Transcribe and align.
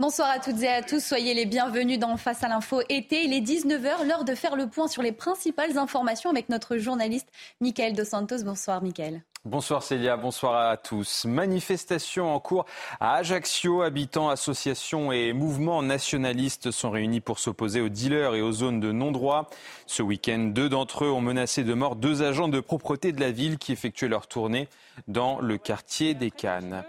Bonsoir 0.00 0.30
à 0.30 0.38
toutes 0.38 0.62
et 0.62 0.68
à 0.68 0.80
tous. 0.80 1.04
Soyez 1.04 1.34
les 1.34 1.44
bienvenus 1.44 1.98
dans 1.98 2.16
Face 2.16 2.44
à 2.44 2.48
l'info 2.48 2.82
été. 2.88 3.24
Il 3.24 3.32
est 3.32 3.40
19h, 3.40 4.06
l'heure 4.06 4.22
de 4.22 4.36
faire 4.36 4.54
le 4.54 4.68
point 4.68 4.86
sur 4.86 5.02
les 5.02 5.10
principales 5.10 5.76
informations 5.76 6.30
avec 6.30 6.50
notre 6.50 6.76
journaliste 6.76 7.26
Michael 7.60 7.96
Dos 7.96 8.04
Santos. 8.04 8.44
Bonsoir 8.44 8.80
Michael. 8.80 9.24
Bonsoir 9.44 9.82
Célia, 9.82 10.16
bonsoir 10.16 10.70
à 10.70 10.76
tous. 10.76 11.24
Manifestation 11.24 12.32
en 12.32 12.38
cours 12.38 12.64
à 13.00 13.14
Ajaccio. 13.14 13.82
Habitants, 13.82 14.28
associations 14.28 15.10
et 15.10 15.32
mouvements 15.32 15.82
nationalistes 15.82 16.70
sont 16.70 16.90
réunis 16.90 17.20
pour 17.20 17.40
s'opposer 17.40 17.80
aux 17.80 17.88
dealers 17.88 18.36
et 18.36 18.40
aux 18.40 18.52
zones 18.52 18.78
de 18.78 18.92
non-droit. 18.92 19.50
Ce 19.86 20.02
week-end, 20.02 20.50
deux 20.54 20.68
d'entre 20.68 21.06
eux 21.06 21.10
ont 21.10 21.20
menacé 21.20 21.64
de 21.64 21.74
mort 21.74 21.96
deux 21.96 22.22
agents 22.22 22.48
de 22.48 22.60
propreté 22.60 23.10
de 23.10 23.20
la 23.20 23.32
ville 23.32 23.58
qui 23.58 23.72
effectuaient 23.72 24.06
leur 24.06 24.28
tournée 24.28 24.68
dans 25.08 25.40
le 25.40 25.58
quartier 25.58 26.14
des 26.14 26.30
Cannes. 26.30 26.84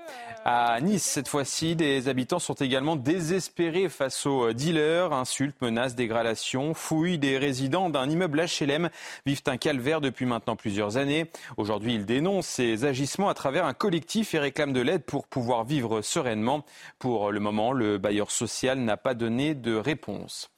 À 0.46 0.80
Nice, 0.80 1.04
cette 1.04 1.28
fois-ci, 1.28 1.76
des 1.76 2.08
habitants 2.08 2.40
sont 2.40 2.54
également 2.54 2.96
désespérés 2.96 3.90
face 3.90 4.26
aux 4.26 4.54
dealers. 4.54 5.12
Insultes, 5.12 5.62
menaces, 5.62 5.96
dégradations, 5.96 6.74
fouilles 6.74 7.18
des 7.18 7.38
résidents 7.38 7.90
d'un 7.90 8.10
immeuble 8.10 8.46
HLM 8.46 8.90
vivent 9.26 9.44
un 9.48 9.58
calvaire 9.58 10.00
depuis 10.00 10.26
maintenant 10.26 10.56
plusieurs 10.56 10.96
années. 10.96 11.30
Aujourd'hui, 11.58 11.96
ils 11.96 12.06
dénoncent 12.06 12.48
ces 12.48 12.86
agissements 12.86 13.30
à 13.30 13.34
travers 13.34 13.66
un 13.66 13.74
collectif 13.74 14.34
et 14.34 14.40
réclament 14.40 14.74
de 14.74 14.82
l'aide 14.82 15.04
pour 15.04 15.28
pouvoir 15.28 15.66
vivre 15.66 16.02
sereinement. 16.02 16.64
Pour 17.00 17.32
le 17.32 17.40
moment, 17.42 17.74
le 17.74 17.98
bailleur 17.98 18.32
social 18.32 18.80
n'a 18.80 18.98
pas 18.98 19.14
donné 19.14 19.56
de 19.56 19.76
réponse. 19.76 20.50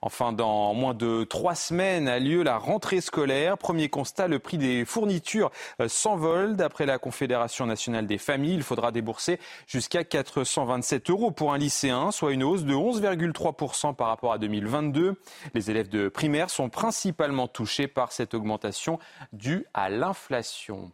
Enfin, 0.00 0.32
dans 0.32 0.74
moins 0.74 0.94
de 0.94 1.24
trois 1.24 1.54
semaines 1.54 2.08
a 2.08 2.18
lieu 2.18 2.42
la 2.42 2.58
rentrée 2.58 3.00
scolaire. 3.00 3.58
Premier 3.58 3.88
constat, 3.88 4.28
le 4.28 4.38
prix 4.38 4.58
des 4.58 4.84
fournitures 4.84 5.50
euh, 5.80 5.88
s'envole. 5.88 6.56
D'après 6.56 6.86
la 6.86 6.98
Confédération 6.98 7.66
nationale 7.66 8.06
des 8.06 8.18
familles, 8.18 8.54
il 8.54 8.62
faudra 8.62 8.92
débourser 8.92 9.40
jusqu'à 9.66 10.04
427 10.04 11.10
euros 11.10 11.30
pour 11.30 11.52
un 11.52 11.58
lycéen, 11.58 12.10
soit 12.10 12.32
une 12.32 12.44
hausse 12.44 12.64
de 12.64 12.74
11,3% 12.74 13.94
par 13.94 14.08
rapport 14.08 14.32
à 14.32 14.38
2022. 14.38 15.20
Les 15.54 15.70
élèves 15.70 15.88
de 15.88 16.08
primaire 16.08 16.50
sont 16.50 16.68
principalement 16.68 17.48
touchés 17.48 17.88
par 17.88 18.12
cette 18.12 18.34
augmentation 18.34 18.98
due 19.32 19.66
à 19.74 19.90
l'inflation. 19.90 20.92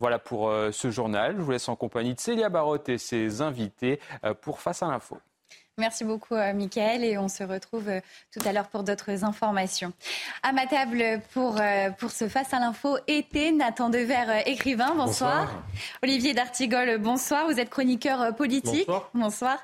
Voilà 0.00 0.18
pour 0.18 0.48
euh, 0.48 0.70
ce 0.72 0.90
journal. 0.90 1.36
Je 1.36 1.42
vous 1.42 1.50
laisse 1.50 1.68
en 1.68 1.76
compagnie 1.76 2.14
de 2.14 2.20
Célia 2.20 2.48
Barotte 2.48 2.88
et 2.88 2.98
ses 2.98 3.42
invités 3.42 4.00
euh, 4.24 4.34
pour 4.34 4.60
Face 4.60 4.82
à 4.82 4.88
l'info. 4.88 5.18
Merci 5.76 6.04
beaucoup, 6.04 6.34
euh, 6.34 6.52
Michael, 6.52 7.02
et 7.02 7.18
on 7.18 7.28
se 7.28 7.42
retrouve 7.42 7.88
euh, 7.88 8.00
tout 8.32 8.40
à 8.46 8.52
l'heure 8.52 8.68
pour 8.68 8.84
d'autres 8.84 9.24
informations. 9.24 9.92
À 10.44 10.52
ma 10.52 10.66
table 10.66 11.20
pour, 11.32 11.60
euh, 11.60 11.90
pour 11.90 12.12
ce 12.12 12.28
Face 12.28 12.54
à 12.54 12.60
l'info 12.60 12.96
été, 13.08 13.50
Nathan 13.50 13.90
Dever, 13.90 14.42
écrivain, 14.46 14.94
bonsoir. 14.94 15.52
Olivier 16.02 16.32
D'Artigol, 16.32 16.98
bonsoir. 16.98 17.46
Vous 17.46 17.58
êtes 17.58 17.70
chroniqueur 17.70 18.36
politique. 18.36 18.86
Bonsoir. 18.86 19.10
bonsoir. 19.14 19.58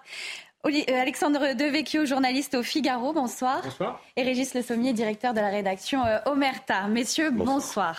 Euh, 0.67 1.01
Alexandre 1.01 1.55
Devecchio, 1.55 2.05
journaliste 2.05 2.55
au 2.55 2.63
Figaro, 2.63 3.15
bonsoir. 3.15 3.63
Bonsoir. 3.63 4.01
Et 4.17 4.23
Régis 4.23 4.53
Le 4.53 4.61
Sommier, 4.61 4.93
directeur 4.93 5.33
de 5.33 5.41
la 5.41 5.49
rédaction 5.49 6.05
euh, 6.05 6.19
Omerta. 6.27 6.87
Messieurs, 6.87 7.31
bonsoir. 7.31 7.97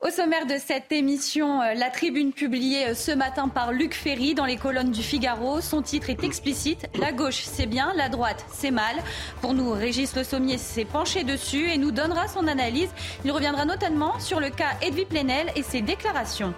Au 0.00 0.08
sommaire 0.08 0.46
de 0.46 0.56
cette 0.56 0.90
émission, 0.90 1.60
euh, 1.60 1.74
la 1.74 1.90
tribune 1.90 2.32
publiée 2.32 2.94
ce 2.94 3.12
matin 3.12 3.48
par 3.48 3.72
Luc 3.72 3.92
Ferry 3.92 4.34
dans 4.34 4.46
les 4.46 4.56
colonnes 4.56 4.90
du 4.90 5.02
Figaro. 5.02 5.60
Son 5.60 5.82
titre 5.82 6.08
est 6.08 6.24
explicite. 6.24 6.86
La 6.98 7.12
gauche, 7.12 7.42
c'est 7.44 7.66
bien, 7.66 7.92
la 7.94 8.08
droite, 8.08 8.46
c'est 8.50 8.70
mal. 8.70 8.96
Pour 9.42 9.52
nous, 9.52 9.70
Régis 9.72 10.16
Le 10.16 10.24
Sommier 10.24 10.56
s'est 10.56 10.86
penché 10.86 11.24
dessus 11.24 11.70
et 11.70 11.76
nous 11.76 11.90
donnera 11.92 12.26
son 12.26 12.48
analyse. 12.48 12.90
Il 13.26 13.32
reviendra 13.32 13.66
notamment 13.66 14.18
sur 14.18 14.40
le 14.40 14.48
cas 14.48 14.70
Edwy 14.80 15.04
Plenel 15.04 15.52
et 15.56 15.62
ses 15.62 15.82
déclarations. 15.82 16.54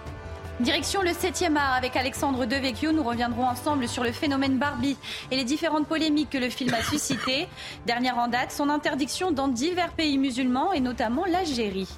Direction 0.61 1.01
le 1.01 1.09
7e 1.09 1.57
art 1.57 1.73
avec 1.73 1.97
Alexandre 1.97 2.45
Devecchio. 2.45 2.93
Nous 2.93 3.03
reviendrons 3.03 3.45
ensemble 3.45 3.89
sur 3.89 4.05
le 4.05 4.13
phénomène 4.13 4.57
Barbie 4.57 4.95
et 5.29 5.35
les 5.35 5.43
différentes 5.43 5.85
polémiques 5.85 6.29
que 6.29 6.37
le 6.37 6.49
film 6.49 6.73
a 6.73 6.81
suscitées. 6.81 7.49
Dernière 7.85 8.17
en 8.17 8.29
date, 8.29 8.53
son 8.53 8.69
interdiction 8.69 9.31
dans 9.31 9.49
divers 9.49 9.91
pays 9.91 10.17
musulmans 10.17 10.71
et 10.71 10.79
notamment 10.79 11.25
l'Algérie. 11.25 11.89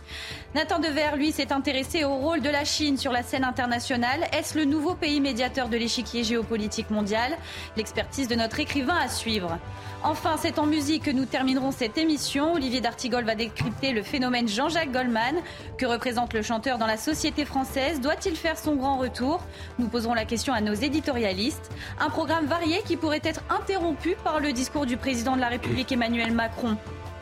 Nathan 0.55 0.79
Dever, 0.79 1.17
lui, 1.17 1.31
s'est 1.31 1.53
intéressé 1.53 2.03
au 2.03 2.15
rôle 2.15 2.41
de 2.41 2.49
la 2.49 2.65
Chine 2.65 2.97
sur 2.97 3.11
la 3.11 3.21
scène 3.21 3.43
internationale. 3.43 4.27
Est-ce 4.33 4.57
le 4.57 4.65
nouveau 4.65 4.95
pays 4.95 5.21
médiateur 5.21 5.69
de 5.69 5.77
l'échiquier 5.77 6.23
géopolitique 6.23 6.89
mondial? 6.89 7.37
L'expertise 7.75 8.27
de 8.27 8.33
notre 8.33 8.59
écrivain 8.59 8.97
à 8.97 9.07
suivre. 9.07 9.59
Enfin, 10.03 10.35
c'est 10.39 10.57
en 10.57 10.65
musique 10.65 11.03
que 11.03 11.11
nous 11.11 11.25
terminerons 11.25 11.71
cette 11.71 11.97
émission. 11.97 12.53
Olivier 12.53 12.81
D'Artigol 12.81 13.25
va 13.25 13.35
décrypter 13.35 13.91
le 13.91 14.03
phénomène 14.03 14.47
Jean-Jacques 14.47 14.91
Goldman. 14.91 15.35
Que 15.77 15.85
représente 15.85 16.33
le 16.33 16.41
chanteur 16.41 16.77
dans 16.77 16.87
la 16.87 16.97
société 16.97 17.45
française? 17.45 17.99
Doit-il 17.99 18.35
faire 18.35 18.46
son 18.55 18.75
grand 18.75 18.97
retour 18.97 19.41
Nous 19.79 19.87
poserons 19.87 20.13
la 20.13 20.25
question 20.25 20.53
à 20.53 20.61
nos 20.61 20.73
éditorialistes. 20.73 21.71
Un 21.99 22.09
programme 22.09 22.45
varié 22.45 22.81
qui 22.85 22.95
pourrait 22.95 23.21
être 23.23 23.41
interrompu 23.49 24.15
par 24.23 24.39
le 24.39 24.53
discours 24.53 24.85
du 24.85 24.95
président 24.95 25.35
de 25.35 25.41
la 25.41 25.49
République 25.49 25.91
Emmanuel 25.91 26.31
Macron 26.31 26.77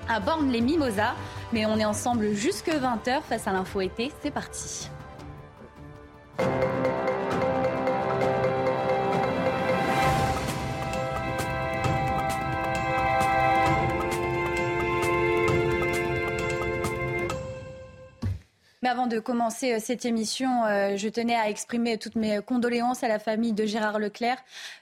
à 0.08 0.20
Borne-les-Mimosas. 0.20 1.16
Mais 1.54 1.66
on 1.66 1.78
est 1.78 1.86
ensemble 1.86 2.34
jusque 2.34 2.70
20h 2.70 3.22
face 3.28 3.48
à 3.48 3.54
l'info 3.54 3.82
été. 3.82 4.12
C'est 4.22 4.32
parti. 4.32 4.90
Mais 18.86 18.92
avant 18.92 19.08
de 19.08 19.18
commencer 19.18 19.74
euh, 19.74 19.78
cette 19.82 20.06
émission, 20.06 20.64
euh, 20.66 20.96
je 20.96 21.10
tenais 21.10 21.34
à 21.34 21.50
exprimer 21.50 21.98
toutes 21.98 22.14
mes 22.14 22.40
condoléances 22.46 23.04
à 23.04 23.08
la 23.08 23.18
famille 23.18 23.52
de 23.52 23.66
Gérard 23.66 23.98
Leclerc. 23.98 24.38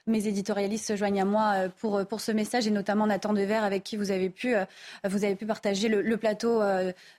Mes 0.07 0.27
éditorialistes 0.27 0.85
se 0.85 0.97
joignent 0.97 1.21
à 1.21 1.25
moi 1.25 1.53
euh, 1.55 1.69
pour, 1.79 2.05
pour 2.05 2.19
ce 2.19 2.33
message 2.33 2.67
et 2.67 2.69
notamment 2.69 3.07
Nathan 3.07 3.31
Dever 3.31 3.53
avec 3.53 3.81
qui 3.85 3.95
vous 3.95 4.11
avez 4.11 4.29
pu, 4.29 4.55
vous 5.07 5.23
avez 5.23 5.35
pu 5.35 5.45
partager 5.45 5.87
le, 5.87 6.17
plateau, 6.17 6.61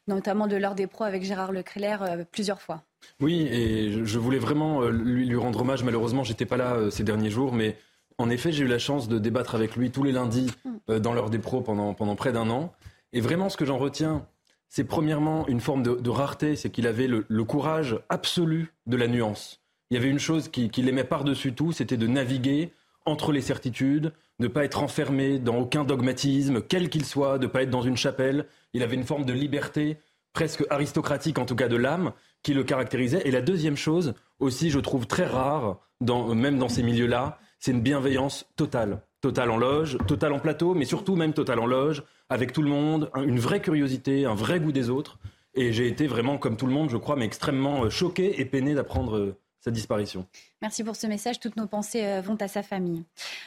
notamment 0.08 0.46
de 0.46 0.56
l'heure 0.56 0.74
des 0.74 0.86
pros 0.86 1.04
avec 1.04 1.22
Gérard 1.22 1.52
Leclerc 1.52 2.26
plusieurs 2.30 2.60
fois. 2.60 2.82
Oui, 3.18 3.48
et 3.50 4.04
je 4.04 4.18
voulais 4.18 4.38
vraiment 4.38 4.82
lui, 4.82 5.24
lui 5.24 5.36
rendre 5.36 5.62
hommage. 5.62 5.84
Malheureusement, 5.84 6.22
j'étais 6.22 6.44
pas 6.44 6.58
là 6.58 6.90
ces 6.90 7.02
derniers 7.02 7.30
jours, 7.30 7.54
mais 7.54 7.78
en 8.18 8.28
effet, 8.28 8.52
j'ai 8.52 8.64
eu 8.64 8.68
la 8.68 8.78
chance 8.78 9.08
de 9.08 9.18
débattre 9.18 9.54
avec 9.54 9.74
lui 9.74 9.90
tous 9.90 10.02
les 10.02 10.12
lundis 10.12 10.52
mm. 10.88 10.98
dans 10.98 11.14
l'heure 11.14 11.30
des 11.30 11.38
pros 11.38 11.62
pendant, 11.62 11.94
pendant 11.94 12.14
près 12.14 12.32
d'un 12.32 12.50
an. 12.50 12.74
Et 13.14 13.22
vraiment, 13.22 13.48
ce 13.48 13.56
que 13.56 13.64
j'en 13.64 13.78
retiens, 13.78 14.26
c'est 14.74 14.82
premièrement 14.82 15.46
une 15.46 15.60
forme 15.60 15.84
de, 15.84 16.10
rareté, 16.10 16.56
c'est 16.56 16.68
qu'il 16.68 16.88
avait 16.88 17.06
le, 17.06 17.44
courage 17.44 17.96
absolu 18.08 18.72
de 18.88 18.96
la 18.96 19.06
nuance. 19.06 19.60
Il 19.88 19.94
y 19.94 19.98
avait 19.98 20.08
une 20.08 20.18
chose 20.18 20.48
qu'il 20.48 20.88
aimait 20.88 21.04
par-dessus 21.04 21.54
tout, 21.54 21.70
c'était 21.70 21.96
de 21.96 22.08
naviguer 22.08 22.72
entre 23.06 23.30
les 23.30 23.40
certitudes, 23.40 24.12
de 24.40 24.46
ne 24.46 24.48
pas 24.48 24.64
être 24.64 24.82
enfermé 24.82 25.38
dans 25.38 25.58
aucun 25.58 25.84
dogmatisme, 25.84 26.60
quel 26.60 26.90
qu'il 26.90 27.04
soit, 27.04 27.38
de 27.38 27.46
ne 27.46 27.52
pas 27.52 27.62
être 27.62 27.70
dans 27.70 27.82
une 27.82 27.96
chapelle. 27.96 28.46
Il 28.72 28.82
avait 28.82 28.96
une 28.96 29.04
forme 29.04 29.24
de 29.24 29.32
liberté 29.32 29.98
presque 30.32 30.64
aristocratique, 30.70 31.38
en 31.38 31.46
tout 31.46 31.54
cas 31.54 31.68
de 31.68 31.76
l'âme, 31.76 32.10
qui 32.42 32.52
le 32.52 32.64
caractérisait. 32.64 33.22
Et 33.28 33.30
la 33.30 33.42
deuxième 33.42 33.76
chose, 33.76 34.14
aussi, 34.40 34.70
je 34.70 34.80
trouve 34.80 35.06
très 35.06 35.26
rare, 35.26 35.78
même 36.00 36.58
dans 36.58 36.68
ces 36.68 36.82
milieux-là, 36.82 37.38
c'est 37.60 37.70
une 37.70 37.80
bienveillance 37.80 38.44
totale. 38.56 39.02
Totale 39.20 39.52
en 39.52 39.56
loge, 39.56 39.98
totale 40.08 40.32
en 40.32 40.40
plateau, 40.40 40.74
mais 40.74 40.84
surtout 40.84 41.14
même 41.14 41.32
totale 41.32 41.60
en 41.60 41.66
loge, 41.66 42.02
avec 42.28 42.52
tout 42.52 42.62
le 42.62 42.68
monde, 42.68 43.10
une 43.16 43.38
vraie 43.38 43.60
curiosité, 43.60 44.24
un 44.26 44.34
vrai 44.34 44.60
goût 44.60 44.72
des 44.72 44.90
autres. 44.90 45.18
Et 45.54 45.72
j'ai 45.72 45.86
été 45.86 46.06
vraiment, 46.06 46.36
comme 46.38 46.56
tout 46.56 46.66
le 46.66 46.72
monde, 46.72 46.90
je 46.90 46.96
crois, 46.96 47.16
mais 47.16 47.24
extrêmement 47.24 47.84
euh, 47.84 47.90
choqué 47.90 48.40
et 48.40 48.44
peiné 48.44 48.74
d'apprendre 48.74 49.16
euh, 49.16 49.38
sa 49.64 49.70
disparition. 49.70 50.26
Merci 50.60 50.84
pour 50.84 50.94
ce 50.94 51.06
message. 51.06 51.40
Toutes 51.40 51.56
nos 51.56 51.66
pensées 51.66 52.04
euh, 52.04 52.20
vont 52.20 52.36
à 52.40 52.48
sa 52.48 52.62
famille. 52.62 53.02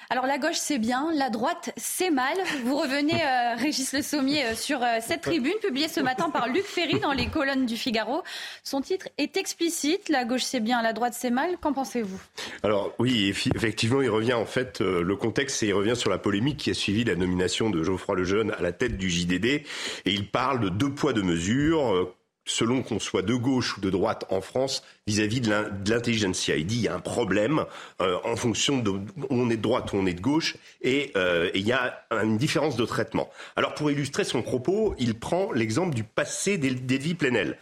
Alors 0.10 0.26
la 0.26 0.40
gauche 0.40 0.56
c'est 0.56 0.80
bien, 0.80 1.12
la 1.14 1.30
droite 1.30 1.72
c'est 1.78 2.10
mal. 2.10 2.36
Vous 2.66 2.76
revenez, 2.76 3.24
euh, 3.24 3.56
Régis 3.58 3.94
Le 3.94 4.02
Sommier, 4.02 4.44
euh, 4.46 4.56
sur 4.56 4.80
cette 5.02 5.22
tribune 5.22 5.54
publiée 5.62 5.88
ce 5.88 6.00
matin 6.00 6.32
par 6.32 6.48
Luc 6.48 6.64
Ferry 6.64 7.00
dans 7.00 7.12
les 7.14 7.28
colonnes 7.28 7.68
du 7.68 7.78
Figaro. 7.78 8.24
Son 8.64 8.82
titre 8.82 9.10
est 9.20 9.38
explicite. 9.38 10.10
La 10.10 10.26
gauche 10.26 10.42
c'est 10.42 10.60
bien, 10.60 10.82
la 10.82 10.94
droite 10.94 11.14
c'est 11.16 11.30
mal. 11.30 11.58
Qu'en 11.62 11.74
pensez-vous? 11.74 12.20
Alors 12.64 12.96
oui, 12.98 13.28
effectivement, 13.30 14.02
il 14.02 14.10
revient 14.10 14.34
en 14.34 14.46
fait 14.46 14.82
le 14.82 15.16
contexte, 15.16 15.62
et 15.62 15.68
il 15.68 15.74
revient 15.74 15.96
sur 15.96 16.10
la 16.10 16.18
polémique 16.18 16.58
qui 16.58 16.72
a 16.72 16.74
suivi 16.74 17.04
la 17.04 17.16
nomination 17.16 17.70
de 17.70 17.84
Geoffroy 17.84 18.16
Lejeune 18.16 18.52
à 18.52 18.62
la 18.62 18.72
tête 18.72 18.98
du 18.98 19.10
JDD, 19.10 19.46
et 19.46 19.66
il 20.06 20.30
parle 20.30 20.60
de 20.62 20.70
deux 20.70 20.90
poids 20.90 21.14
deux 21.14 21.24
mesures 21.24 22.16
selon 22.48 22.82
qu'on 22.82 23.00
soit 23.00 23.22
de 23.22 23.36
gauche 23.36 23.78
ou 23.78 23.82
de 23.82 23.92
droite 23.92 24.26
en 24.30 24.42
France 24.42 24.84
vis-à-vis 25.06 25.42
de 25.42 25.52
l'intelligentsia. 25.90 26.56
Il 26.56 26.66
dit 26.66 26.78
il 26.78 26.82
y 26.84 26.88
a 26.88 26.96
un 26.96 27.00
problème 27.00 27.66
euh, 28.02 28.18
en 28.24 28.36
fonction 28.36 28.80
de 28.80 28.94
on 29.30 29.50
est 29.50 29.58
de 29.58 29.62
droite 29.62 29.94
ou 29.94 29.98
on 29.98 30.06
est 30.08 30.14
de 30.14 30.22
gauche 30.22 30.56
euh, 30.86 31.50
et 31.54 31.60
il 31.60 31.68
y 31.68 31.74
a 31.74 32.06
une 32.12 32.38
différence 32.38 32.76
de 32.76 32.86
traitement. 32.86 33.30
Alors 33.56 33.76
pour 33.76 33.92
illustrer 33.92 34.24
son 34.24 34.42
propos, 34.42 34.96
il 34.98 35.20
prend 35.20 35.52
l'exemple 35.52 35.94
du 35.94 36.04
passé 36.04 36.58
d'Edwy 36.58 37.14
Plenel. 37.14 37.58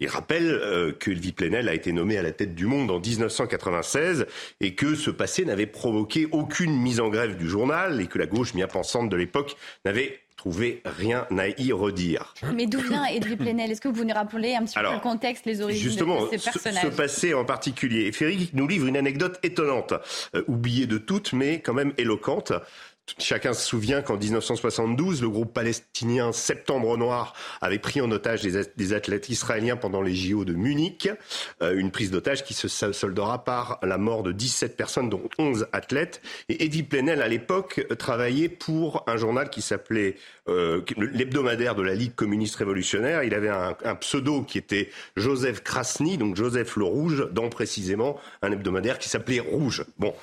Il 0.00 0.08
rappelle 0.08 0.48
euh, 0.50 0.92
que 0.92 1.10
Plenel 1.30 1.68
a 1.68 1.74
été 1.74 1.92
nommé 1.92 2.16
à 2.16 2.22
la 2.22 2.32
tête 2.32 2.54
du 2.54 2.64
Monde 2.64 2.90
en 2.90 2.98
1996 2.98 4.26
et 4.60 4.74
que 4.74 4.94
ce 4.94 5.10
passé 5.10 5.44
n'avait 5.44 5.66
provoqué 5.66 6.26
aucune 6.32 6.74
mise 6.80 7.00
en 7.00 7.08
grève 7.08 7.36
du 7.36 7.48
journal 7.48 8.00
et 8.00 8.06
que 8.06 8.18
la 8.18 8.26
gauche 8.26 8.54
bien 8.54 8.66
pensante 8.66 9.10
de 9.10 9.16
l'époque 9.16 9.56
n'avait 9.84 10.20
trouvé 10.40 10.80
rien 10.86 11.26
à 11.36 11.48
y 11.48 11.70
redire. 11.70 12.32
Mais 12.54 12.64
d'où 12.64 12.80
vient 12.80 13.04
Edwy 13.04 13.36
Plenel? 13.36 13.72
Est-ce 13.72 13.80
que 13.82 13.88
vous 13.88 14.04
nous 14.04 14.14
rappelez 14.14 14.54
un 14.54 14.64
petit 14.64 14.78
peu 14.78 14.90
le 14.90 14.98
contexte, 14.98 15.44
les 15.44 15.60
origines 15.60 15.82
justement, 15.82 16.24
de 16.24 16.30
ces 16.30 16.38
personnages 16.38 16.82
ce, 16.82 16.96
passé 16.96 17.34
en 17.34 17.44
particulier. 17.44 18.10
Ferry 18.10 18.48
nous 18.54 18.66
livre 18.66 18.86
une 18.86 18.96
anecdote 18.96 19.38
étonnante, 19.42 19.92
euh, 20.34 20.42
oubliée 20.48 20.86
de 20.86 20.96
toutes, 20.96 21.34
mais 21.34 21.60
quand 21.60 21.74
même 21.74 21.92
éloquente. 21.98 22.54
Chacun 23.18 23.52
se 23.52 23.66
souvient 23.66 24.02
qu'en 24.02 24.16
1972, 24.16 25.22
le 25.22 25.28
groupe 25.28 25.52
palestinien 25.52 26.32
Septembre 26.32 26.96
Noir 26.96 27.34
avait 27.60 27.78
pris 27.78 28.00
en 28.00 28.10
otage 28.10 28.42
des, 28.42 28.92
athlètes 28.92 29.28
israéliens 29.28 29.76
pendant 29.76 30.02
les 30.02 30.14
JO 30.14 30.44
de 30.44 30.52
Munich. 30.52 31.08
Euh, 31.62 31.76
une 31.76 31.90
prise 31.90 32.10
d'otage 32.10 32.44
qui 32.44 32.54
se 32.54 32.68
soldera 32.68 33.44
par 33.44 33.78
la 33.82 33.98
mort 33.98 34.22
de 34.22 34.32
17 34.32 34.76
personnes, 34.76 35.08
dont 35.08 35.22
11 35.38 35.66
athlètes. 35.72 36.20
Et 36.48 36.64
Eddie 36.64 36.82
Plenel, 36.82 37.22
à 37.22 37.28
l'époque, 37.28 37.86
travaillait 37.98 38.48
pour 38.48 39.04
un 39.06 39.16
journal 39.16 39.50
qui 39.50 39.62
s'appelait 39.62 40.16
euh, 40.48 40.82
l'hebdomadaire 40.96 41.74
de 41.74 41.82
la 41.82 41.94
Ligue 41.94 42.14
communiste 42.14 42.56
révolutionnaire. 42.56 43.22
Il 43.22 43.34
avait 43.34 43.48
un, 43.48 43.94
pseudo 44.00 44.42
qui 44.42 44.58
était 44.58 44.90
Joseph 45.16 45.62
Krasny, 45.62 46.18
donc 46.18 46.36
Joseph 46.36 46.76
le 46.76 46.84
Rouge, 46.84 47.28
dans 47.32 47.48
précisément 47.48 48.18
un 48.42 48.50
hebdomadaire 48.52 48.98
qui 48.98 49.08
s'appelait 49.08 49.40
Rouge. 49.40 49.84
Bon, 49.98 50.14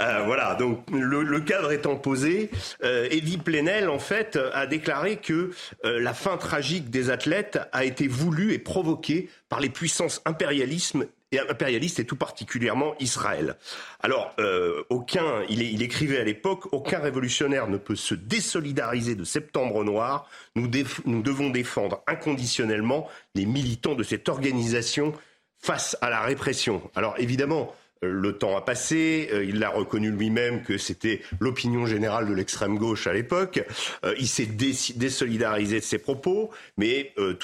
euh, 0.00 0.22
voilà. 0.24 0.54
Donc 0.54 0.84
le, 0.90 1.22
le 1.22 1.40
cadre 1.40 1.72
étant 1.72 1.96
posé, 1.96 2.33
euh, 2.82 3.08
Eddie 3.10 3.38
Plenel, 3.38 3.88
en 3.88 3.98
fait, 3.98 4.38
a 4.52 4.66
déclaré 4.66 5.16
que 5.16 5.50
euh, 5.84 6.00
la 6.00 6.14
fin 6.14 6.36
tragique 6.36 6.90
des 6.90 7.10
athlètes 7.10 7.58
a 7.72 7.84
été 7.84 8.08
voulue 8.08 8.52
et 8.52 8.58
provoquée 8.58 9.28
par 9.48 9.60
les 9.60 9.68
puissances 9.68 10.22
impérialisme 10.24 11.06
et 11.32 11.40
impérialistes 11.40 11.98
et 11.98 12.04
tout 12.04 12.16
particulièrement 12.16 12.94
Israël. 13.00 13.56
Alors, 14.00 14.34
euh, 14.38 14.84
aucun, 14.88 15.42
il, 15.48 15.82
écrivait 15.82 16.20
à 16.20 16.24
l'époque, 16.24 16.72
aucun 16.72 17.00
révolutionnaire 17.00 17.68
ne 17.68 17.76
peut 17.76 17.96
se 17.96 18.14
désolidariser 18.14 19.14
de 19.14 19.24
Septembre 19.24 19.84
Noir. 19.84 20.28
Nous, 20.54 20.70
nous 21.04 21.22
devons 21.22 21.50
défendre 21.50 22.02
inconditionnellement 22.06 23.08
les 23.34 23.46
militants 23.46 23.94
de 23.94 24.02
cette 24.04 24.28
organisation 24.28 25.12
face 25.58 25.96
à 26.02 26.10
la 26.10 26.20
répression. 26.20 26.82
Alors 26.94 27.14
évidemment, 27.18 27.74
le 28.02 28.36
temps 28.36 28.56
a 28.56 28.60
passé, 28.60 29.28
euh, 29.32 29.44
il 29.44 29.58
l'a 29.58 29.70
reconnu 29.70 30.10
lui-même 30.10 30.62
que 30.62 30.78
c'était 30.78 31.22
l'opinion 31.40 31.86
générale 31.86 32.28
de 32.28 32.34
l'extrême 32.34 32.78
gauche 32.78 33.06
à 33.06 33.12
l'époque. 33.12 33.64
Euh, 34.04 34.14
il 34.18 34.28
s'est 34.28 34.46
désolidarisé 34.46 35.80
de 35.80 35.84
ses 35.84 35.98
propos, 35.98 36.50
mais 36.76 37.12
euh, 37.18 37.34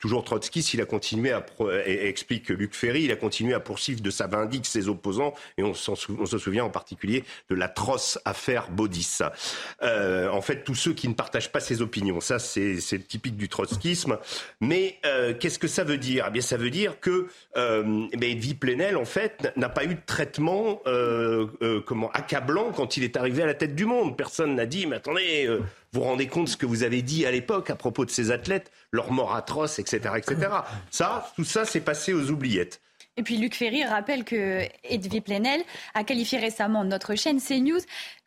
toujours 0.00 0.24
Trotsky, 0.24 0.60
il 0.60 0.80
a 0.80 0.84
continué 0.84 1.32
à 1.32 1.44
explique 1.86 2.48
Luc 2.48 2.74
Ferry, 2.74 3.02
il 3.02 3.12
a 3.12 3.16
continué 3.16 3.54
à 3.54 3.60
poursuivre 3.60 4.00
de 4.00 4.10
sa 4.10 4.26
vindicte 4.26 4.66
ses 4.66 4.88
opposants, 4.88 5.34
et 5.58 5.62
on, 5.62 5.74
se 5.74 6.38
souvient 6.38 6.64
en 6.64 6.70
particulier 6.70 7.24
de 7.50 7.54
l'atroce 7.54 8.18
affaire 8.24 8.70
Baudis. 8.70 9.18
en 9.82 10.40
fait, 10.40 10.64
tous 10.64 10.74
ceux 10.74 10.92
qui 10.92 11.08
ne 11.08 11.14
partagent 11.14 11.52
pas 11.52 11.60
ses 11.60 11.82
opinions, 11.82 12.20
ça 12.20 12.38
c'est 12.38 12.78
typique 13.08 13.36
du 13.36 13.48
trotskisme. 13.48 14.18
Mais 14.60 14.98
qu'est-ce 15.40 15.58
que 15.58 15.68
ça 15.68 15.84
veut 15.84 15.98
dire? 15.98 16.26
Eh 16.28 16.30
bien, 16.30 16.42
ça 16.42 16.56
veut 16.56 16.70
dire 16.70 17.00
que 17.00 17.28
euh, 17.56 18.08
Plenel, 18.60 18.96
en 18.96 19.04
fait, 19.04 19.52
n'a 19.56 19.68
pas 19.72 19.84
eu 19.84 19.94
de 19.94 20.00
traitement 20.06 20.80
euh, 20.86 21.46
euh, 21.62 21.80
comment 21.84 22.10
accablant 22.12 22.72
quand 22.72 22.96
il 22.96 23.04
est 23.04 23.16
arrivé 23.16 23.42
à 23.42 23.46
la 23.46 23.54
tête 23.54 23.74
du 23.74 23.84
monde. 23.84 24.16
Personne 24.16 24.54
n'a 24.54 24.66
dit, 24.66 24.86
mais 24.86 24.96
attendez, 24.96 25.46
euh, 25.46 25.58
vous 25.92 26.00
vous 26.00 26.06
rendez 26.06 26.26
compte 26.26 26.44
de 26.44 26.50
ce 26.50 26.56
que 26.56 26.66
vous 26.66 26.82
avez 26.82 27.02
dit 27.02 27.26
à 27.26 27.30
l'époque 27.30 27.70
à 27.70 27.74
propos 27.74 28.04
de 28.04 28.10
ces 28.10 28.30
athlètes, 28.30 28.70
leur 28.90 29.10
mort 29.12 29.34
atroce, 29.34 29.78
etc., 29.78 30.14
etc. 30.16 30.50
Ça, 30.90 31.32
tout 31.36 31.44
ça, 31.44 31.64
s'est 31.64 31.80
passé 31.80 32.12
aux 32.12 32.30
oubliettes. 32.30 32.80
Et 33.16 33.22
puis 33.22 33.36
Luc 33.36 33.54
Ferry 33.54 33.84
rappelle 33.84 34.24
que 34.24 34.62
Edwy 34.84 35.20
Plenel 35.20 35.62
a 35.92 36.02
qualifié 36.02 36.38
récemment 36.38 36.82
notre 36.82 37.14
chaîne 37.14 37.40
CNews 37.40 37.80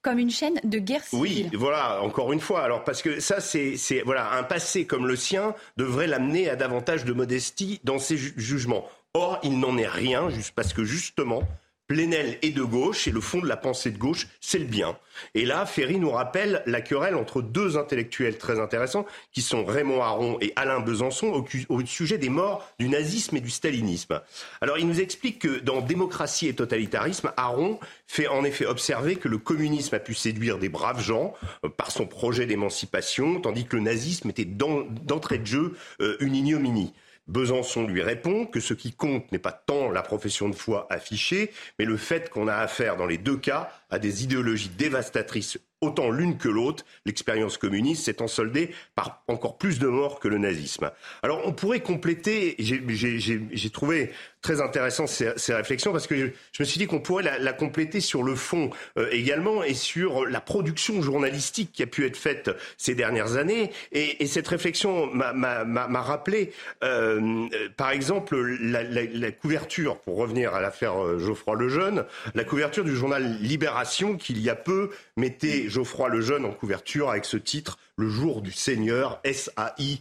comme 0.04 0.20
une 0.20 0.30
chaîne 0.30 0.60
de 0.64 0.78
guerre 0.78 1.04
civile. 1.04 1.50
Oui, 1.52 1.58
voilà, 1.58 2.04
encore 2.04 2.32
une 2.32 2.40
fois. 2.40 2.62
Alors 2.62 2.84
parce 2.84 3.02
que 3.02 3.20
ça, 3.20 3.42
c'est 3.42 3.76
voilà, 4.06 4.34
un 4.34 4.44
passé 4.44 4.86
comme 4.86 5.08
le 5.08 5.16
sien 5.16 5.56
devrait 5.78 6.06
l'amener 6.06 6.50
à 6.50 6.56
davantage 6.56 7.04
de 7.04 7.14
modestie 7.14 7.80
dans 7.84 7.98
ses 7.98 8.16
jugements. 8.16 8.88
Or, 9.16 9.40
il 9.44 9.60
n'en 9.60 9.78
est 9.78 9.88
rien, 9.88 10.30
juste 10.30 10.52
parce 10.54 10.74
que 10.74 10.84
justement, 10.84 11.44
Plenel 11.88 12.38
est 12.42 12.52
de 12.52 12.64
gauche 12.64 13.08
et 13.08 13.12
le 13.12 13.22
fond 13.22 13.40
de 13.40 13.48
la 13.48 13.56
pensée 13.56 13.90
de 13.92 13.98
gauche, 13.98 14.28
c'est 14.42 14.60
le 14.60 14.66
bien. 14.66 14.98
Et 15.36 15.46
là, 15.46 15.66
Ferry 15.66 16.00
nous 16.00 16.12
rappelle 16.12 16.62
la 16.66 16.82
querelle 16.82 17.16
entre 17.16 17.42
deux 17.42 17.78
intellectuels 17.78 18.38
très 18.38 18.60
intéressants, 18.60 19.06
qui 19.32 19.42
sont 19.42 19.64
Raymond 19.64 20.02
Aron 20.02 20.38
et 20.42 20.52
Alain 20.58 20.82
Besançon, 20.82 21.46
au, 21.70 21.86
sujet 21.86 22.18
des 22.18 22.28
morts 22.28 22.70
du 22.78 22.90
nazisme 22.90 23.38
et 23.38 23.40
du 23.40 23.50
stalinisme. 23.50 24.20
Alors, 24.60 24.80
il 24.80 24.86
nous 24.86 25.00
explique 25.00 25.40
que 25.40 25.60
dans 25.60 25.80
Démocratie 25.80 26.50
et 26.50 26.54
totalitarisme, 26.54 27.32
Aron 27.38 27.80
fait 28.08 28.28
en 28.28 28.44
effet 28.44 28.66
observer 28.66 29.16
que 29.16 29.30
le 29.30 29.38
communisme 29.38 29.96
a 29.96 30.00
pu 30.00 30.14
séduire 30.14 30.58
des 30.58 30.68
braves 30.68 31.02
gens 31.02 31.36
euh, 31.64 31.70
par 31.70 31.92
son 31.92 32.06
projet 32.06 32.48
d'émancipation, 32.48 33.40
tandis 33.40 33.66
que 33.66 33.78
le 33.78 33.84
nazisme 33.84 34.30
était 34.30 34.44
d'entrée 34.44 35.38
de 35.38 35.46
jeu 35.46 35.78
euh, 36.02 36.18
une 36.20 36.36
ignominie. 36.36 36.92
Besançon 37.28 37.88
lui 37.88 38.02
répond 38.02 38.46
que 38.46 38.60
ce 38.60 38.74
qui 38.74 38.94
compte 38.94 39.32
n'est 39.32 39.40
pas 39.40 39.52
tant 39.52 39.90
la 39.90 40.04
profession 40.04 40.48
de 40.48 40.56
foi 40.56 40.86
affichée, 40.92 41.52
mais 41.80 41.86
le 41.86 41.98
fait 41.98 42.30
qu'on 42.30 42.48
a 42.48 42.56
affaire 42.56 42.98
dans 42.98 43.08
les 43.08 43.18
deux 43.18 43.38
cas 43.38 43.72
à 43.90 43.98
des 43.98 44.24
idéologies 44.24 44.70
dévastatrices 44.70 45.58
autant 45.82 46.10
l'une 46.10 46.38
que 46.38 46.50
l'autre, 46.50 46.86
l'expérience 47.06 47.58
communiste 47.58 48.06
s'étant 48.06 48.28
soldée 48.28 48.74
par 48.96 49.24
encore 49.28 49.58
plus 49.58 49.80
de 49.80 49.88
morts 49.88 50.20
que 50.20 50.28
le 50.28 50.38
nazisme. 50.38 50.92
Alors 51.22 51.42
on 51.46 51.54
pourrait 51.54 51.82
compléter, 51.82 52.56
j'ai 52.60 53.70
trouvé 53.70 54.12
très 54.46 54.62
intéressant 54.62 55.08
ces, 55.08 55.34
réflexions 55.50 55.92
parce 55.92 56.06
que 56.06 56.16
je, 56.16 56.26
me 56.60 56.66
suis 56.66 56.78
dit 56.78 56.86
qu'on 56.86 57.00
pourrait 57.00 57.24
la, 57.40 57.54
compléter 57.54 58.00
sur 58.00 58.22
le 58.22 58.36
fond 58.36 58.70
euh, 58.96 59.08
également 59.12 59.64
et 59.64 59.74
sur 59.74 60.28
la 60.28 60.40
production 60.40 61.02
journalistique 61.02 61.72
qui 61.74 61.82
a 61.82 61.88
pu 61.88 62.06
être 62.06 62.16
faite 62.16 62.52
ces 62.78 62.94
dernières 62.94 63.38
années. 63.38 63.72
Et, 63.92 64.24
cette 64.28 64.48
réflexion 64.48 65.08
m'a 65.08 66.02
rappelé, 66.02 66.52
euh, 66.84 67.48
par 67.76 67.90
exemple, 67.90 68.38
la, 68.38 69.32
couverture, 69.32 69.98
pour 69.98 70.18
revenir 70.18 70.54
à 70.54 70.62
l'affaire 70.62 71.04
euh, 71.04 71.18
Geoffroy 71.18 71.56
Lejeune, 71.56 72.06
la 72.36 72.44
couverture 72.44 72.84
du 72.84 72.96
journal 72.96 73.40
Libération 73.40 74.16
qui 74.16 74.34
il 74.34 74.42
y 74.42 74.50
a 74.52 74.56
peu 74.56 74.92
mettait 75.18 75.70
Geoffroy 75.70 76.10
Lejeune 76.10 76.46
en 76.46 76.52
couverture 76.52 77.10
avec 77.10 77.26
ce 77.26 77.38
titre 77.38 77.80
Le 77.96 78.10
jour 78.10 78.42
du 78.44 78.52
Seigneur, 78.52 79.22
S-A-I-N-G-N-E-U-R. 79.24 79.96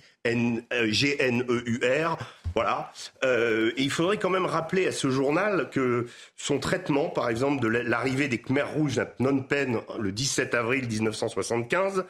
Voilà. 2.55 2.93
Euh, 3.25 3.73
il 3.77 3.91
faudrait 3.91 4.17
quand 4.17 4.31
même 4.31 4.47
rappeler 4.47 4.87
à 4.87 4.93
ce 4.93 5.11
journal 5.11 5.69
que 5.71 6.06
son 6.37 6.59
traitement, 6.59 7.09
par 7.09 7.29
exemple, 7.29 7.61
de 7.61 7.69
l'arrivée 7.69 8.29
des 8.29 8.39
Khmers 8.39 8.73
rouges 8.73 8.99
à 8.99 9.06
Phnom 9.06 9.43
Penh 9.43 9.81
le 9.99 10.12
17 10.12 10.55
avril 10.55 10.87
1975, 10.87 12.05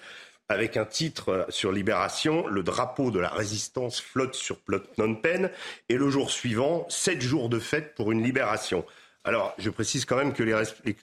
avec 0.50 0.76
un 0.76 0.84
titre 0.84 1.46
sur 1.48 1.72
Libération, 1.72 2.46
le 2.46 2.62
drapeau 2.62 3.10
de 3.10 3.18
la 3.18 3.30
résistance 3.30 4.00
flotte 4.00 4.34
sur 4.34 4.58
Phnom 4.66 5.14
Penh, 5.14 5.50
et 5.88 5.96
le 5.96 6.10
jour 6.10 6.30
suivant, 6.30 6.86
sept 6.90 7.22
jours 7.22 7.48
de 7.48 7.58
fête 7.58 7.94
pour 7.94 8.12
une 8.12 8.22
libération. 8.22 8.84
Alors, 9.24 9.54
je 9.56 9.70
précise 9.70 10.04
quand 10.04 10.16
même 10.16 10.34
que 10.34 10.42
les, 10.42 10.54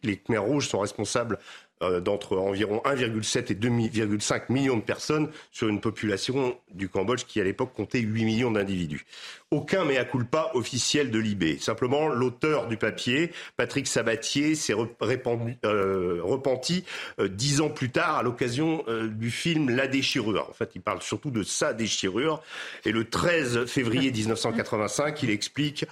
les 0.03 0.17
Khmer 0.17 0.37
rouges 0.37 0.69
sont 0.69 0.79
responsables 0.79 1.39
euh, 1.39 1.70
d'entre 2.01 2.37
environ 2.37 2.81
1,7 2.85 3.51
et 3.51 3.55
2,5 3.55 4.43
millions 4.49 4.77
de 4.77 4.81
personnes 4.81 5.29
sur 5.51 5.67
une 5.67 5.81
population 5.81 6.57
du 6.73 6.89
Cambodge 6.89 7.25
qui 7.25 7.41
à 7.41 7.43
l'époque 7.43 7.73
comptait 7.73 7.99
8 7.99 8.25
millions 8.25 8.51
d'individus. 8.51 9.05
Aucun 9.49 9.83
mea 9.83 10.05
culpa 10.05 10.51
officiel 10.53 11.11
de 11.11 11.19
Libé. 11.19 11.57
Simplement, 11.59 12.07
l'auteur 12.07 12.67
du 12.67 12.77
papier, 12.77 13.31
Patrick 13.57 13.87
Sabatier, 13.87 14.55
s'est 14.55 14.73
euh, 14.73 16.19
repenti 16.23 16.85
euh, 17.19 17.27
dix 17.27 17.59
ans 17.59 17.69
plus 17.69 17.89
tard 17.89 18.17
à 18.17 18.23
l'occasion 18.23 18.85
du 18.87 19.31
film 19.31 19.69
La 19.69 19.87
déchirure. 19.87 20.47
En 20.49 20.53
fait, 20.53 20.71
il 20.75 20.81
parle 20.81 21.01
surtout 21.01 21.31
de 21.31 21.43
sa 21.43 21.73
déchirure. 21.73 22.41
Et 22.85 22.91
le 22.91 23.09
13 23.09 23.65
février 23.65 24.11
1985, 24.21 25.23
il 25.23 25.29
explique 25.29 25.85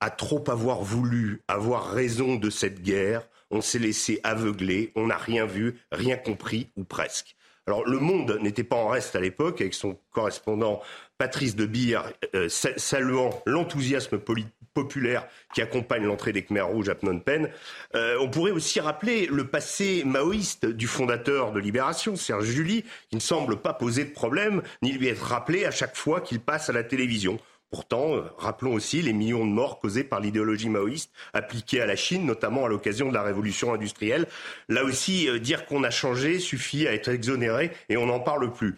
à 0.00 0.10
trop 0.10 0.44
avoir 0.48 0.82
voulu 0.82 1.42
avoir 1.48 1.90
raison 1.90 2.36
de 2.36 2.50
cette 2.50 2.82
guerre, 2.82 3.26
on 3.50 3.60
s'est 3.60 3.78
laissé 3.78 4.20
aveugler, 4.24 4.92
on 4.94 5.06
n'a 5.06 5.16
rien 5.16 5.46
vu, 5.46 5.78
rien 5.92 6.16
compris, 6.16 6.68
ou 6.76 6.84
presque. 6.84 7.36
Alors 7.68 7.84
le 7.84 7.98
monde 7.98 8.38
n'était 8.40 8.62
pas 8.62 8.76
en 8.76 8.88
reste 8.88 9.16
à 9.16 9.20
l'époque, 9.20 9.60
avec 9.60 9.74
son 9.74 9.98
correspondant 10.12 10.80
Patrice 11.18 11.56
de 11.56 11.66
Beer 11.66 11.98
euh, 12.34 12.48
saluant 12.48 13.42
l'enthousiasme 13.44 14.20
populaire 14.74 15.26
qui 15.52 15.62
accompagne 15.62 16.04
l'entrée 16.04 16.32
des 16.32 16.44
Khmers 16.44 16.68
rouges 16.68 16.88
à 16.88 16.94
Phnom 16.94 17.18
Penh. 17.18 17.50
Euh, 17.96 18.18
on 18.20 18.28
pourrait 18.28 18.52
aussi 18.52 18.78
rappeler 18.78 19.26
le 19.26 19.48
passé 19.48 20.04
maoïste 20.04 20.66
du 20.66 20.86
fondateur 20.86 21.50
de 21.50 21.58
Libération, 21.58 22.14
Serge 22.14 22.44
Julie, 22.44 22.84
qui 23.08 23.16
ne 23.16 23.20
semble 23.20 23.56
pas 23.56 23.72
poser 23.72 24.04
de 24.04 24.10
problème, 24.10 24.62
ni 24.82 24.92
lui 24.92 25.08
être 25.08 25.24
rappelé 25.24 25.64
à 25.64 25.72
chaque 25.72 25.96
fois 25.96 26.20
qu'il 26.20 26.38
passe 26.38 26.68
à 26.68 26.72
la 26.72 26.84
télévision. 26.84 27.40
Pourtant, 27.70 28.14
euh, 28.14 28.22
rappelons 28.38 28.74
aussi 28.74 29.02
les 29.02 29.12
millions 29.12 29.44
de 29.44 29.50
morts 29.50 29.80
causés 29.80 30.04
par 30.04 30.20
l'idéologie 30.20 30.68
maoïste 30.68 31.10
appliquée 31.32 31.80
à 31.80 31.86
la 31.86 31.96
Chine, 31.96 32.24
notamment 32.24 32.64
à 32.64 32.68
l'occasion 32.68 33.08
de 33.08 33.14
la 33.14 33.22
révolution 33.22 33.74
industrielle. 33.74 34.26
Là 34.68 34.84
aussi, 34.84 35.28
euh, 35.28 35.38
dire 35.38 35.66
qu'on 35.66 35.82
a 35.82 35.90
changé 35.90 36.38
suffit 36.38 36.86
à 36.86 36.94
être 36.94 37.08
exonéré 37.08 37.72
et 37.88 37.96
on 37.96 38.06
n'en 38.06 38.20
parle 38.20 38.52
plus. 38.52 38.76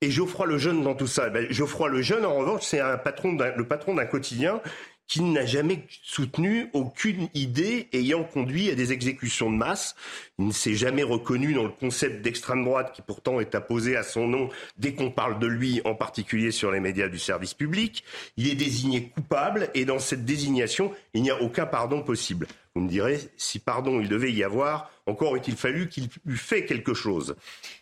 Et 0.00 0.12
Geoffroy 0.12 0.46
Lejeune 0.46 0.84
dans 0.84 0.94
tout 0.94 1.08
ça, 1.08 1.28
ben, 1.28 1.50
Geoffroy 1.50 1.88
Lejeune, 1.88 2.24
en 2.24 2.36
revanche, 2.36 2.62
c'est 2.62 2.78
un 2.78 2.96
patron 2.96 3.36
le 3.36 3.66
patron 3.66 3.94
d'un 3.94 4.06
quotidien 4.06 4.60
qu'il 5.08 5.32
n'a 5.32 5.46
jamais 5.46 5.86
soutenu 6.02 6.68
aucune 6.74 7.28
idée 7.34 7.88
ayant 7.92 8.24
conduit 8.24 8.70
à 8.70 8.74
des 8.74 8.92
exécutions 8.92 9.50
de 9.50 9.56
masse. 9.56 9.96
Il 10.38 10.46
ne 10.46 10.52
s'est 10.52 10.74
jamais 10.74 11.02
reconnu 11.02 11.54
dans 11.54 11.64
le 11.64 11.70
concept 11.70 12.22
d'extrême 12.22 12.62
droite 12.62 12.92
qui 12.94 13.02
pourtant 13.02 13.40
est 13.40 13.54
apposé 13.54 13.96
à 13.96 14.02
son 14.02 14.28
nom 14.28 14.50
dès 14.76 14.92
qu'on 14.92 15.10
parle 15.10 15.38
de 15.38 15.46
lui, 15.46 15.80
en 15.86 15.94
particulier 15.94 16.50
sur 16.50 16.70
les 16.70 16.80
médias 16.80 17.08
du 17.08 17.18
service 17.18 17.54
public. 17.54 18.04
Il 18.36 18.48
est 18.48 18.54
désigné 18.54 19.08
coupable 19.08 19.70
et 19.74 19.86
dans 19.86 19.98
cette 19.98 20.26
désignation, 20.26 20.92
il 21.14 21.22
n'y 21.22 21.30
a 21.30 21.42
aucun 21.42 21.64
pardon 21.64 22.02
possible. 22.02 22.46
Vous 22.74 22.82
me 22.82 22.88
direz, 22.88 23.18
si 23.36 23.58
pardon 23.58 24.00
il 24.00 24.08
devait 24.08 24.30
y 24.30 24.44
avoir, 24.44 24.90
encore 25.06 25.34
eût-il 25.36 25.56
fallu 25.56 25.88
qu'il 25.88 26.08
eût 26.26 26.36
fait 26.36 26.66
quelque 26.66 26.92
chose. 26.92 27.34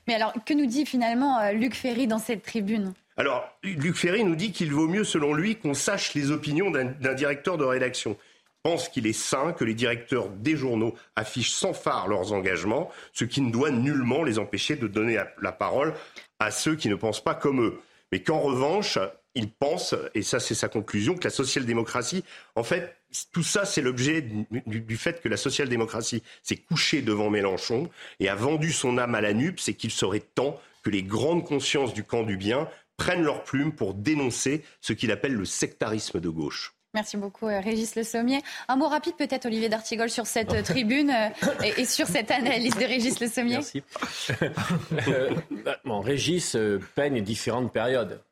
Mais 0.06 0.14
alors, 0.14 0.32
que 0.46 0.54
nous 0.54 0.66
dit 0.66 0.86
finalement 0.86 1.38
euh, 1.40 1.52
Luc 1.52 1.74
Ferry 1.74 2.06
dans 2.06 2.20
cette 2.20 2.42
tribune? 2.42 2.94
Alors, 3.16 3.48
Luc 3.62 3.96
Ferry 3.96 4.24
nous 4.24 4.36
dit 4.36 4.52
qu'il 4.52 4.72
vaut 4.72 4.88
mieux, 4.88 5.04
selon 5.04 5.32
lui, 5.32 5.56
qu'on 5.56 5.72
sache 5.72 6.14
les 6.14 6.30
opinions 6.30 6.70
d'un 6.70 7.14
directeur 7.14 7.56
de 7.56 7.64
rédaction. 7.64 8.16
Pense 8.62 8.88
qu'il 8.88 9.06
est 9.06 9.14
sain 9.14 9.52
que 9.52 9.64
les 9.64 9.74
directeurs 9.74 10.28
des 10.28 10.56
journaux 10.56 10.94
affichent 11.14 11.52
sans 11.52 11.72
phare 11.72 12.08
leurs 12.08 12.32
engagements, 12.32 12.90
ce 13.12 13.24
qui 13.24 13.40
ne 13.40 13.50
doit 13.50 13.70
nullement 13.70 14.22
les 14.22 14.38
empêcher 14.38 14.76
de 14.76 14.86
donner 14.86 15.18
la 15.40 15.52
parole 15.52 15.94
à 16.40 16.50
ceux 16.50 16.74
qui 16.74 16.88
ne 16.88 16.94
pensent 16.94 17.22
pas 17.22 17.34
comme 17.34 17.62
eux. 17.62 17.80
Mais 18.12 18.22
qu'en 18.22 18.40
revanche, 18.40 18.98
il 19.34 19.50
pense, 19.50 19.94
et 20.14 20.22
ça 20.22 20.40
c'est 20.40 20.54
sa 20.54 20.68
conclusion, 20.68 21.14
que 21.14 21.24
la 21.24 21.30
social-démocratie, 21.30 22.24
en 22.54 22.64
fait, 22.64 22.96
tout 23.32 23.42
ça 23.42 23.64
c'est 23.64 23.82
l'objet 23.82 24.22
du, 24.22 24.80
du, 24.80 24.96
fait 24.96 25.22
que 25.22 25.28
la 25.28 25.36
social-démocratie 25.36 26.22
s'est 26.42 26.56
couchée 26.56 27.02
devant 27.02 27.30
Mélenchon 27.30 27.88
et 28.20 28.28
a 28.28 28.34
vendu 28.34 28.72
son 28.72 28.98
âme 28.98 29.14
à 29.14 29.20
la 29.20 29.32
nupe, 29.32 29.60
c'est 29.60 29.74
qu'il 29.74 29.90
serait 29.90 30.20
temps 30.20 30.60
que 30.82 30.90
les 30.90 31.02
grandes 31.02 31.44
consciences 31.44 31.94
du 31.94 32.04
camp 32.04 32.22
du 32.22 32.36
bien 32.36 32.68
prennent 32.96 33.22
leur 33.22 33.44
plume 33.44 33.72
pour 33.72 33.94
dénoncer 33.94 34.64
ce 34.80 34.92
qu'il 34.92 35.10
appelle 35.12 35.34
le 35.34 35.44
sectarisme 35.44 36.20
de 36.20 36.28
gauche. 36.28 36.76
Merci 36.96 37.18
beaucoup, 37.18 37.46
euh, 37.46 37.60
Régis 37.60 37.94
Le 37.94 38.04
Sommier. 38.04 38.40
Un 38.68 38.76
mot 38.76 38.88
rapide, 38.88 39.16
peut-être, 39.18 39.44
Olivier 39.44 39.68
D'Artigol, 39.68 40.08
sur 40.08 40.26
cette 40.26 40.54
euh, 40.54 40.62
tribune 40.62 41.10
euh, 41.10 41.64
et, 41.76 41.84
sur 41.84 42.06
cette 42.06 42.30
analyse 42.30 42.74
de 42.74 42.84
Régis 42.86 43.20
Le 43.20 43.28
Sommier. 43.28 43.56
Merci. 43.56 43.82
Bah, 45.62 45.76
bon, 45.84 46.00
Régis 46.00 46.56
peigne 46.94 47.20
différentes 47.20 47.70
périodes, 47.70 48.22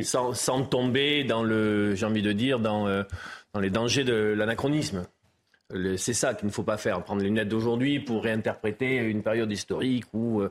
sans, 0.00 0.32
sans, 0.32 0.62
tomber 0.62 1.24
dans 1.24 1.42
le, 1.42 1.94
j'ai 1.94 2.06
envie 2.06 2.22
de 2.22 2.32
dire, 2.32 2.58
dans, 2.58 2.86
dans 3.52 3.60
les 3.60 3.70
dangers 3.70 4.04
de 4.04 4.14
l'anachronisme. 4.14 5.04
C'est 5.96 6.14
ça 6.14 6.34
qu'il 6.34 6.46
ne 6.46 6.52
faut 6.52 6.62
pas 6.62 6.76
faire, 6.78 7.02
prendre 7.02 7.20
les 7.20 7.28
lunettes 7.28 7.48
d'aujourd'hui 7.48 8.00
pour 8.00 8.22
réinterpréter 8.22 8.96
une 8.96 9.22
période 9.22 9.50
historique 9.50 10.06
où 10.14 10.42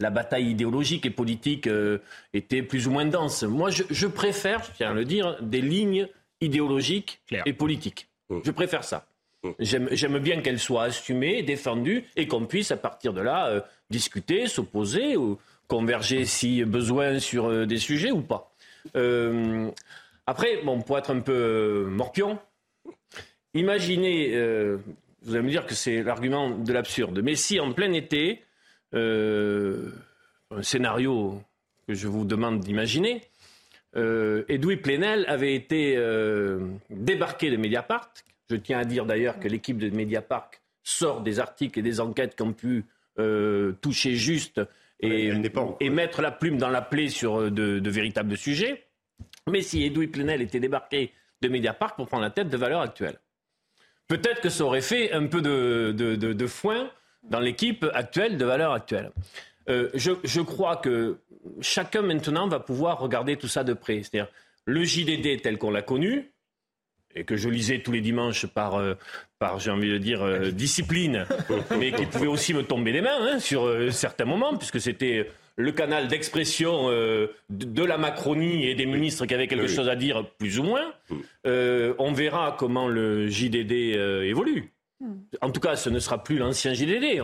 la 0.00 0.10
bataille 0.10 0.50
idéologique 0.50 1.06
et 1.06 1.10
politique 1.10 1.66
euh, 1.66 1.98
était 2.32 2.62
plus 2.62 2.86
ou 2.86 2.90
moins 2.90 3.06
dense. 3.06 3.42
Moi, 3.42 3.70
je, 3.70 4.06
préfère, 4.06 4.62
je 4.64 4.70
tiens 4.76 4.90
à 4.90 4.94
le 4.94 5.04
dire, 5.04 5.36
des 5.42 5.60
lignes 5.60 6.08
idéologiques 6.40 7.20
et 7.46 7.52
politiques. 7.52 8.08
Mmh. 8.30 8.38
Je 8.44 8.50
préfère 8.50 8.84
ça. 8.84 9.08
Mmh. 9.42 9.50
J'aime 9.58 10.18
bien 10.18 10.40
qu'elles 10.40 10.60
soient 10.60 10.84
assumées, 10.84 11.42
défendues, 11.42 12.04
et 12.16 12.28
qu'on 12.28 12.46
puisse, 12.46 12.70
à 12.70 12.76
partir 12.76 13.12
de 13.12 13.20
là, 13.20 13.48
euh, 13.48 13.60
discuter, 13.90 14.46
s'opposer, 14.46 15.16
ou 15.16 15.38
converger 15.66 16.24
si 16.24 16.64
besoin 16.64 17.18
sur 17.18 17.46
euh, 17.46 17.66
des 17.66 17.78
sujets 17.78 18.12
ou 18.12 18.22
pas. 18.22 18.52
après, 20.26 20.62
bon, 20.64 20.80
pour 20.80 20.96
être 20.98 21.10
un 21.10 21.20
peu 21.20 21.88
morpion, 21.90 22.38
imaginez, 23.54 24.30
vous 25.22 25.34
allez 25.34 25.44
me 25.44 25.50
dire 25.50 25.66
que 25.66 25.74
c'est 25.74 26.02
l'argument 26.02 26.50
de 26.50 26.72
l'absurde, 26.72 27.20
mais 27.22 27.34
si 27.34 27.58
en 27.58 27.72
plein 27.72 27.92
été, 27.92 28.42
euh, 28.94 29.90
un 30.50 30.62
scénario 30.62 31.40
que 31.86 31.94
je 31.94 32.08
vous 32.08 32.24
demande 32.24 32.60
d'imaginer. 32.60 33.22
Euh, 33.96 34.44
Edoui 34.48 34.76
Plenel 34.76 35.24
avait 35.28 35.54
été 35.54 35.94
euh, 35.96 36.68
débarqué 36.90 37.50
de 37.50 37.56
Mediapart. 37.56 38.12
Je 38.50 38.56
tiens 38.56 38.78
à 38.78 38.84
dire 38.84 39.06
d'ailleurs 39.06 39.40
que 39.40 39.48
l'équipe 39.48 39.78
de 39.78 39.88
Mediapart 39.90 40.50
sort 40.82 41.22
des 41.22 41.40
articles 41.40 41.78
et 41.78 41.82
des 41.82 42.00
enquêtes 42.00 42.36
qui 42.36 42.42
ont 42.42 42.52
pu 42.52 42.84
euh, 43.18 43.72
toucher 43.80 44.14
juste 44.14 44.60
et, 45.00 45.30
et, 45.80 45.90
mettre 45.90 46.22
la 46.22 46.30
plume 46.30 46.58
dans 46.58 46.70
la 46.70 46.82
plaie 46.82 47.08
sur 47.08 47.50
de, 47.50 47.78
de 47.78 47.90
véritables 47.90 48.36
sujets. 48.36 48.84
Mais 49.48 49.62
si 49.62 49.84
Edoui 49.84 50.08
Plenel 50.08 50.42
était 50.42 50.60
débarqué 50.60 51.12
de 51.40 51.48
Mediapart 51.48 51.94
pour 51.94 52.06
prendre 52.08 52.24
la 52.24 52.30
tête 52.30 52.48
de 52.48 52.56
valeur 52.56 52.80
actuelle, 52.80 53.18
peut-être 54.08 54.40
que 54.40 54.48
ça 54.48 54.64
aurait 54.64 54.80
fait 54.80 55.12
un 55.12 55.26
peu 55.26 55.40
de, 55.40 55.92
de, 55.96 56.16
de 56.16 56.46
foin 56.46 56.90
dans 57.28 57.40
l'équipe 57.40 57.84
actuelle 57.94 58.38
de 58.38 58.44
valeur 58.44 58.72
actuelle. 58.72 59.10
Euh, 59.68 59.90
je, 59.94 60.40
crois 60.40 60.76
que 60.76 61.18
chacun 61.60 62.02
maintenant 62.02 62.48
va 62.48 62.58
pouvoir 62.58 62.98
regarder 62.98 63.36
tout 63.36 63.48
ça 63.48 63.64
de 63.64 63.74
près. 63.74 64.02
C'est-à-dire 64.02 64.28
le 64.64 64.82
JDD 64.82 65.42
tel 65.42 65.58
qu'on 65.58 65.70
l'a 65.70 65.82
connu, 65.82 66.30
et 67.14 67.24
que 67.24 67.36
je 67.36 67.48
lisais 67.48 67.80
tous 67.80 67.92
les 67.92 68.00
dimanches 68.00 68.46
par, 68.46 68.76
euh, 68.76 68.94
par 69.38 69.58
j'ai 69.58 69.70
envie 69.70 69.90
de 69.90 69.98
dire, 69.98 70.22
euh, 70.22 70.50
discipline, 70.50 71.26
mais 71.78 71.92
qui 71.92 72.06
pouvait 72.06 72.26
aussi 72.26 72.54
me 72.54 72.62
tomber 72.62 72.92
les 72.92 73.00
mains 73.00 73.18
hein, 73.20 73.38
sur 73.40 73.92
certains 73.92 74.24
moments, 74.24 74.56
puisque 74.56 74.80
c'était 74.80 75.30
le 75.56 75.72
canal 75.72 76.06
d'expression 76.06 76.88
de, 76.88 77.84
la 77.84 77.98
Macronie 77.98 78.68
et 78.68 78.76
des 78.76 78.86
ministres 78.86 79.26
qui 79.26 79.34
avaient 79.34 79.48
quelque 79.48 79.66
chose 79.66 79.88
à 79.88 79.96
dire, 79.96 80.24
plus 80.38 80.60
ou 80.60 80.62
moins. 80.62 80.92
on 81.44 82.12
verra 82.12 82.54
comment 82.56 82.86
le 82.86 83.26
JDD 83.28 83.72
évolue. 83.72 84.72
Hmm. 85.00 85.20
En 85.40 85.50
tout 85.50 85.60
cas, 85.60 85.76
ce 85.76 85.90
ne 85.90 85.98
sera 85.98 86.22
plus 86.22 86.38
l'ancien 86.38 86.74
JDD. 86.74 87.20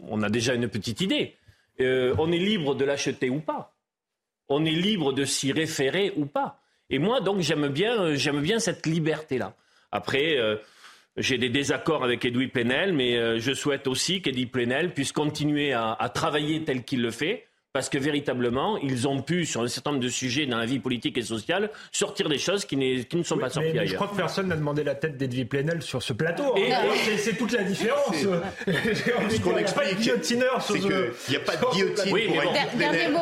On, 0.00 0.22
a 0.22 0.28
déjà 0.28 0.54
une 0.54 0.68
petite 0.68 1.00
idée. 1.00 1.34
Euh, 1.80 2.14
on 2.18 2.32
est 2.32 2.38
libre 2.38 2.74
de 2.74 2.84
l'acheter 2.84 3.30
ou 3.30 3.40
pas. 3.40 3.74
On 4.48 4.64
est 4.64 4.70
libre 4.70 5.12
de 5.12 5.24
s'y 5.24 5.52
référer 5.52 6.12
ou 6.16 6.26
pas. 6.26 6.60
Et 6.88 6.98
moi, 6.98 7.20
donc, 7.20 7.40
j'aime 7.40 7.68
bien, 7.68 8.00
euh, 8.00 8.16
j'aime 8.16 8.40
bien 8.40 8.58
cette 8.58 8.86
liberté-là. 8.86 9.54
Après, 9.92 10.38
euh, 10.38 10.56
j'ai 11.16 11.38
des 11.38 11.48
désaccords 11.48 12.04
avec 12.04 12.24
Edoui 12.24 12.48
Plenel, 12.48 12.92
mais 12.92 13.40
je 13.40 13.54
souhaite 13.54 13.86
aussi 13.86 14.20
qu'Edoui 14.20 14.46
Plenel 14.46 14.92
puisse 14.92 15.12
continuer 15.12 15.72
à 15.72 16.10
travailler 16.14 16.62
tel 16.62 16.84
qu'il 16.84 17.00
le 17.00 17.10
fait 17.10 17.46
parce 17.76 17.90
que 17.90 17.98
véritablement, 17.98 18.78
ils 18.78 19.06
ont 19.06 19.20
pu, 19.20 19.44
sur 19.44 19.60
un 19.60 19.68
certain 19.68 19.90
nombre 19.90 20.02
de 20.02 20.08
sujets 20.08 20.46
dans 20.46 20.56
la 20.56 20.64
vie 20.64 20.78
politique 20.78 21.18
et 21.18 21.22
sociale, 21.22 21.68
sortir 21.92 22.26
des 22.30 22.38
choses 22.38 22.64
qui, 22.64 23.04
qui 23.04 23.16
ne 23.18 23.22
sont 23.22 23.36
pas 23.36 23.50
sorties 23.50 23.68
mais, 23.74 23.80
ailleurs. 23.80 23.90
Je 23.90 23.94
crois 23.96 24.08
que 24.08 24.16
personne 24.16 24.48
n'a 24.48 24.56
demandé 24.56 24.82
la 24.82 24.94
tête 24.94 25.18
d'Edwy 25.18 25.44
Plenel 25.44 25.82
sur 25.82 26.02
ce 26.02 26.14
plateau. 26.14 26.56
Et, 26.56 26.72
hein. 26.72 26.78
c'est 27.18 27.36
toute 27.36 27.52
la 27.52 27.64
différence. 27.64 28.16
Ce 28.16 29.40
qu'on 29.42 29.58
explique, 29.58 29.98
c'est 30.00 30.78
qu'il 30.78 30.88
n'y 31.28 31.36
a 31.36 31.40
pas 31.40 31.56
de 31.56 31.70
guillotine 31.74 32.08
pour 32.08 32.16
Edwy 32.16 32.36
Plenel. 32.78 33.12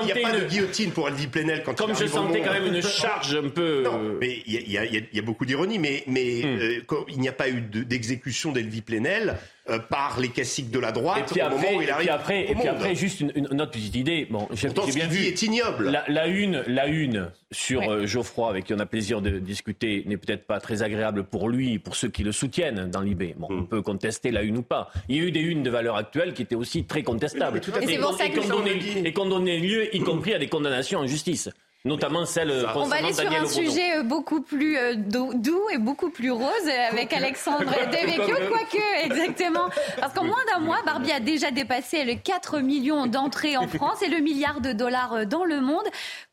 Il 0.00 0.06
n'y 0.06 0.12
a 0.12 0.28
pas 0.28 0.38
de 0.40 0.44
guillotine 0.46 0.90
pour 0.90 1.08
Edwy 1.08 1.26
Plenel 1.28 1.62
quand 1.62 1.78
Comme 1.78 1.94
je 1.94 2.06
sentais 2.06 2.40
quand 2.40 2.54
même 2.54 2.74
une 2.74 2.82
charge 2.82 3.36
un 3.36 3.48
peu... 3.48 3.84
Non, 3.84 4.16
mais 4.20 4.42
il 4.44 4.72
y, 4.72 5.18
a 5.18 5.22
beaucoup 5.22 5.44
d'ironie, 5.44 5.78
mais, 5.78 6.02
mais 6.08 6.42
hmm. 6.42 6.58
euh, 6.92 7.04
il 7.10 7.20
n'y 7.20 7.28
a 7.28 7.32
pas 7.32 7.48
eu 7.48 7.60
d'exécution 7.60 8.50
d'Edwy 8.50 8.80
Plenel 8.80 9.36
euh, 9.70 9.78
par 9.78 10.18
les 10.20 10.28
classiques 10.28 10.70
de 10.70 10.78
la 10.78 10.92
droite 10.92 11.18
et 11.18 11.32
puis 11.32 11.40
après, 11.40 11.56
au 11.56 11.58
moment 11.58 11.78
où 11.78 11.82
il 11.82 11.90
arrive. 11.90 12.04
Et 12.04 12.06
puis 12.06 12.10
après, 12.10 12.50
et 12.50 12.54
puis 12.54 12.68
après 12.68 12.94
juste 12.94 13.20
une, 13.20 13.32
une, 13.34 13.60
autre 13.60 13.72
petite 13.72 13.94
idée. 13.94 14.26
Bon, 14.30 14.48
j'ai 14.52 14.68
bien 14.68 15.06
vu. 15.06 15.24
est 15.24 15.42
ignoble. 15.42 15.90
La, 15.90 16.04
la, 16.08 16.26
une, 16.26 16.62
la 16.66 16.86
une 16.86 17.30
sur 17.50 17.82
euh, 17.82 18.06
Geoffroy, 18.06 18.48
avec 18.48 18.64
qui 18.64 18.74
on 18.74 18.78
a 18.78 18.86
plaisir 18.86 19.20
de 19.20 19.38
discuter, 19.38 20.04
n'est 20.06 20.16
peut-être 20.16 20.46
pas 20.46 20.60
très 20.60 20.82
agréable 20.82 21.24
pour 21.24 21.48
lui, 21.48 21.78
pour 21.78 21.96
ceux 21.96 22.08
qui 22.08 22.22
le 22.22 22.32
soutiennent 22.32 22.90
dans 22.90 23.00
l'IB. 23.00 23.34
Bon, 23.36 23.48
on 23.50 23.54
hmm. 23.60 23.68
peut 23.68 23.82
contester 23.82 24.30
la 24.30 24.42
une 24.42 24.58
ou 24.58 24.62
pas. 24.62 24.90
Il 25.08 25.16
y 25.16 25.20
a 25.20 25.22
eu 25.22 25.32
des 25.32 25.40
unes 25.40 25.62
de 25.62 25.70
valeur 25.70 25.96
actuelle 25.96 26.34
qui 26.34 26.42
étaient 26.42 26.54
aussi 26.54 26.84
très 26.84 27.02
contestables. 27.02 27.60
et 27.88 29.12
qu'on 29.12 29.26
donnait 29.26 29.58
lieu, 29.58 29.94
y 29.94 30.00
compris 30.00 30.34
à 30.34 30.38
des 30.38 30.48
condamnations 30.48 31.00
en 31.00 31.06
justice 31.06 31.50
notamment 31.88 32.24
celle 32.26 32.66
On 32.74 32.84
va 32.84 32.96
aller 32.96 33.12
sur 33.12 33.30
un 33.30 33.46
sujet 33.46 33.96
euh, 33.96 34.02
beaucoup 34.02 34.40
plus 34.40 34.76
euh, 34.76 34.94
doux 34.94 35.64
et 35.72 35.78
beaucoup 35.78 36.10
plus 36.10 36.30
rose 36.30 36.68
avec 36.90 37.12
Alexandre 37.12 37.64
Devecchio, 37.90 38.36
quoique 38.48 39.04
exactement. 39.04 39.68
Parce 39.98 40.12
qu'en 40.12 40.24
moins 40.24 40.36
d'un 40.52 40.60
mois, 40.60 40.78
Barbie 40.84 41.12
a 41.12 41.20
déjà 41.20 41.50
dépassé 41.50 42.04
les 42.04 42.18
4 42.18 42.60
millions 42.60 43.06
d'entrées 43.06 43.56
en 43.56 43.66
France 43.78 44.02
et 44.02 44.08
le 44.08 44.18
milliard 44.18 44.60
de 44.60 44.72
dollars 44.72 45.14
euh, 45.14 45.24
dans 45.24 45.44
le 45.44 45.60
monde. 45.60 45.86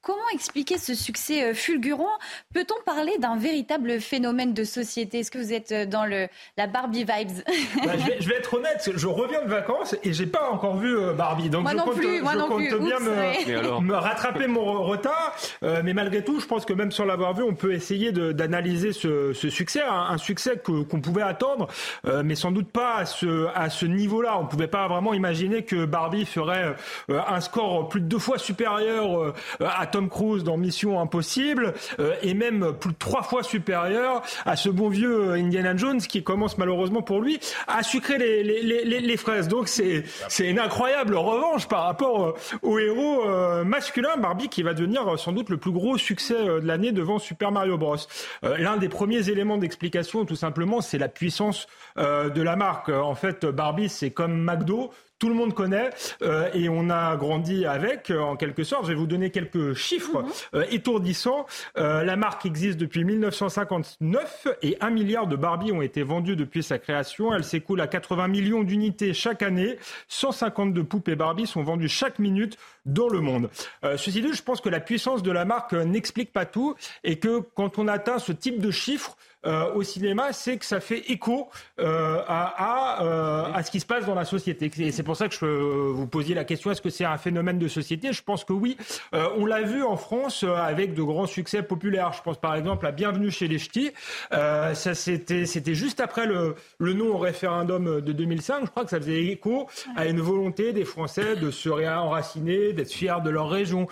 Comment 0.05 0.29
expliquer 0.33 0.77
ce 0.77 0.93
succès 0.93 1.55
fulgurant? 1.55 2.19
Peut-on 2.53 2.75
parler 2.85 3.17
d'un 3.17 3.38
véritable 3.38 4.00
phénomène 4.00 4.53
de 4.53 4.63
société? 4.63 5.21
Est-ce 5.21 5.31
que 5.31 5.39
vous 5.39 5.51
êtes 5.51 5.89
dans 5.89 6.05
le, 6.05 6.27
la 6.57 6.67
Barbie 6.67 7.05
vibes? 7.05 7.41
Bah, 7.83 7.93
je, 8.19 8.29
vais, 8.29 8.35
être 8.35 8.53
honnête, 8.53 8.91
je 8.95 9.07
reviens 9.07 9.43
de 9.43 9.50
vacances 9.50 9.95
et 10.03 10.13
j'ai 10.13 10.27
pas 10.27 10.50
encore 10.51 10.77
vu 10.77 10.95
Barbie. 11.17 11.50
Donc 11.50 11.63
moi 11.63 11.71
je 11.71 11.77
non 11.77 11.83
compte, 11.85 11.95
plus, 11.95 12.21
moi 12.21 12.33
je 12.33 12.38
non 12.38 12.47
compte 12.47 12.67
plus. 12.67 12.79
bien 12.79 13.00
me, 13.00 13.81
me, 13.81 13.95
rattraper 13.95 14.45
mon 14.47 14.83
retard. 14.83 15.35
Euh, 15.63 15.81
mais 15.83 15.93
malgré 15.93 16.24
tout, 16.24 16.39
je 16.39 16.45
pense 16.45 16.65
que 16.65 16.74
même 16.74 16.91
sans 16.91 17.05
l'avoir 17.05 17.33
vu, 17.33 17.43
on 17.43 17.55
peut 17.55 17.74
essayer 17.74 18.12
d'analyser 18.12 18.93
ce, 18.93 19.33
ce, 19.33 19.50
succès, 19.50 19.81
un, 19.81 20.17
succès 20.17 20.62
qu'on 20.63 21.01
pouvait 21.01 21.24
attendre, 21.24 21.67
euh, 22.05 22.21
mais 22.24 22.35
sans 22.35 22.51
doute 22.51 22.71
pas 22.71 22.97
à 22.97 23.05
ce, 23.05 23.47
à 23.55 23.69
ce 23.69 23.85
niveau-là. 23.85 24.38
On 24.38 24.43
ne 24.43 24.47
pouvait 24.47 24.67
pas 24.67 24.88
vraiment 24.88 25.13
imaginer 25.13 25.63
que 25.63 25.85
Barbie 25.85 26.25
ferait 26.25 26.75
euh, 27.09 27.21
un 27.27 27.41
score 27.41 27.89
plus 27.89 28.01
de 28.01 28.07
deux 28.07 28.19
fois 28.19 28.38
supérieur 28.38 29.33
à 29.59 29.88
Tom 29.95 30.09
Cruise 30.09 30.43
dans 30.43 30.57
Mission 30.57 30.99
Impossible 30.99 31.73
et 32.21 32.33
même 32.33 32.73
plus 32.77 32.91
de 32.91 32.97
trois 32.97 33.23
fois 33.23 33.43
supérieur 33.43 34.21
à 34.45 34.57
ce 34.57 34.67
bon 34.67 34.89
vieux 34.89 35.31
Indiana 35.31 35.73
Jones 35.77 36.01
qui 36.01 36.21
commence 36.21 36.57
malheureusement 36.57 37.01
pour 37.01 37.21
lui 37.21 37.39
à 37.69 37.81
sucrer 37.81 38.17
les, 38.17 38.43
les, 38.43 38.83
les, 38.99 39.17
fraises. 39.17 39.47
Donc 39.47 39.69
c'est 39.69 40.03
c'est 40.27 40.49
une 40.49 40.59
incroyable 40.59 41.15
revanche 41.15 41.69
par 41.69 41.83
rapport 41.83 42.35
au 42.61 42.77
héros 42.77 43.23
masculin 43.63 44.17
Barbie 44.17 44.49
qui 44.49 44.63
va 44.63 44.73
devenir 44.73 45.17
sans 45.17 45.31
doute 45.31 45.47
le 45.47 45.55
plus 45.55 45.71
gros 45.71 45.97
succès 45.97 46.43
de 46.43 46.67
l'année 46.67 46.91
devant 46.91 47.17
Super 47.17 47.53
Mario 47.53 47.77
Bros. 47.77 47.95
L'un 48.43 48.75
des 48.75 48.89
premiers 48.89 49.29
éléments 49.29 49.57
d'explication 49.57 50.25
tout 50.25 50.35
simplement 50.35 50.81
c'est 50.81 50.97
la 50.97 51.07
puissance 51.07 51.67
de 51.95 52.41
la 52.41 52.57
marque. 52.57 52.89
En 52.89 53.15
fait 53.15 53.45
Barbie 53.45 53.87
c'est 53.87 54.11
comme 54.11 54.43
McDo 54.43 54.91
tout 55.19 55.29
le 55.29 55.36
monde 55.36 55.53
connaît 55.53 55.91
euh, 56.22 56.50
et 56.53 56.67
on 56.69 56.89
a 56.89 57.15
grandi 57.15 57.65
avec, 57.65 58.10
euh, 58.10 58.19
en 58.19 58.36
quelque 58.36 58.63
sorte. 58.63 58.84
Je 58.84 58.89
vais 58.89 58.95
vous 58.95 59.07
donner 59.07 59.29
quelques 59.29 59.74
chiffres 59.74 60.22
mhm. 60.22 60.29
euh, 60.55 60.65
étourdissants. 60.72 61.45
la 61.75 62.15
marque 62.15 62.45
existe 62.45 62.77
depuis 62.77 63.03
1959 63.03 64.48
et 64.62 64.77
un 64.81 64.89
milliard 64.89 65.27
de 65.27 65.36
Barbie 65.36 65.72
ont 65.72 65.81
été 65.81 66.03
vendus 66.03 66.36
depuis 66.36 66.63
sa 66.63 66.79
création. 66.79 67.34
Elle 67.34 67.43
s'écoule 67.43 67.81
à 67.81 67.88
80 67.88 68.27
millions 68.27 68.63
d'unités 68.63 69.13
chaque 69.13 69.41
année. 69.41 69.77
152 70.07 70.84
poupées 70.84 71.15
Barbie 71.15 71.48
sont 71.48 71.63
vendues 71.63 71.89
chaque 71.89 72.19
minute 72.19 72.57
dans 72.86 73.07
le 73.07 73.19
monde. 73.19 73.50
ceci 73.84 74.22
dit, 74.22 74.34
je 74.34 74.43
pense 74.43 74.62
que 74.62 74.69
la 74.69 74.79
puissance 74.79 75.24
de 75.24 75.31
la 75.31 75.45
marque 75.45 75.74
n'explique 75.74 76.31
pas 76.31 76.45
tout 76.45 76.75
et 77.03 77.17
que 77.19 77.39
quand 77.55 77.79
on 77.79 77.88
atteint 77.88 78.19
ce 78.19 78.31
type 78.31 78.60
de 78.60 78.72
chiffres, 78.72 79.17
euh, 79.45 79.73
au 79.73 79.83
cinéma, 79.83 80.33
c'est 80.33 80.57
que 80.57 80.65
ça 80.65 80.79
fait 80.79 81.11
écho 81.11 81.49
euh, 81.79 82.21
à, 82.27 83.03
euh, 83.03 83.53
à, 83.53 83.63
ce 83.63 83.69
qui 83.69 83.79
se 83.79 83.85
passe 83.85 84.05
dans 84.05 84.15
la 84.15 84.25
société. 84.25 84.71
Et 84.79 84.91
c'est 84.91 85.03
pour 85.03 85.15
ça 85.15 85.27
que 85.27 85.35
je 85.35 85.45
vous 85.45 86.07
posiez 86.07 86.33
la 86.33 86.43
question 86.43 86.71
est-ce 86.71 86.81
que 86.81 86.89
c'est 86.89 87.05
un 87.05 87.17
phénomène 87.17 87.59
de 87.59 87.67
société? 87.67 88.11
Je 88.11 88.23
pense 88.23 88.43
que 88.43 88.53
oui. 88.53 88.77
on 89.13 89.45
l'a 89.45 89.61
vu 89.61 89.83
en 89.83 89.97
France 89.97 90.43
avec 90.43 90.93
de 90.93 91.03
grands 91.03 91.27
succès 91.27 91.61
populaires. 91.61 92.13
Je 92.13 92.21
pense 92.21 92.37
par 92.37 92.55
exemple 92.55 92.85
à 92.85 92.91
Bienvenue 92.91 93.31
chez 93.31 93.47
les 93.47 93.59
Ch'tis. 93.59 93.91
ça 94.31 94.75
c'était 94.95 95.45
c'était 95.45 95.75
juste 95.75 95.99
après 95.99 96.25
le, 96.25 96.55
le 96.79 96.93
non 96.93 97.15
au 97.15 97.17
référendum 97.17 98.01
de 98.01 98.11
2005. 98.11 98.65
Je 98.65 98.69
crois 98.69 98.83
que 98.83 98.89
ça 98.89 98.99
faisait 98.99 99.25
écho 99.25 99.67
à 99.95 100.07
une 100.07 100.21
volonté 100.21 100.73
des 100.73 100.85
Français 100.85 101.35
de 101.35 101.51
se 101.51 101.69
réenraciner, 101.69 102.73
d'être 102.73 102.91
fiers 102.91 103.21
de 103.23 103.29
leur 103.29 103.49
région. 103.49 103.87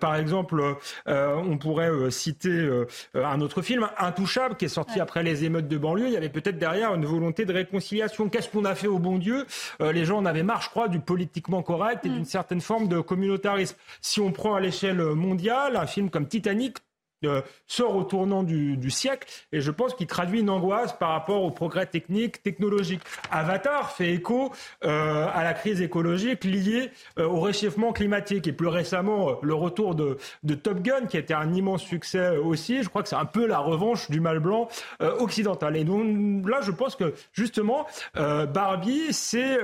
par 0.00 0.16
exemple, 0.16 0.62
on 1.06 1.58
pourrait 1.58 2.10
citer 2.10 2.68
un 3.14 3.40
autre 3.40 3.62
film, 3.62 3.88
Intouchable, 3.98 4.56
qui 4.56 4.64
est 4.64 4.68
sorti 4.68 4.95
après 5.00 5.22
les 5.22 5.44
émeutes 5.44 5.68
de 5.68 5.78
banlieue, 5.78 6.06
il 6.08 6.12
y 6.12 6.16
avait 6.16 6.28
peut-être 6.28 6.58
derrière 6.58 6.94
une 6.94 7.04
volonté 7.04 7.44
de 7.44 7.52
réconciliation. 7.52 8.28
Qu'est-ce 8.28 8.48
qu'on 8.48 8.64
a 8.64 8.74
fait 8.74 8.86
au 8.86 8.98
bon 8.98 9.18
Dieu? 9.18 9.46
Euh, 9.80 9.92
Les 9.92 10.04
gens 10.04 10.18
en 10.18 10.26
avaient 10.26 10.42
marre, 10.42 10.62
je 10.62 10.70
crois, 10.70 10.88
du 10.88 11.00
politiquement 11.00 11.62
correct 11.62 12.04
et 12.04 12.08
mm. 12.08 12.12
d'une 12.12 12.24
certaine 12.24 12.60
forme 12.60 12.88
de 12.88 13.00
communautarisme. 13.00 13.76
Si 14.00 14.20
on 14.20 14.32
prend 14.32 14.54
à 14.54 14.60
l'échelle 14.60 15.00
mondiale 15.00 15.76
un 15.76 15.86
film 15.86 16.10
comme 16.10 16.26
Titanic, 16.26 16.78
euh, 17.24 17.40
sort 17.66 17.96
au 17.96 18.04
tournant 18.04 18.42
du, 18.42 18.90
siècle 18.90 19.26
et 19.50 19.60
je 19.62 19.70
pense 19.70 19.94
qu'il 19.94 20.06
traduit 20.06 20.40
une 20.40 20.50
angoisse 20.50 20.92
par 20.92 21.10
rapport 21.10 21.42
au 21.42 21.50
progrès 21.50 21.86
technique, 21.86 22.42
technologique. 22.42 23.00
Avatar 23.30 23.90
fait 23.92 24.12
écho 24.12 24.52
euh, 24.84 25.26
à 25.32 25.42
la 25.42 25.54
crise 25.54 25.80
écologique 25.80 26.44
liée 26.44 26.90
euh, 27.18 27.26
au 27.26 27.40
réchauffement 27.40 27.92
climatique 27.92 28.46
et 28.46 28.52
plus 28.52 28.68
récemment 28.68 29.38
le 29.42 29.54
retour 29.54 29.94
de, 29.94 30.18
Top 30.62 30.82
Gun 30.82 31.06
qui 31.06 31.16
a 31.16 31.20
été 31.20 31.32
un 31.32 31.54
immense 31.54 31.82
succès 31.82 32.36
aussi. 32.36 32.82
Je 32.82 32.88
crois 32.90 33.02
que 33.02 33.08
c'est 33.08 33.16
un 33.16 33.24
peu 33.24 33.46
la 33.46 33.58
revanche 33.58 34.10
du 34.10 34.20
mal 34.20 34.38
blanc 34.38 34.68
occidental. 35.00 35.76
Et 35.76 35.84
donc 35.84 36.46
là, 36.46 36.60
je 36.62 36.70
pense 36.70 36.96
que 36.96 37.14
justement 37.32 37.86
Barbie, 38.14 39.12
c'est 39.12 39.58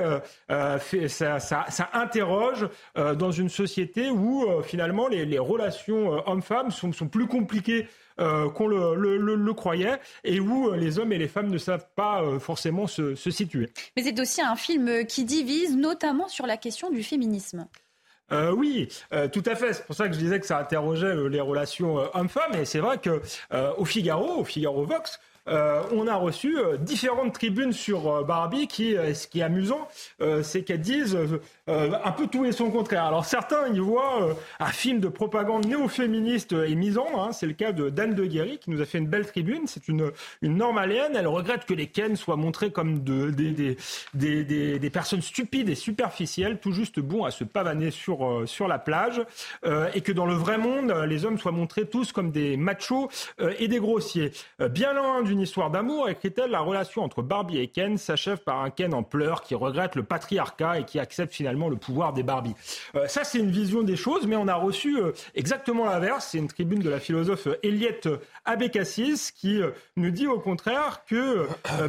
ça, 1.08 1.38
ça, 1.38 1.90
interroge 1.92 2.68
dans 2.94 3.30
une 3.30 3.48
société 3.48 4.10
où 4.10 4.46
finalement 4.62 5.08
les, 5.08 5.38
relations 5.38 6.22
hommes-femmes 6.28 6.70
sont, 6.70 6.92
sont 6.92 7.08
plus 7.08 7.26
compliquées 7.26 7.41
compliqué 7.42 7.88
euh, 8.20 8.50
qu'on 8.50 8.68
le, 8.68 9.52
croyait 9.52 9.98
et 10.22 10.38
où 10.38 10.68
euh, 10.68 10.76
les 10.76 10.98
hommes 10.98 11.12
et 11.12 11.18
les 11.18 11.28
femmes 11.28 11.48
ne 11.48 11.58
savent 11.58 11.88
pas 11.96 12.22
euh, 12.22 12.38
forcément 12.38 12.86
se, 12.86 13.14
situer. 13.16 13.70
Mais 13.96 14.02
c'est 14.04 14.18
aussi 14.20 14.40
un 14.40 14.54
film 14.54 15.04
qui 15.06 15.24
divise, 15.24 15.76
notamment 15.76 16.28
sur 16.28 16.46
la 16.46 16.56
question 16.56 16.90
du 16.90 17.02
féminisme. 17.02 17.66
oui, 18.54 18.88
tout 19.32 19.42
à 19.44 19.54
fait. 19.54 19.74
C'est 19.74 19.84
pour 19.84 19.94
ça 19.94 20.08
que 20.08 20.14
je 20.14 20.18
disais 20.18 20.40
que 20.40 20.46
ça 20.46 20.58
interrogeait 20.58 21.28
les 21.28 21.40
relations 21.40 21.96
hommes-femmes. 22.14 22.54
Et 22.54 22.64
c'est 22.64 22.78
vrai 22.78 22.98
que 22.98 23.20
au 23.76 23.84
Figaro, 23.84 24.40
au 24.40 24.44
Figaro 24.44 24.84
Vox, 24.84 25.20
euh, 25.48 25.82
on 25.90 26.06
a 26.06 26.14
reçu 26.14 26.56
euh, 26.56 26.76
différentes 26.76 27.32
tribunes 27.32 27.72
sur 27.72 28.08
euh, 28.08 28.22
Barbie 28.22 28.68
qui, 28.68 28.94
ce 29.14 29.26
qui 29.26 29.40
est 29.40 29.42
amusant, 29.42 29.88
c'est 30.42 30.62
qu'elles 30.62 30.80
disent 30.80 31.18
un 31.66 32.12
peu 32.12 32.26
tout 32.26 32.44
et 32.44 32.52
son 32.52 32.70
contraire. 32.70 33.04
Alors 33.04 33.24
certains 33.24 33.68
y 33.68 33.78
voient 33.78 34.36
un 34.60 34.66
film 34.66 35.00
de 35.00 35.08
propagande 35.08 35.66
néo-féministe 35.66 36.52
et 36.52 36.74
misant. 36.74 37.06
Hein. 37.16 37.32
c'est 37.32 37.46
le 37.46 37.52
cas 37.52 37.72
de 37.72 37.90
Dan 37.90 38.14
de 38.14 38.24
Guéry 38.24 38.58
qui 38.58 38.70
nous 38.70 38.80
a 38.80 38.84
fait 38.84 38.98
une 38.98 39.06
belle 39.06 39.26
tribune. 39.26 39.62
C'est 39.66 39.88
une, 39.88 40.10
une 40.42 40.56
normaléenne. 40.56 41.12
Elle 41.14 41.26
regrette 41.26 41.64
que 41.64 41.74
les 41.74 41.86
Ken 41.86 42.16
soient 42.16 42.36
montrés 42.36 42.70
comme 42.70 43.02
de, 43.02 43.30
des, 43.30 43.76
des, 44.14 44.78
des, 44.78 44.90
personnes 44.90 45.22
stupides 45.22 45.68
et 45.68 45.74
superficielles, 45.74 46.58
tout 46.58 46.72
juste 46.72 47.00
bons 47.00 47.24
à 47.24 47.30
se 47.30 47.44
pavaner 47.44 47.90
sur, 47.90 48.42
sur 48.46 48.68
la 48.68 48.78
plage. 48.78 49.20
et 49.94 50.00
que 50.00 50.12
dans 50.12 50.26
le 50.26 50.34
vrai 50.34 50.58
monde, 50.58 50.92
les 51.06 51.24
hommes 51.24 51.38
soient 51.38 51.52
montrés 51.52 51.86
tous 51.86 52.12
comme 52.12 52.30
des 52.30 52.56
machos 52.56 53.08
et 53.58 53.68
des 53.68 53.78
grossiers. 53.78 54.32
bien 54.70 54.92
loin 54.92 55.22
du 55.22 55.31
une 55.32 55.40
histoire 55.40 55.70
d'amour, 55.70 56.08
écrit-elle, 56.08 56.50
la 56.50 56.60
relation 56.60 57.02
entre 57.02 57.22
Barbie 57.22 57.58
et 57.58 57.68
Ken 57.68 57.98
s'achève 57.98 58.38
par 58.38 58.62
un 58.62 58.70
Ken 58.70 58.94
en 58.94 59.02
pleurs 59.02 59.42
qui 59.42 59.54
regrette 59.54 59.96
le 59.96 60.02
patriarcat 60.02 60.80
et 60.80 60.84
qui 60.84 60.98
accepte 60.98 61.32
finalement 61.32 61.68
le 61.68 61.76
pouvoir 61.76 62.12
des 62.12 62.22
Barbie. 62.22 62.54
Euh, 62.94 63.08
ça, 63.08 63.24
c'est 63.24 63.38
une 63.38 63.50
vision 63.50 63.82
des 63.82 63.96
choses, 63.96 64.26
mais 64.26 64.36
on 64.36 64.46
a 64.46 64.54
reçu 64.54 64.98
euh, 64.98 65.12
exactement 65.34 65.86
l'inverse. 65.86 66.28
C'est 66.30 66.38
une 66.38 66.48
tribune 66.48 66.80
de 66.80 66.90
la 66.90 67.00
philosophe 67.00 67.48
Eliette 67.62 68.08
Abécassis 68.44 69.30
qui 69.34 69.60
euh, 69.60 69.70
nous 69.96 70.10
dit 70.10 70.26
au 70.26 70.38
contraire 70.38 71.04
que 71.06 71.46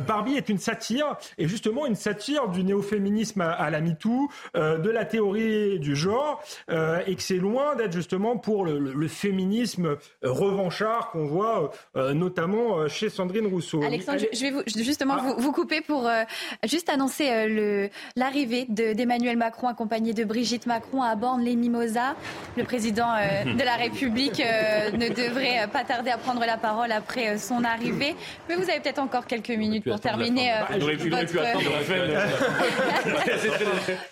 Barbie 0.08 0.36
est 0.36 0.50
une 0.50 0.58
satire, 0.58 1.18
et 1.38 1.48
justement 1.48 1.86
une 1.86 1.96
satire 1.96 2.48
du 2.48 2.64
néo-féminisme 2.64 3.42
à, 3.42 3.70
la 3.70 3.82
MeToo, 3.82 4.30
de 4.56 4.90
la 4.90 5.06
théorie 5.06 5.80
du 5.80 5.96
genre, 5.96 6.42
et 6.70 7.16
que 7.16 7.22
c'est 7.22 7.38
loin 7.38 7.76
d'être 7.76 7.92
justement 7.92 8.38
pour 8.38 8.66
le, 8.66 8.80
le 8.80 9.08
féminisme 9.08 9.98
revanchard 10.22 11.12
qu'on 11.12 11.26
voit 11.26 11.72
notamment 11.96 12.88
chez 12.88 13.10
Sandrine 13.34 13.52
Rousseau. 13.52 13.84
Alexandre, 13.84 14.20
je 14.32 14.42
vais 14.42 14.52
vous, 14.52 14.62
justement 14.76 15.16
ah. 15.18 15.36
vous, 15.38 15.52
couper 15.52 15.82
pour 15.82 16.08
euh, 16.08 16.24
juste 16.66 16.90
annoncer 16.90 17.30
euh, 17.32 17.88
l'arrivée 18.16 18.66
d'Emmanuel 18.70 19.38
Macron 19.38 19.68
accompagné 19.68 20.14
de 20.14 20.24
Brigitte 20.24 20.66
Macron 20.68 21.02
à 21.02 21.16
Borne-les-Mimosas. 21.16 22.16
Le 22.58 22.64
président 22.64 23.10
euh, 23.12 23.54
de 23.58 23.64
la 23.64 23.76
République 23.76 24.40
ne 24.40 25.10
devrait 25.10 25.68
pas 25.72 25.84
tarder 25.84 26.12
à 26.12 26.18
prendre 26.18 26.46
la 26.46 26.58
parole 26.58 26.92
après 26.92 27.38
son 27.38 27.64
arrivée. 27.64 28.16
Mais 28.48 28.56
vous 28.56 28.70
avez 28.70 28.80
peut-être 28.80 29.00
encore 29.00 29.26
quelques 29.26 29.50
minutes 29.50 29.86
pour 29.86 30.00
terminer. 30.00 30.54
il 30.76 30.84
aurait 30.84 30.96
pu, 30.96 31.14
attendre 31.14 31.70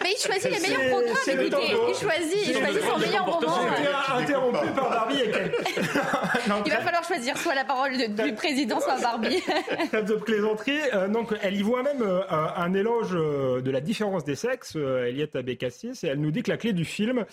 Mais 0.02 0.10
il 0.12 0.22
choisit 0.22 0.52
les 0.52 0.60
meilleurs 0.60 0.90
programmes. 0.90 1.18
Écoutez, 1.28 1.76
il 1.90 1.96
choisit, 1.96 2.48
il 2.48 2.58
choisit 2.58 2.82
son 2.82 3.00
meilleur 3.00 3.26
moment. 3.26 3.58
Interrompu 4.18 4.68
par 4.76 4.90
Barbie 4.90 5.22
et 5.22 5.32
Il 6.66 6.72
va 6.72 6.80
falloir 6.80 7.04
choisir 7.04 7.38
soit 7.38 7.56
la 7.56 7.64
parole 7.64 7.92
du 7.98 8.34
président, 8.34 8.80
soit 8.80 8.98
Barbie. 9.00 9.11
Barbie. 9.12 9.42
de 9.94 10.14
plaisanterie. 10.16 10.80
Euh, 10.94 11.08
donc, 11.08 11.34
elle 11.42 11.56
y 11.56 11.62
voit 11.62 11.84
même 11.84 12.02
euh, 12.02 12.22
un 12.30 12.74
éloge 12.74 13.10
euh, 13.14 13.62
de 13.62 13.72
la 13.72 13.82
différence 13.82 14.24
des 14.24 14.36
sexes, 14.36 14.76
Eliette 14.76 15.36
Abécassis, 15.36 16.00
et 16.04 16.08
elle 16.08 16.20
nous 16.20 16.32
dit 16.32 16.44
que 16.44 16.52
la 16.52 16.58
clé 16.58 16.74
du 16.74 16.86
film 16.86 17.26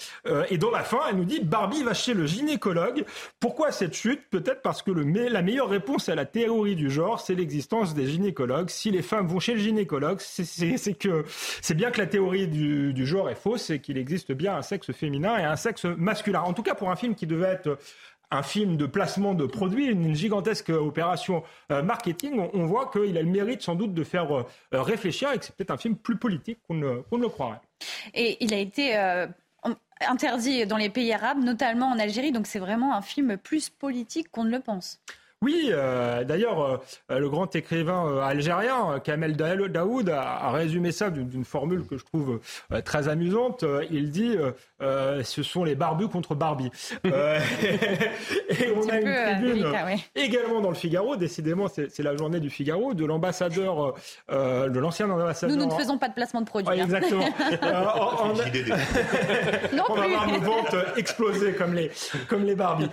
est 0.51 0.59
dans 0.59 0.71
la 0.71 0.83
fin. 0.83 0.99
Elle 1.11 1.17
nous 1.17 1.25
dit 1.25 1.41
Barbie 1.41 1.83
va 1.83 1.95
chez 1.95 2.15
le 2.15 2.27
gynécologue. 2.27 3.05
Pourquoi 3.41 3.73
cette 3.73 3.95
chute? 3.95 4.21
Peut-être 4.31 4.63
parce 4.63 4.83
que 4.83 4.91
le, 4.91 5.03
la 5.29 5.43
meilleure 5.43 5.69
réponse 5.69 6.09
à 6.09 6.15
la 6.15 6.25
théorie 6.25 6.77
du 6.77 6.91
genre, 6.91 7.21
c'est 7.21 7.35
l'existence 7.35 7.95
des 7.95 8.07
gynécologues. 8.07 8.71
Si 8.71 8.91
les 8.91 9.03
femmes 9.03 9.27
vont 9.27 9.41
chez 9.41 9.55
le 9.55 9.61
gynécologue, 9.61 10.19
c'est 10.21 10.95
que 10.95 11.25
c'est 11.61 11.75
bien 11.75 11.91
que 11.91 12.01
la 12.01 12.07
théorie 12.07 12.49
du, 12.49 12.93
du 12.93 13.07
genre 13.07 13.31
est 13.31 13.35
fausse 13.35 13.71
et 13.71 13.81
qu'il 13.81 13.99
existe 13.99 14.33
bien 14.33 14.57
un 14.57 14.63
sexe 14.63 14.93
féminin 14.93 15.39
et 15.39 15.45
un 15.45 15.57
sexe 15.57 15.85
masculin. 15.85 16.41
En 16.41 16.53
tout 16.53 16.63
cas, 16.63 16.75
pour 16.75 16.91
un 16.91 16.97
film 16.97 17.15
qui 17.15 17.27
devait 17.27 17.49
être 17.49 17.79
un 18.31 18.43
film 18.43 18.77
de 18.77 18.87
placement 18.87 19.35
de 19.35 19.47
produits, 19.47 19.87
une 19.87 20.15
gigantesque 20.15 20.71
opération 20.71 21.43
euh, 21.73 21.83
marketing, 21.83 22.49
on, 22.53 22.67
voit 22.67 22.91
qu'il 22.91 23.17
a 23.17 23.23
le 23.23 23.29
mérite 23.29 23.63
sans 23.63 23.75
doute 23.75 23.95
de 23.95 24.05
faire 24.05 24.33
euh, 24.33 24.45
réfléchir 24.73 25.33
et 25.33 25.39
que 25.39 25.45
c'est 25.45 25.55
peut-être 25.55 25.71
un 25.71 25.79
film 25.79 25.97
plus 25.97 26.17
politique 26.17 26.59
qu'on 26.67 26.75
ne, 26.75 27.03
le 27.11 27.29
croirait. 27.29 27.61
Et 28.15 28.37
il 28.45 28.53
a 28.53 28.59
été 28.59 28.97
euh, 28.97 29.27
interdit 30.07 30.67
dans 30.67 30.77
les 30.77 30.91
pays 30.91 31.13
arabes, 31.13 31.43
notamment 31.43 31.87
en 31.87 31.99
Algérie, 31.99 32.33
donc 32.33 32.47
c'est 32.47 32.59
vraiment 32.59 32.95
un 32.95 33.03
film 33.03 33.37
plus 33.39 33.71
politique 33.71 34.31
qu'on 34.31 34.45
ne 34.45 34.51
le 34.51 34.61
pense. 34.61 35.01
Oui, 35.41 35.71
euh, 35.73 36.25
d'ailleurs, 36.25 36.81
euh, 37.11 37.19
le 37.19 37.29
grand 37.29 37.55
écrivain 37.55 38.09
euh, 38.09 38.23
algérien 38.23 38.99
Kamel 39.05 39.37
Daoud 39.37 40.09
a, 40.09 40.51
résumé 40.51 40.91
ça 40.91 41.11
d'une 41.11 41.45
formule 41.45 41.87
que 41.87 41.97
je 41.97 42.05
trouve 42.05 42.41
très 42.85 43.09
amusante. 43.09 43.65
Il 43.91 44.11
dit 44.11 44.37
ce 44.81 45.43
sont 45.43 45.65
les 45.65 45.75
barbus 45.75 46.09
contre 46.09 46.35
Barbie. 46.35 46.71
et 47.05 47.11
on 48.75 48.89
a 48.89 48.99
une 48.99 49.15
tribune 49.15 49.67
également 50.17 50.61
dans 50.61 50.71
le 50.71 50.75
Figaro. 50.75 51.17
Décidément, 51.17 51.67
c'est 51.69 52.03
la 52.03 52.17
journée 52.17 52.41
du 52.41 52.51
Figaro 52.51 52.95
de 52.95 53.05
l'ambassadeur, 53.05 53.95
de 54.31 54.79
l'ancien 54.79 55.09
ambassadeur. 55.11 55.57
Nous, 55.57 55.63
nous 55.63 55.71
ne 55.71 55.79
faisons 55.79 55.99
pas 55.99 56.09
de 56.09 56.15
placement 56.15 56.41
de 56.41 56.47
produits. 56.47 56.81
Hein. 56.81 56.85
exactement. 56.85 57.25
on, 59.89 59.95
va 59.95 60.09
voir 60.09 60.27
nos 60.27 60.41
ventes 60.41 60.77
exploser 60.97 61.53
comme 61.53 61.75
les 61.75 61.91
comme 62.29 62.45
les 62.45 62.55
Barbies. 62.55 62.89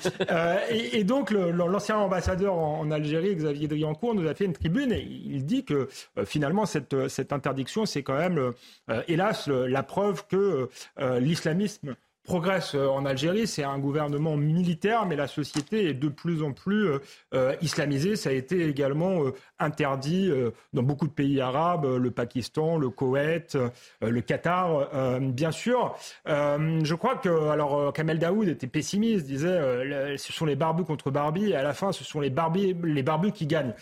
et, 0.70 1.00
et, 1.00 1.04
donc 1.04 1.32
l'ancien 1.32 1.98
ambassadeur 1.98 2.35
en, 2.44 2.92
Algérie, 2.92 3.36
Xavier 3.36 3.68
Driancourt, 3.68 4.16
nous 4.16 4.28
a 4.28 4.34
fait 4.34 4.46
une 4.46 4.54
tribune 4.54 4.92
et 4.92 5.02
il 5.02 5.46
dit 5.46 5.64
que 5.64 5.88
euh, 6.18 6.26
finalement 6.26 6.66
cette, 6.66 7.08
cette 7.08 7.34
interdiction, 7.34 7.86
c'est 7.86 8.04
quand 8.04 8.18
même, 8.18 8.54
euh, 8.90 9.02
hélas, 9.08 9.48
la 9.48 9.84
preuve 9.84 10.26
que 10.28 10.70
euh, 11.00 11.20
l'islamisme 11.20 11.96
progresse 12.26 12.76
euh, 12.76 12.88
en 12.88 13.06
Algérie. 13.06 13.48
C'est 13.48 13.64
un 13.64 13.80
gouvernement 13.80 14.36
militaire, 14.36 15.06
mais 15.06 15.16
la 15.16 15.28
société 15.28 15.90
est 15.90 15.94
de 15.94 16.10
plus 16.10 16.44
en 16.44 16.52
plus 16.52 16.88
euh, 16.88 17.00
euh, 17.34 17.56
islamisée. 17.62 18.16
Ça 18.16 18.32
a 18.32 18.34
été 18.34 18.68
également 18.68 19.24
interdit 19.60 20.32
dans 20.74 20.84
beaucoup 20.84 21.08
de 21.08 21.12
pays 21.12 21.40
arabes, 21.40 21.86
le 21.86 22.12
Pakistan, 22.12 22.78
le 22.78 22.90
Koweït, 22.90 23.58
le 24.02 24.22
Qatar, 24.22 25.20
bien 25.22 25.52
sûr. 25.52 25.96
je 26.26 26.94
crois 26.96 27.16
que, 27.16 27.50
alors, 27.50 27.94
Kamel 27.94 28.20
Daoud 28.20 28.48
était 28.48 28.68
pessimiste, 28.68 29.26
disait, 29.26 30.18
ce 30.18 30.34
sont 30.34 30.46
les 30.46 30.56
barbus 30.56 30.84
contre 30.84 31.12
Barbie, 31.12 31.52
et 31.52 31.56
à 31.56 31.64
la 31.64 31.74
fin, 31.74 31.92
ce 31.92 32.04
sont 32.04 32.20
les, 32.20 32.30
barbus, 32.30 32.76
les 32.84 33.04
barbus 33.04 33.32
qui 33.32 33.46
gagnent. 33.46 33.74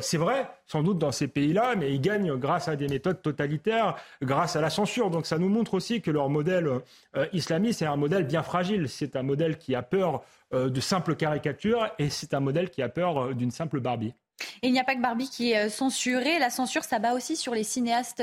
c'est 0.00 0.18
vrai, 0.18 0.48
sans 0.66 0.82
doute 0.82 0.98
dans 0.98 1.12
ces 1.12 1.28
pays-là, 1.28 1.74
mais 1.76 1.92
ils 1.92 2.00
gagnent 2.00 2.36
grâce 2.36 2.68
à 2.68 2.76
des 2.76 2.88
méthodes 2.88 3.22
totalitaires, 3.22 3.96
grâce 4.22 4.56
à 4.56 4.60
la 4.60 4.70
censure. 4.70 5.10
Donc 5.10 5.26
ça 5.26 5.38
nous 5.38 5.48
montre 5.48 5.74
aussi 5.74 6.02
que 6.02 6.10
leur 6.10 6.28
modèle 6.28 6.68
euh, 7.16 7.26
islamiste 7.32 7.82
est 7.82 7.86
un 7.86 7.96
modèle 7.96 8.24
bien 8.24 8.42
fragile. 8.42 8.88
C'est 8.88 9.16
un 9.16 9.22
modèle 9.22 9.58
qui 9.58 9.74
a 9.74 9.82
peur 9.82 10.24
euh, 10.52 10.68
de 10.68 10.80
simples 10.80 11.14
caricatures 11.14 11.88
et 11.98 12.10
c'est 12.10 12.34
un 12.34 12.40
modèle 12.40 12.70
qui 12.70 12.82
a 12.82 12.88
peur 12.88 13.18
euh, 13.18 13.34
d'une 13.34 13.50
simple 13.50 13.80
Barbie. 13.80 14.14
Et 14.62 14.68
il 14.68 14.72
n'y 14.72 14.80
a 14.80 14.84
pas 14.84 14.94
que 14.94 15.00
Barbie 15.00 15.30
qui 15.30 15.52
est 15.52 15.68
censurée. 15.68 16.38
La 16.38 16.50
censure 16.50 16.84
s'abat 16.84 17.14
aussi 17.14 17.36
sur 17.36 17.54
les 17.54 17.64
cinéastes 17.64 18.22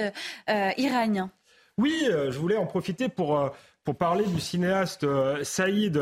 iraniens. 0.78 1.32
Oui, 1.80 2.06
je 2.08 2.38
voulais 2.38 2.56
en 2.56 2.68
profiter 2.68 3.10
pour, 3.10 3.52
pour 3.84 3.96
parler 3.96 4.24
du 4.28 4.40
cinéaste 4.40 5.08
Saïd 5.42 6.00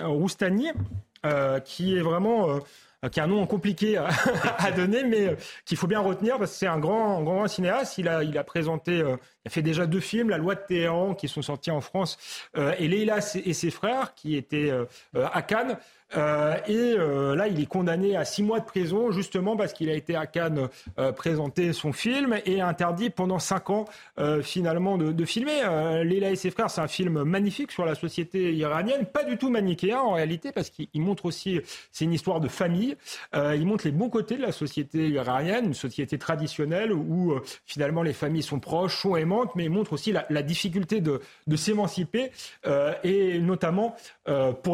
Roustani, 0.00 0.70
qui 1.66 1.94
est 1.94 2.00
vraiment 2.00 2.60
qui 3.08 3.20
est 3.20 3.22
un 3.22 3.26
nom 3.26 3.46
compliqué 3.46 3.96
à, 4.58 4.70
donner, 4.70 5.04
mais 5.04 5.28
euh, 5.28 5.36
qu'il 5.64 5.76
faut 5.76 5.86
bien 5.86 6.00
retenir 6.00 6.38
parce 6.38 6.52
que 6.52 6.56
c'est 6.58 6.66
un 6.66 6.78
grand, 6.78 7.22
grand 7.22 7.48
cinéaste. 7.48 7.98
Il 7.98 8.08
a, 8.08 8.22
il 8.22 8.36
a 8.38 8.44
présenté, 8.44 9.00
euh, 9.00 9.16
il 9.44 9.48
a 9.48 9.50
fait 9.50 9.62
déjà 9.62 9.86
deux 9.86 10.00
films, 10.00 10.30
La 10.30 10.38
Loi 10.38 10.54
de 10.54 10.62
Téhéran, 10.66 11.14
qui 11.14 11.28
sont 11.28 11.42
sortis 11.42 11.70
en 11.70 11.80
France, 11.80 12.18
et 12.56 12.88
Leila 12.88 13.18
et 13.44 13.52
ses 13.52 13.70
frères, 13.70 14.14
qui 14.14 14.36
étaient 14.36 14.72
à 15.14 15.42
Cannes. 15.42 15.76
Euh, 16.16 16.56
et 16.66 16.94
euh, 16.98 17.34
là, 17.34 17.48
il 17.48 17.60
est 17.60 17.66
condamné 17.66 18.16
à 18.16 18.24
six 18.24 18.42
mois 18.42 18.60
de 18.60 18.64
prison 18.64 19.10
justement 19.12 19.56
parce 19.56 19.72
qu'il 19.72 19.88
a 19.88 19.94
été 19.94 20.14
à 20.14 20.26
Cannes 20.26 20.68
euh, 20.98 21.12
présenter 21.12 21.72
son 21.72 21.92
film 21.92 22.38
et 22.44 22.60
interdit 22.60 23.10
pendant 23.10 23.38
cinq 23.38 23.70
ans 23.70 23.84
finalement 24.42 24.98
de, 24.98 25.24
filmer. 25.24 25.62
Léla 26.04 26.30
et 26.30 26.36
ses 26.36 26.50
frères, 26.50 26.70
c'est 26.70 26.80
un 26.80 26.88
film 26.88 27.22
magnifique 27.22 27.70
sur 27.70 27.84
la 27.84 27.94
société 27.94 28.52
iranienne, 28.52 29.06
pas 29.06 29.24
du 29.24 29.38
tout 29.38 29.50
manichéen 29.50 30.00
en 30.00 30.12
réalité 30.12 30.52
parce 30.52 30.70
qu'il 30.70 30.88
montre 31.00 31.26
aussi, 31.26 31.60
c'est 31.92 32.04
une 32.04 32.12
histoire 32.12 32.40
de 32.40 32.48
famille. 32.48 32.96
il 33.34 33.66
montre 33.66 33.84
les 33.84 33.92
bons 33.92 34.10
côtés 34.10 34.36
de 34.36 34.42
la 34.42 34.52
société 34.52 35.08
iranienne, 35.08 35.66
une 35.66 35.74
société 35.74 36.18
traditionnelle 36.18 36.92
où 36.92 37.34
finalement 37.66 38.02
les 38.02 38.12
familles 38.12 38.42
sont 38.42 38.60
proches, 38.60 38.96
sont 38.96 39.16
aimantes, 39.16 39.31
mais 39.54 39.68
montre 39.68 39.92
aussi 39.92 40.12
la, 40.12 40.42
difficulté 40.42 41.00
de, 41.00 41.20
s'émanciper 41.56 42.30
et 43.04 43.38
notamment 43.38 43.96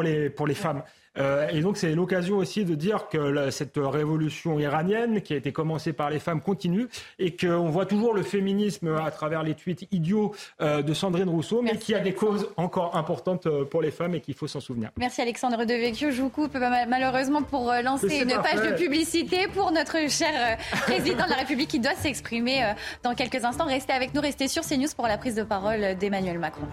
les 0.02 0.30
pour 0.30 0.46
les 0.46 0.54
femmes. 0.54 0.82
Euh, 1.18 1.48
et 1.48 1.60
donc 1.60 1.76
c'est 1.76 1.94
l'occasion 1.94 2.36
aussi 2.36 2.64
de 2.64 2.74
dire 2.74 3.08
que 3.08 3.50
cette 3.50 3.76
révolution 3.76 4.58
iranienne, 4.58 5.20
qui 5.22 5.34
a 5.34 5.36
été 5.36 5.52
commencée 5.52 5.92
par 5.92 6.10
les 6.10 6.18
femmes, 6.18 6.40
continue 6.40 6.88
et 7.18 7.34
qu'on 7.36 7.68
voit 7.68 7.86
toujours 7.86 8.14
le 8.14 8.22
féminisme 8.22 8.96
à 8.96 9.10
travers 9.10 9.42
les 9.42 9.54
tweets 9.54 9.86
idiots 9.92 10.34
euh, 10.60 10.82
de 10.82 10.94
Sandrine 10.94 11.28
Rousseau, 11.28 11.62
mais 11.62 11.76
qui 11.76 11.94
a 11.94 12.00
des 12.00 12.14
causes 12.14 12.48
encore 12.56 12.96
importantes 12.96 13.46
euh, 13.46 13.64
pour 13.64 13.82
les 13.82 13.90
femmes 13.90 14.14
et 14.14 14.20
qu'il 14.20 14.34
faut 14.34 14.46
s'en 14.46 14.60
souvenir. 14.60 14.90
Merci 14.96 15.22
Alexandre 15.22 15.64
Devecchio. 15.64 16.10
Je 16.10 16.22
vous 16.22 16.30
coupe 16.30 16.56
malheureusement 16.88 17.42
pour 17.42 17.72
lancer 17.82 18.20
une 18.22 18.34
page 18.42 18.70
de 18.70 18.76
publicité 18.76 19.48
pour 19.48 19.72
notre 19.72 20.10
cher 20.10 20.58
président 20.82 21.24
de 21.24 21.30
la 21.30 21.36
République 21.36 21.68
qui 21.68 21.80
doit 21.80 21.94
s'exprimer 21.94 22.72
dans 23.02 23.14
quelques 23.14 23.44
instants. 23.44 23.66
Restez 23.66 23.92
avec 23.92 24.14
nous, 24.14 24.20
restez 24.20 24.48
sur 24.48 24.62
CNews 24.62 24.88
pour 24.96 25.06
la 25.06 25.18
prise 25.18 25.34
de 25.34 25.42
parole 25.42 25.96
d'Emmanuel 25.98 26.38
Macron. 26.38 26.66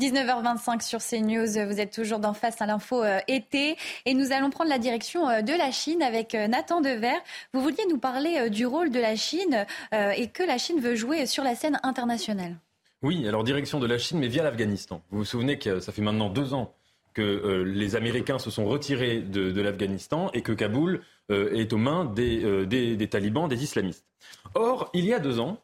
19h25 0.00 0.80
sur 0.80 1.00
CNews, 1.00 1.68
vous 1.68 1.78
êtes 1.78 1.92
toujours 1.92 2.20
dans 2.20 2.32
Face 2.32 2.62
à 2.62 2.66
l'info 2.66 3.04
euh, 3.04 3.18
été 3.28 3.76
et 4.06 4.14
nous 4.14 4.32
allons 4.32 4.48
prendre 4.48 4.70
la 4.70 4.78
direction 4.78 5.28
euh, 5.28 5.42
de 5.42 5.52
la 5.52 5.70
Chine 5.70 6.02
avec 6.02 6.34
euh, 6.34 6.48
Nathan 6.48 6.80
Dever. 6.80 7.12
Vous 7.52 7.60
vouliez 7.60 7.84
nous 7.90 7.98
parler 7.98 8.48
du 8.48 8.64
rôle 8.64 8.90
de 8.90 8.98
la 8.98 9.14
Chine 9.14 9.66
et 9.92 10.28
que 10.28 10.42
la 10.42 10.56
Chine 10.56 10.80
veut 10.80 10.94
jouer 10.94 11.26
sur 11.26 11.44
la 11.44 11.54
scène 11.54 11.78
internationale. 11.82 12.56
Oui, 13.02 13.28
alors 13.28 13.44
direction 13.44 13.78
de 13.78 13.86
la 13.86 13.98
Chine 13.98 14.18
mais 14.18 14.28
via 14.28 14.42
l'Afghanistan. 14.42 15.02
Vous 15.10 15.18
vous 15.18 15.24
souvenez 15.24 15.58
que 15.58 15.80
ça 15.80 15.92
fait 15.92 16.00
maintenant 16.00 16.30
deux 16.30 16.54
ans 16.54 16.72
que 17.12 17.64
les 17.66 17.96
Américains 17.96 18.38
se 18.38 18.50
sont 18.50 18.64
retirés 18.64 19.20
de, 19.20 19.60
l'Afghanistan 19.60 20.30
et 20.32 20.42
que 20.42 20.52
Kaboul 20.52 21.02
est 21.28 21.72
aux 21.72 21.78
mains 21.78 22.06
des, 22.06 22.66
des 22.66 23.08
talibans, 23.08 23.48
des 23.48 23.62
islamistes. 23.62 24.06
Or, 24.54 24.88
il 24.94 25.04
y 25.04 25.12
a 25.12 25.18
deux 25.18 25.40
ans, 25.40 25.58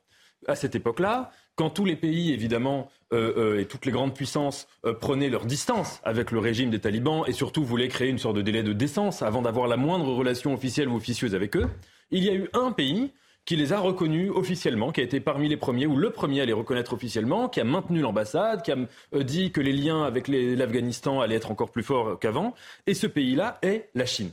à 0.46 0.56
cette 0.56 0.74
époque-là, 0.74 1.30
quand 1.54 1.70
tous 1.70 1.84
les 1.84 1.96
pays, 1.96 2.32
évidemment, 2.32 2.90
euh, 3.12 3.32
euh, 3.36 3.60
et 3.60 3.66
toutes 3.66 3.86
les 3.86 3.92
grandes 3.92 4.14
puissances 4.14 4.66
euh, 4.84 4.92
prenaient 4.92 5.28
leur 5.28 5.46
distance 5.46 6.00
avec 6.02 6.32
le 6.32 6.40
régime 6.40 6.70
des 6.70 6.80
talibans 6.80 7.22
et 7.28 7.32
surtout 7.32 7.64
voulaient 7.64 7.86
créer 7.86 8.08
une 8.08 8.18
sorte 8.18 8.34
de 8.34 8.42
délai 8.42 8.64
de 8.64 8.72
décence 8.72 9.22
avant 9.22 9.42
d'avoir 9.42 9.68
la 9.68 9.76
moindre 9.76 10.12
relation 10.12 10.52
officielle 10.52 10.88
ou 10.88 10.96
officieuse 10.96 11.32
avec 11.32 11.56
eux, 11.56 11.68
il 12.10 12.24
y 12.24 12.30
a 12.30 12.34
eu 12.34 12.48
un 12.52 12.72
pays 12.72 13.12
qui 13.44 13.54
les 13.54 13.72
a 13.72 13.78
reconnus 13.78 14.32
officiellement, 14.34 14.90
qui 14.90 15.00
a 15.00 15.04
été 15.04 15.20
parmi 15.20 15.48
les 15.48 15.56
premiers, 15.56 15.86
ou 15.86 15.96
le 15.96 16.10
premier 16.10 16.40
à 16.40 16.46
les 16.46 16.52
reconnaître 16.52 16.94
officiellement, 16.94 17.48
qui 17.48 17.60
a 17.60 17.64
maintenu 17.64 18.00
l'ambassade, 18.00 18.62
qui 18.62 18.72
a 18.72 18.76
dit 19.22 19.52
que 19.52 19.60
les 19.60 19.72
liens 19.72 20.02
avec 20.02 20.26
l'Afghanistan 20.26 21.20
allaient 21.20 21.36
être 21.36 21.52
encore 21.52 21.70
plus 21.70 21.84
forts 21.84 22.18
qu'avant. 22.18 22.54
Et 22.88 22.94
ce 22.94 23.06
pays-là 23.06 23.60
est 23.62 23.88
la 23.94 24.04
Chine. 24.04 24.32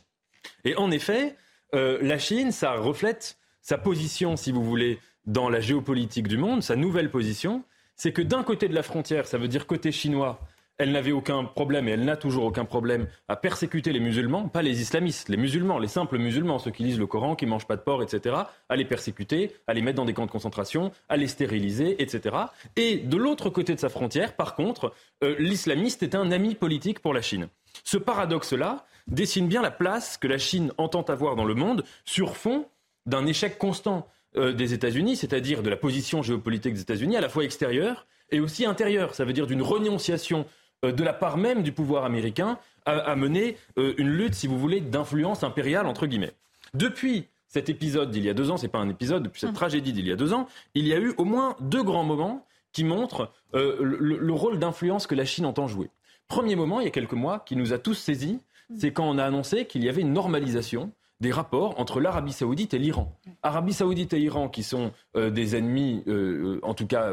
Et 0.66 0.76
en 0.78 0.90
effet, 0.90 1.36
la 1.74 2.18
Chine, 2.18 2.52
ça 2.52 2.74
reflète 2.74 3.38
sa 3.62 3.78
position, 3.78 4.36
si 4.36 4.52
vous 4.52 4.64
voulez, 4.64 4.98
dans 5.28 5.48
la 5.48 5.60
géopolitique 5.60 6.28
du 6.28 6.38
monde, 6.38 6.64
sa 6.64 6.76
nouvelle 6.76 7.12
position, 7.12 7.64
c'est 8.04 8.12
que 8.12 8.22
d'un 8.22 8.44
côté 8.44 8.68
de 8.68 8.76
la 8.76 8.84
frontière, 8.84 9.28
ça 9.28 9.38
veut 9.38 9.48
dire 9.48 9.66
côté 9.66 9.94
chinois, 9.94 10.42
elle 10.78 10.92
n'avait 10.92 11.14
aucun 11.14 11.46
problème 11.46 11.88
et 11.88 11.92
elle 11.92 12.04
n'a 12.04 12.18
toujours 12.18 12.44
aucun 12.44 12.66
problème 12.66 13.08
à 13.30 13.38
persécuter 13.38 13.94
les 13.94 14.02
musulmans, 14.02 14.50
pas 14.50 14.62
les 14.62 14.82
islamistes, 14.82 15.30
les 15.30 15.38
musulmans, 15.38 15.80
les 15.80 15.88
simples 15.88 16.18
musulmans, 16.18 16.60
ceux 16.60 16.72
qui 16.72 16.84
lisent 16.84 17.00
le 17.00 17.08
Coran, 17.08 17.38
qui 17.38 17.46
mangent 17.46 17.66
pas 17.66 17.78
de 17.78 17.82
porc, 17.82 18.04
etc., 18.04 18.36
à 18.68 18.76
les 18.76 18.84
persécuter, 18.84 19.56
à 19.68 19.74
les 19.74 19.82
mettre 19.82 19.96
dans 19.96 20.04
des 20.04 20.12
camps 20.12 20.26
de 20.26 20.32
concentration, 20.32 20.92
à 21.08 21.16
les 21.16 21.28
stériliser, 21.28 22.04
etc. 22.04 22.36
Et 22.76 22.98
de 22.98 23.16
l'autre 23.16 23.50
côté 23.50 23.74
de 23.74 23.80
sa 23.80 23.88
frontière, 23.88 24.36
par 24.36 24.56
contre, 24.56 24.92
euh, 25.24 25.38
l'islamiste 25.40 26.04
est 26.04 26.14
un 26.14 26.30
ami 26.34 26.56
politique 26.56 27.00
pour 27.00 27.14
la 27.14 27.22
Chine. 27.22 27.48
Ce 27.86 27.96
paradoxe-là 27.96 28.86
dessine 29.08 29.48
bien 29.48 29.62
la 29.62 29.72
place 29.72 30.18
que 30.18 30.28
la 30.28 30.40
Chine 30.40 30.74
entend 30.78 31.04
avoir 31.04 31.38
dans 31.38 31.46
le 31.46 31.56
monde 31.56 31.86
sur 32.04 32.36
fond 32.36 32.66
d'un 33.06 33.26
échec 33.28 33.58
constant 33.58 34.10
euh, 34.36 34.52
des 34.52 34.74
États-Unis, 34.74 35.16
c'est-à-dire 35.16 35.62
de 35.62 35.70
la 35.70 35.78
position 35.78 36.24
géopolitique 36.24 36.74
des 36.74 36.82
États-Unis, 36.82 37.16
à 37.16 37.22
la 37.22 37.30
fois 37.30 37.44
extérieure 37.44 38.08
et 38.32 38.40
aussi 38.40 38.66
intérieure. 38.66 39.14
Ça 39.14 39.26
veut 39.26 39.34
dire 39.34 39.46
d'une 39.46 39.62
renonciation 39.62 40.48
euh, 40.84 40.92
de 40.92 41.04
la 41.04 41.14
part 41.14 41.38
même 41.38 41.62
du 41.62 41.72
pouvoir 41.72 42.04
américain 42.04 42.58
à, 42.86 43.16
mener 43.16 43.58
euh, 43.78 43.94
une 43.98 44.10
lutte, 44.10 44.34
si 44.34 44.48
vous 44.48 44.58
voulez, 44.58 44.82
d'influence 44.82 45.44
impériale, 45.44 45.86
entre 45.86 46.08
guillemets. 46.08 46.34
Depuis 46.74 47.28
cet 47.48 47.70
épisode 47.70 48.10
d'il 48.10 48.24
y 48.24 48.30
a 48.30 48.34
deux 48.34 48.50
ans, 48.50 48.58
c'est 48.58 48.68
pas 48.68 48.80
un 48.80 48.90
épisode, 48.90 49.22
depuis 49.22 49.40
cette 49.40 49.50
hum. 49.50 49.56
tragédie 49.56 49.94
d'il 49.94 50.08
y 50.08 50.12
a 50.12 50.16
deux 50.16 50.34
ans, 50.34 50.48
il 50.74 50.88
y 50.88 50.94
a 50.94 50.98
eu 50.98 51.14
au 51.18 51.26
moins 51.26 51.56
deux 51.62 51.84
grands 51.84 52.04
moments 52.04 52.46
qui 52.72 52.84
montrent 52.84 53.32
le, 53.54 54.34
rôle 54.34 54.58
d'influence 54.58 55.06
que 55.06 55.14
la 55.14 55.26
Chine 55.26 55.46
entend 55.46 55.68
jouer. 55.68 55.92
Premier 56.28 56.56
moment, 56.56 56.82
il 56.82 56.86
y 56.86 56.88
a 56.88 56.92
quelques 56.92 57.14
mois, 57.14 57.44
qui 57.46 57.56
nous 57.56 57.72
a 57.72 57.78
tous 57.78 57.94
saisis, 57.94 58.40
hum. 58.72 58.78
c'est 58.80 58.92
quand 58.92 59.08
on 59.08 59.20
a 59.20 59.24
annoncé 59.24 59.66
qu'il 59.66 59.84
y 59.84 59.90
avait 59.90 60.02
une 60.02 60.14
normalisation 60.14 60.92
des 61.20 61.32
rapports 61.32 61.80
entre 61.80 62.00
l'Arabie 62.00 62.34
saoudite 62.34 62.74
et 62.74 62.80
l'Iran. 62.80 63.18
Arabie 63.44 63.74
saoudite 63.74 64.14
et 64.14 64.20
Iran, 64.20 64.50
qui 64.50 64.64
sont 64.64 64.92
euh, 65.16 65.30
des 65.30 65.56
ennemis, 65.56 66.04
euh, 66.08 66.60
en 66.64 66.74
tout 66.74 66.88
cas 66.88 67.12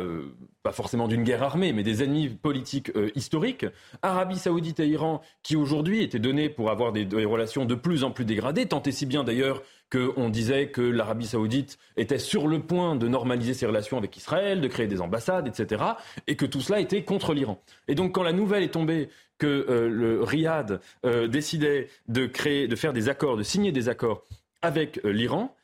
pas 0.63 0.73
forcément 0.73 1.09
d'une 1.09 1.25
guerre 1.25 1.43
armée, 1.43 1.73
mais 1.73 1.83
des 1.83 2.03
ennemis 2.03 2.29
politiques 2.29 2.91
euh, 2.95 3.11
historiques. 3.15 3.65
Arabie 4.03 4.39
saoudite 4.39 4.81
et 4.81 4.89
Iran, 4.89 5.23
qui 5.43 5.57
aujourd'hui 5.57 6.03
étaient 6.03 6.19
donnés 6.19 6.51
pour 6.51 6.71
avoir 6.71 6.93
des, 6.93 7.05
des, 7.05 7.25
relations 7.25 7.65
de 7.65 7.75
plus 7.75 8.05
en 8.05 8.11
plus 8.11 8.25
dégradées, 8.25 8.67
tant 8.67 8.83
et 8.83 8.93
si 8.93 9.07
bien 9.07 9.25
d'ailleurs 9.25 9.63
qu'on 9.91 10.29
disait 10.29 10.69
que 10.69 10.83
l'Arabie 10.83 11.27
saoudite 11.27 11.79
était 11.97 12.19
sur 12.19 12.47
le 12.47 12.61
point 12.61 12.95
de 12.95 13.09
normaliser 13.09 13.55
ses 13.55 13.67
relations 13.67 13.99
avec 13.99 14.17
Israël, 14.17 14.61
de 14.61 14.69
créer 14.69 14.87
des 14.87 15.01
ambassades, 15.01 15.49
etc., 15.49 15.83
et 16.27 16.37
que 16.37 16.47
tout 16.47 16.61
cela 16.61 16.79
était 16.81 17.03
contre 17.05 17.35
l'Iran. 17.35 17.61
Et 17.89 17.95
donc 17.95 18.15
quand 18.15 18.23
la 18.23 18.33
nouvelle 18.33 18.63
est 18.63 18.69
tombée 18.69 19.09
que 19.41 19.67
euh, 19.69 19.89
le 19.89 20.23
Riyad 20.23 20.81
euh, 21.05 21.27
décidait 21.27 21.89
de 22.07 22.27
créer, 22.27 22.69
de 22.69 22.77
faire 22.77 22.93
des 22.93 23.09
accords, 23.09 23.37
de 23.37 23.43
signer 23.43 23.73
des 23.73 23.89
accords 23.89 24.25
avec 24.63 25.01
euh, 25.05 25.11
l'Iran, 25.11 25.57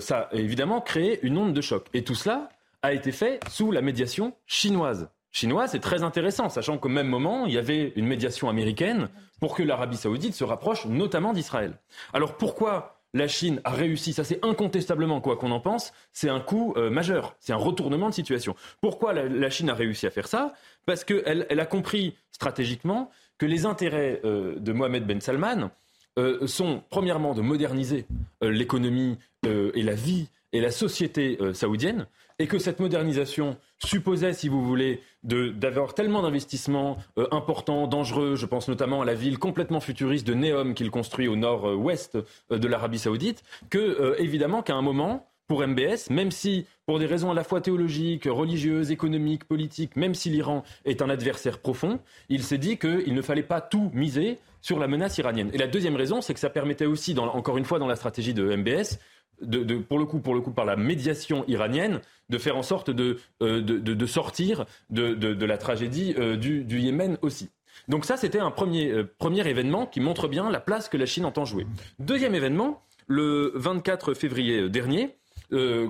ça 0.00 0.30
a 0.32 0.36
évidemment 0.36 0.80
créé 0.80 1.18
une 1.22 1.36
onde 1.36 1.52
de 1.52 1.60
choc. 1.60 1.88
Et 1.92 2.02
tout 2.02 2.14
cela 2.14 2.48
a 2.80 2.94
été 2.94 3.12
fait 3.12 3.40
sous 3.50 3.72
la 3.72 3.82
médiation 3.82 4.34
chinoise. 4.46 5.10
Chinoise, 5.32 5.72
c'est 5.72 5.80
très 5.80 6.02
intéressant, 6.02 6.48
sachant 6.48 6.78
qu'au 6.78 6.88
même 6.88 7.08
moment, 7.08 7.44
il 7.44 7.52
y 7.52 7.58
avait 7.58 7.92
une 7.94 8.06
médiation 8.06 8.48
américaine 8.48 9.10
pour 9.38 9.54
que 9.54 9.62
l'Arabie 9.62 9.98
saoudite 9.98 10.34
se 10.34 10.44
rapproche 10.44 10.86
notamment 10.86 11.34
d'Israël. 11.34 11.74
Alors 12.14 12.38
pourquoi 12.38 12.99
la 13.14 13.28
Chine 13.28 13.60
a 13.64 13.70
réussi, 13.70 14.12
ça 14.12 14.24
c'est 14.24 14.44
incontestablement 14.44 15.20
quoi 15.20 15.36
qu'on 15.36 15.50
en 15.50 15.60
pense, 15.60 15.92
c'est 16.12 16.28
un 16.28 16.40
coup 16.40 16.74
majeur, 16.90 17.34
c'est 17.40 17.52
un 17.52 17.56
retournement 17.56 18.08
de 18.08 18.14
situation. 18.14 18.54
Pourquoi 18.80 19.12
la, 19.12 19.50
Chine 19.50 19.68
a 19.70 19.74
réussi 19.74 20.06
à 20.06 20.10
faire 20.10 20.28
ça? 20.28 20.54
Parce 20.86 21.04
qu'elle 21.04 21.46
elle 21.48 21.60
a 21.60 21.66
compris 21.66 22.14
stratégiquement 22.30 23.10
que 23.40 23.46
les 23.46 23.66
intérêts 23.66 24.20
euh, 24.24 24.54
de 24.58 24.72
Mohamed 24.72 25.06
Ben 25.06 25.20
Salman 25.20 25.70
euh, 26.18 26.46
sont 26.46 26.82
premièrement 26.90 27.34
de 27.34 27.40
moderniser 27.40 28.06
euh, 28.42 28.50
l'économie 28.50 29.18
euh, 29.46 29.72
et 29.74 29.82
la 29.82 29.94
vie 29.94 30.28
et 30.52 30.60
la 30.60 30.70
société 30.70 31.38
euh, 31.40 31.54
saoudienne, 31.54 32.06
et 32.40 32.46
que 32.46 32.58
cette 32.58 32.80
modernisation 32.80 33.58
supposait, 33.78 34.32
si 34.32 34.48
vous 34.48 34.64
voulez, 34.64 35.02
d'avoir 35.22 35.92
tellement 35.92 36.22
d'investissements 36.22 36.96
euh, 37.18 37.28
importants, 37.32 37.86
dangereux, 37.86 38.34
je 38.34 38.46
pense 38.46 38.66
notamment 38.66 39.02
à 39.02 39.04
la 39.04 39.14
ville 39.14 39.38
complètement 39.38 39.78
futuriste 39.78 40.26
de 40.26 40.32
Neom 40.32 40.74
qu'il 40.74 40.90
construit 40.90 41.28
au 41.28 41.36
nord-ouest 41.36 42.16
euh, 42.50 42.58
de 42.58 42.66
l'Arabie 42.66 42.98
saoudite, 42.98 43.44
que 43.68 44.16
évidemment 44.18 44.62
qu'à 44.62 44.74
un 44.74 44.80
moment, 44.80 45.30
pour 45.50 45.66
MBS, 45.66 46.10
même 46.10 46.30
si, 46.30 46.64
pour 46.86 46.98
des 46.98 47.06
raisons 47.06 47.30
à 47.30 47.34
la 47.34 47.44
fois 47.44 47.60
théologiques, 47.60 48.24
religieuses, 48.24 48.90
économiques, 48.90 49.44
politiques, 49.44 49.96
même 49.96 50.14
si 50.14 50.30
l'Iran 50.30 50.62
est 50.84 51.02
un 51.02 51.10
adversaire 51.10 51.58
profond, 51.58 51.98
il 52.28 52.44
s'est 52.44 52.56
dit 52.56 52.78
qu'il 52.78 53.14
ne 53.14 53.20
fallait 53.20 53.42
pas 53.42 53.60
tout 53.60 53.90
miser 53.92 54.38
sur 54.62 54.78
la 54.78 54.86
menace 54.86 55.18
iranienne. 55.18 55.50
Et 55.52 55.58
la 55.58 55.66
deuxième 55.66 55.96
raison, 55.96 56.20
c'est 56.20 56.34
que 56.34 56.40
ça 56.40 56.50
permettait 56.50 56.86
aussi, 56.86 57.18
encore 57.18 57.58
une 57.58 57.64
fois 57.64 57.80
dans 57.80 57.88
la 57.88 57.96
stratégie 57.96 58.32
de 58.32 58.54
MBS, 58.54 58.98
de, 59.42 59.62
de, 59.62 59.76
pour 59.76 59.98
le 59.98 60.04
coup, 60.04 60.20
pour 60.20 60.34
le 60.34 60.40
coup, 60.40 60.52
par 60.52 60.64
la 60.64 60.76
médiation 60.76 61.44
iranienne, 61.48 62.00
de 62.28 62.38
faire 62.38 62.56
en 62.56 62.62
sorte 62.62 62.90
de, 62.90 63.18
euh, 63.42 63.60
de, 63.60 63.78
de 63.78 64.06
sortir 64.06 64.64
de, 64.90 65.44
la 65.44 65.58
tragédie 65.58 66.14
euh, 66.18 66.36
du, 66.36 66.64
du, 66.64 66.80
Yémen 66.80 67.18
aussi. 67.22 67.50
Donc 67.88 68.04
ça, 68.04 68.16
c'était 68.16 68.38
un 68.38 68.50
premier, 68.50 68.90
euh, 68.90 69.04
premier 69.18 69.46
événement 69.48 69.86
qui 69.86 70.00
montre 70.00 70.28
bien 70.28 70.50
la 70.50 70.60
place 70.60 70.88
que 70.88 70.96
la 70.96 71.06
Chine 71.06 71.24
entend 71.24 71.44
jouer. 71.44 71.66
Deuxième 71.98 72.34
événement, 72.34 72.82
le 73.06 73.52
24 73.54 74.14
février 74.14 74.68
dernier, 74.68 75.16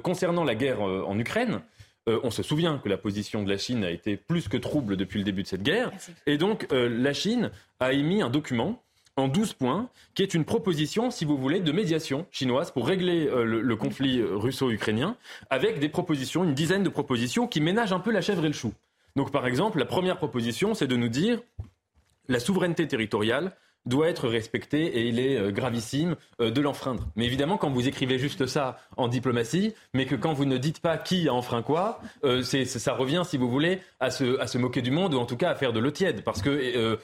concernant 0.02 0.42
la 0.42 0.54
guerre 0.54 0.80
en 0.80 1.18
Ukraine, 1.18 1.60
on 2.06 2.30
se 2.30 2.42
souvient 2.42 2.78
que 2.78 2.88
la 2.88 2.96
position 2.96 3.42
de 3.42 3.50
la 3.50 3.58
Chine 3.58 3.84
a 3.84 3.90
été 3.90 4.16
plus 4.16 4.48
que 4.48 4.56
trouble 4.56 4.96
depuis 4.96 5.18
le 5.18 5.24
début 5.24 5.42
de 5.42 5.48
cette 5.48 5.62
guerre. 5.62 5.92
Et 6.26 6.38
donc, 6.38 6.66
la 6.70 7.12
Chine 7.12 7.50
a 7.78 7.92
émis 7.92 8.22
un 8.22 8.30
document 8.30 8.82
en 9.20 9.28
12 9.28 9.52
points, 9.54 9.88
qui 10.14 10.22
est 10.22 10.34
une 10.34 10.44
proposition, 10.44 11.10
si 11.10 11.24
vous 11.24 11.36
voulez, 11.36 11.60
de 11.60 11.72
médiation 11.72 12.26
chinoise 12.30 12.70
pour 12.70 12.86
régler 12.86 13.26
le, 13.26 13.60
le, 13.60 13.76
conflit 13.76 14.22
russo-ukrainien, 14.22 15.16
avec 15.50 15.78
des 15.78 15.88
propositions, 15.88 16.42
une 16.44 16.54
dizaine 16.54 16.82
de 16.82 16.88
propositions 16.88 17.46
qui 17.46 17.60
ménagent 17.60 17.92
un 17.92 18.00
peu 18.00 18.10
la 18.10 18.20
chèvre 18.20 18.44
et 18.44 18.48
le 18.48 18.54
chou. 18.54 18.72
Donc, 19.16 19.30
par 19.30 19.46
exemple, 19.46 19.78
la 19.78 19.86
première 19.86 20.16
proposition, 20.16 20.74
c'est 20.74 20.86
de 20.86 20.96
nous 20.96 21.08
dire 21.08 21.40
la 22.28 22.40
souveraineté 22.40 22.86
territoriale 22.86 23.52
doit 23.86 24.08
être 24.08 24.28
respecté 24.28 24.84
et 24.84 25.08
il 25.08 25.18
est 25.18 25.36
euh, 25.36 25.50
gravissime 25.50 26.16
euh, 26.40 26.50
de 26.50 26.60
l'enfreindre. 26.60 27.08
Mais 27.16 27.24
évidemment, 27.24 27.56
quand 27.56 27.70
vous 27.70 27.88
écrivez 27.88 28.18
juste 28.18 28.46
ça 28.46 28.78
en 28.96 29.08
diplomatie, 29.08 29.74
mais 29.94 30.04
que 30.06 30.14
quand 30.14 30.34
vous 30.34 30.44
ne 30.44 30.58
dites 30.58 30.80
pas 30.80 30.98
qui 30.98 31.28
a 31.28 31.34
enfreint 31.34 31.62
quoi, 31.62 32.00
euh, 32.24 32.42
ça 32.42 32.92
revient, 32.92 33.22
si 33.24 33.38
vous 33.38 33.48
voulez, 33.48 33.80
à 33.98 34.10
se, 34.10 34.38
à 34.38 34.46
se 34.46 34.58
moquer 34.58 34.82
du 34.82 34.90
monde 34.90 35.14
ou 35.14 35.18
en 35.18 35.26
tout 35.26 35.36
cas 35.36 35.50
à 35.50 35.54
faire 35.54 35.72
de 35.72 35.80
l'eau 35.80 35.90
tiède, 35.90 36.22
parce 36.22 36.42
que 36.42 36.98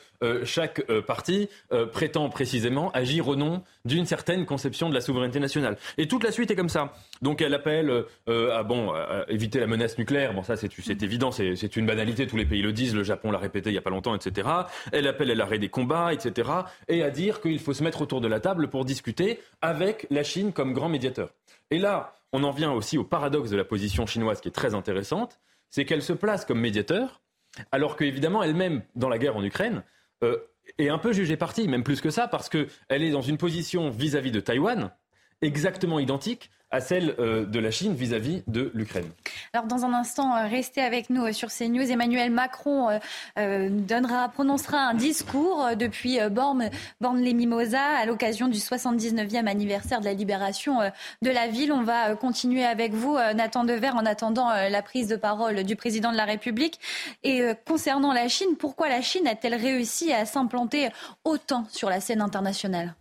chaque 0.45 0.83
parti 1.07 1.49
prétend 1.93 2.29
précisément 2.29 2.91
agir 2.93 3.29
au 3.29 3.37
nom 3.37 3.63
d'une 3.85 4.07
certaine 4.07 4.47
conception 4.47 4.89
de 4.89 4.95
la 4.95 5.01
souveraineté 5.01 5.41
nationale. 5.41 5.77
Et 5.99 6.09
toute 6.09 6.25
la 6.25 6.33
suite 6.33 6.51
est 6.51 6.57
comme 6.57 6.69
ça. 6.69 6.95
Donc 7.23 7.43
elle 7.43 7.55
appelle 7.55 8.05
à 8.27 8.63
bon 8.63 8.93
éviter 9.29 9.61
la 9.61 9.67
menace 9.67 9.99
nucléaire. 9.99 10.35
Bon 10.35 10.43
ça 10.43 10.57
c'est, 10.57 11.03
évident, 11.03 11.31
c'est, 11.31 11.77
une 11.77 11.87
banalité, 11.87 12.27
tous 12.27 12.37
les 12.37 12.47
pays 12.47 12.63
le 12.63 12.73
disent, 12.73 12.95
le 12.95 13.05
Japon 13.05 13.31
l'a 13.31 13.39
répété 13.39 13.71
il 13.71 13.75
y 13.75 13.79
a 13.79 13.83
pas 13.83 13.91
longtemps, 13.91 14.15
etc. 14.15 14.49
Elle 14.93 15.07
appelle 15.07 15.31
à 15.31 15.35
l'arrêt 15.35 15.59
des 15.59 15.69
combats, 15.69 16.13
etc 16.13 16.45
et 16.89 17.03
à 17.03 17.11
dire 17.11 17.41
qu'il 17.41 17.59
faut 17.59 17.75
se 17.75 17.83
mettre 17.83 18.03
autour 18.03 18.21
de 18.21 18.29
la 18.29 18.41
table 18.41 18.69
pour 18.69 18.85
discuter 18.85 19.41
avec 19.61 20.07
la 20.11 20.23
Chine 20.23 20.53
comme 20.53 20.73
grand 20.73 20.89
médiateur. 20.89 21.35
Et 21.71 21.79
là, 21.79 22.15
on 22.33 22.43
en 22.45 22.51
vient 22.51 22.73
aussi 22.73 22.99
au 22.99 23.05
paradoxe 23.05 23.51
de 23.51 23.57
la 23.57 23.65
position 23.65 24.07
chinoise 24.07 24.41
qui 24.41 24.49
est 24.49 24.53
très 24.53 24.75
intéressante, 24.75 25.39
c'est 25.71 25.85
qu'elle 25.85 26.03
se 26.03 26.13
place 26.13 26.45
comme 26.45 26.61
médiateur, 26.61 27.21
alors 27.73 27.97
qu'évidemment 27.97 28.43
elle-même, 28.43 28.83
dans 28.95 29.09
la 29.09 29.19
guerre 29.19 29.37
en 29.37 29.45
Ukraine, 29.45 29.83
euh, 30.23 30.37
est 30.79 30.89
un 30.89 30.99
peu 30.99 31.13
jugée 31.13 31.37
partie, 31.37 31.69
même 31.69 31.85
plus 31.85 32.01
que 32.01 32.11
ça, 32.11 32.29
parce 32.29 32.49
qu'elle 32.49 32.69
est 32.89 33.11
dans 33.11 33.23
une 33.23 33.39
position 33.39 33.91
vis-à-vis 33.91 34.31
-vis 34.31 34.35
de 34.35 34.41
Taïwan 34.41 34.91
exactement 35.43 35.99
identique 35.99 36.51
à 36.71 36.81
celle 36.81 37.15
euh, 37.19 37.47
de 37.47 37.61
la 37.61 37.71
Chine 37.71 37.95
vis-à-vis 37.95 38.43
de 38.49 38.73
l'Ukraine. 38.75 39.09
Alors 39.53 39.67
dans 39.67 39.85
un 39.85 39.93
instant, 39.93 40.37
euh, 40.37 40.49
restez 40.49 40.81
avec 40.81 41.11
nous 41.11 41.25
euh, 41.25 41.33
sur 41.33 41.49
CNews. 41.49 41.91
Emmanuel 41.91 42.31
Macron 42.31 42.89
donnera, 43.37 44.29
prononcera 44.29 44.79
un 44.79 44.95
discours 44.95 45.71
depuis 45.77 46.19
Borne, 46.31 46.71
les 47.15 47.35
Mimosas 47.35 47.99
à 47.99 48.07
l'occasion 48.07 48.49
du 48.49 48.59
79e 48.59 49.47
anniversaire 49.47 50.01
de 50.01 50.05
la 50.05 50.13
libération 50.13 50.79
de 51.23 51.31
la 51.31 51.47
ville. 51.49 51.73
On 51.73 51.83
va 51.83 52.17
continuer 52.17 52.65
avec 52.65 52.93
vous, 52.93 53.17
Nathan 53.35 53.65
Dever, 53.65 53.91
en 53.91 54.05
attendant 54.07 54.49
la 54.51 54.83
prise 54.83 55.09
de 55.09 55.17
parole 55.17 55.63
du 55.65 55.77
président 55.77 56.13
de 56.13 56.17
la 56.17 56.25
République. 56.25 56.81
Et 57.23 57.43
concernant 57.67 58.13
la 58.13 58.29
Chine, 58.29 58.57
pourquoi 58.59 58.89
la 58.89 59.03
Chine 59.03 59.27
a-t-elle 59.27 59.55
réussi 59.55 60.13
à 60.13 60.25
s'implanter 60.27 60.89
autant 61.25 61.67
sur 61.71 61.89
la 61.89 62.01
scène 62.01 62.21
internationale? 62.21 62.95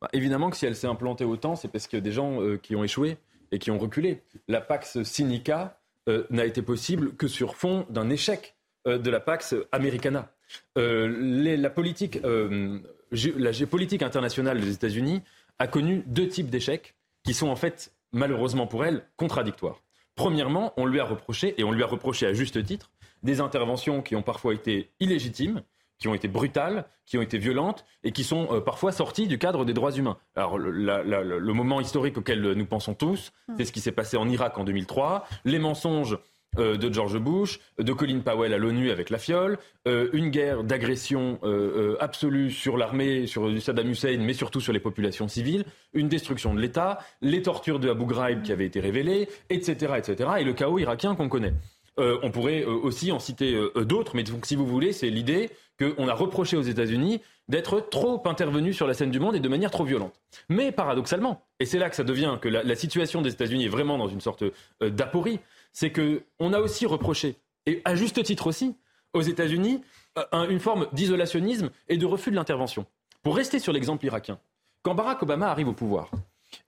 Bah, 0.00 0.08
évidemment 0.12 0.50
que 0.50 0.56
si 0.56 0.66
elle 0.66 0.76
s'est 0.76 0.86
implantée 0.86 1.24
autant, 1.24 1.56
c'est 1.56 1.68
parce 1.68 1.86
qu'il 1.86 1.98
y 1.98 2.02
a 2.02 2.04
des 2.04 2.12
gens 2.12 2.40
euh, 2.40 2.56
qui 2.56 2.74
ont 2.74 2.84
échoué 2.84 3.18
et 3.52 3.58
qui 3.58 3.70
ont 3.70 3.78
reculé. 3.78 4.22
La 4.48 4.60
Pax 4.60 5.02
Sinica 5.02 5.78
euh, 6.08 6.24
n'a 6.30 6.46
été 6.46 6.62
possible 6.62 7.14
que 7.16 7.28
sur 7.28 7.54
fond 7.54 7.86
d'un 7.90 8.08
échec 8.08 8.56
euh, 8.86 8.98
de 8.98 9.10
la 9.10 9.20
Pax 9.20 9.54
Americana. 9.72 10.32
La, 10.74 11.70
politique, 11.70 12.18
la 12.22 13.52
géopolitique 13.52 14.02
internationale 14.02 14.60
des 14.60 14.72
États-Unis 14.72 15.22
a 15.60 15.68
connu 15.68 16.02
deux 16.06 16.26
types 16.26 16.50
d'échecs 16.50 16.94
qui 17.22 17.34
sont 17.34 17.48
en 17.48 17.56
fait, 17.56 17.92
malheureusement 18.10 18.66
pour 18.66 18.84
elle, 18.84 19.04
contradictoires. 19.16 19.80
Premièrement, 20.16 20.72
on 20.76 20.86
lui 20.86 20.98
a 20.98 21.04
reproché, 21.04 21.54
et 21.56 21.62
on 21.62 21.70
lui 21.70 21.84
a 21.84 21.86
reproché 21.86 22.26
à 22.26 22.32
juste 22.32 22.64
titre, 22.64 22.90
des 23.22 23.40
interventions 23.40 24.02
qui 24.02 24.16
ont 24.16 24.22
parfois 24.22 24.54
été 24.54 24.90
illégitimes, 24.98 25.62
qui 26.00 26.08
ont 26.08 26.14
été 26.14 26.26
brutales, 26.26 26.86
qui 27.06 27.18
ont 27.18 27.22
été 27.22 27.38
violentes 27.38 27.84
et 28.02 28.10
qui 28.10 28.24
sont 28.24 28.48
euh, 28.50 28.60
parfois 28.60 28.90
sorties 28.90 29.28
du 29.28 29.38
cadre 29.38 29.64
des 29.64 29.74
droits 29.74 29.92
humains. 29.92 30.18
Alors 30.34 30.58
le, 30.58 30.70
la, 30.70 31.04
la, 31.04 31.22
le 31.22 31.52
moment 31.52 31.80
historique 31.80 32.18
auquel 32.18 32.40
nous 32.40 32.66
pensons 32.66 32.94
tous, 32.94 33.32
hmm. 33.48 33.54
c'est 33.58 33.64
ce 33.64 33.72
qui 33.72 33.80
s'est 33.80 33.92
passé 33.92 34.16
en 34.16 34.28
Irak 34.28 34.58
en 34.58 34.64
2003, 34.64 35.26
les 35.44 35.58
mensonges 35.58 36.18
euh, 36.58 36.76
de 36.76 36.92
George 36.92 37.16
Bush, 37.16 37.60
de 37.78 37.92
Colin 37.92 38.18
Powell 38.18 38.52
à 38.52 38.58
l'ONU 38.58 38.90
avec 38.90 39.10
la 39.10 39.18
fiole, 39.18 39.56
euh, 39.86 40.08
une 40.12 40.30
guerre 40.30 40.64
d'agression 40.64 41.38
euh, 41.44 41.96
absolue 42.00 42.50
sur 42.50 42.76
l'armée, 42.76 43.28
sur 43.28 43.62
Saddam 43.62 43.88
Hussein, 43.88 44.18
mais 44.18 44.32
surtout 44.32 44.60
sur 44.60 44.72
les 44.72 44.80
populations 44.80 45.28
civiles, 45.28 45.64
une 45.92 46.08
destruction 46.08 46.52
de 46.52 46.60
l'État, 46.60 46.98
les 47.22 47.42
tortures 47.42 47.78
de 47.78 47.88
Abu 47.88 48.04
Ghraib 48.04 48.42
qui 48.42 48.50
avaient 48.50 48.66
été 48.66 48.80
révélées, 48.80 49.28
etc., 49.48 49.94
etc., 49.96 50.30
et 50.40 50.44
le 50.44 50.52
chaos 50.52 50.80
irakien 50.80 51.14
qu'on 51.14 51.28
connaît. 51.28 51.54
On 51.98 52.30
pourrait 52.30 52.64
aussi 52.64 53.12
en 53.12 53.18
citer 53.18 53.58
d'autres, 53.76 54.16
mais 54.16 54.24
si 54.44 54.56
vous 54.56 54.66
voulez, 54.66 54.92
c'est 54.92 55.10
l'idée 55.10 55.50
qu'on 55.80 56.08
a 56.08 56.14
reproché 56.14 56.56
aux 56.56 56.62
États-Unis 56.62 57.20
d'être 57.48 57.80
trop 57.80 58.22
intervenus 58.26 58.76
sur 58.76 58.86
la 58.86 58.94
scène 58.94 59.10
du 59.10 59.18
monde 59.18 59.34
et 59.34 59.40
de 59.40 59.48
manière 59.48 59.70
trop 59.70 59.84
violente. 59.84 60.20
Mais 60.48 60.70
paradoxalement, 60.70 61.42
et 61.58 61.64
c'est 61.64 61.78
là 61.78 61.90
que 61.90 61.96
ça 61.96 62.04
devient 62.04 62.38
que 62.40 62.48
la, 62.48 62.76
situation 62.76 63.22
des 63.22 63.32
États-Unis 63.32 63.64
est 63.64 63.68
vraiment 63.68 63.98
dans 63.98 64.08
une 64.08 64.20
sorte 64.20 64.42
euh, 64.42 64.90
d'aporie, 64.90 65.40
c'est 65.72 65.90
qu'on 65.90 66.52
a 66.52 66.60
aussi 66.60 66.86
reproché, 66.86 67.36
et 67.66 67.82
à 67.84 67.94
juste 67.94 68.22
titre 68.22 68.46
aussi, 68.46 68.76
aux 69.14 69.22
États-Unis, 69.22 69.82
euh, 70.18 70.48
une 70.48 70.60
forme 70.60 70.86
d'isolationnisme 70.92 71.70
et 71.88 71.96
de 71.96 72.06
refus 72.06 72.30
de 72.30 72.36
l'intervention. 72.36 72.86
Pour 73.22 73.36
rester 73.36 73.58
sur 73.58 73.72
l'exemple 73.72 74.06
irakien, 74.06 74.38
quand 74.82 74.94
Barack 74.94 75.22
Obama 75.22 75.50
arrive 75.50 75.68
au 75.68 75.74
pouvoir, 75.74 76.10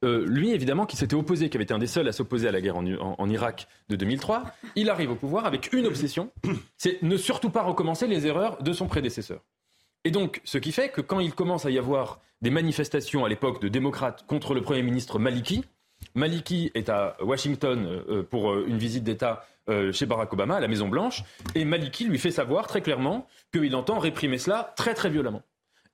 euh, 0.05 0.25
lui, 0.27 0.53
évidemment, 0.53 0.87
qui 0.87 0.97
s'était 0.97 1.14
opposé, 1.14 1.49
qui 1.49 1.57
avait 1.57 1.64
été 1.64 1.75
un 1.75 1.79
des 1.79 1.87
seuls 1.87 2.09
à 2.09 2.12
s'opposer 2.12 2.49
à 2.49 2.53
la 2.53 2.61
guerre 2.61 2.77
en, 2.77 2.87
en, 2.87 3.14
en, 3.18 3.31
Irak 3.31 3.68
de 3.88 3.97
2003, 3.97 4.45
il 4.77 4.90
arrive 4.90 5.11
au 5.11 5.14
pouvoir 5.14 5.47
avec 5.47 5.73
une 5.73 5.87
obsession, 5.87 6.31
c'est 6.77 7.03
ne 7.03 7.16
surtout 7.16 7.51
pas 7.51 7.62
recommencer 7.62 8.07
les 8.07 8.27
erreurs 8.27 8.62
de 8.62 8.73
son 8.73 8.87
prédécesseur. 8.87 9.40
Et 10.05 10.11
donc, 10.11 10.40
ce 10.45 10.59
qui 10.59 10.73
fait 10.73 10.88
que 10.88 11.01
quand 11.01 11.21
il 11.21 11.35
commence 11.35 11.64
à 11.66 11.71
y 11.71 11.79
avoir 11.79 12.21
des 12.40 12.51
manifestations 12.51 13.25
à 13.25 13.29
l'époque 13.29 13.62
de 13.62 13.68
démocrates 13.68 14.27
contre 14.27 14.55
le 14.55 14.62
Premier 14.62 14.83
ministre 14.83 15.18
Maliki, 15.18 15.64
Maliki 16.16 16.73
est 16.75 16.88
à 16.88 17.16
Washington 17.23 18.03
pour 18.29 18.59
une 18.59 18.79
visite 18.79 19.05
d'État 19.05 19.47
chez 19.92 20.07
Barack 20.07 20.33
Obama, 20.33 20.57
à 20.57 20.61
la 20.61 20.66
Maison 20.66 20.88
Blanche, 20.88 21.23
et 21.55 21.64
Maliki 21.64 22.05
lui 22.05 22.18
fait 22.18 22.33
savoir 22.33 22.66
très 22.66 22.83
clairement 22.83 23.29
qu'il 23.53 23.77
entend 23.77 24.01
réprimer 24.01 24.38
cela 24.38 24.75
très 24.77 24.95
très 24.95 25.09
violemment. 25.09 25.42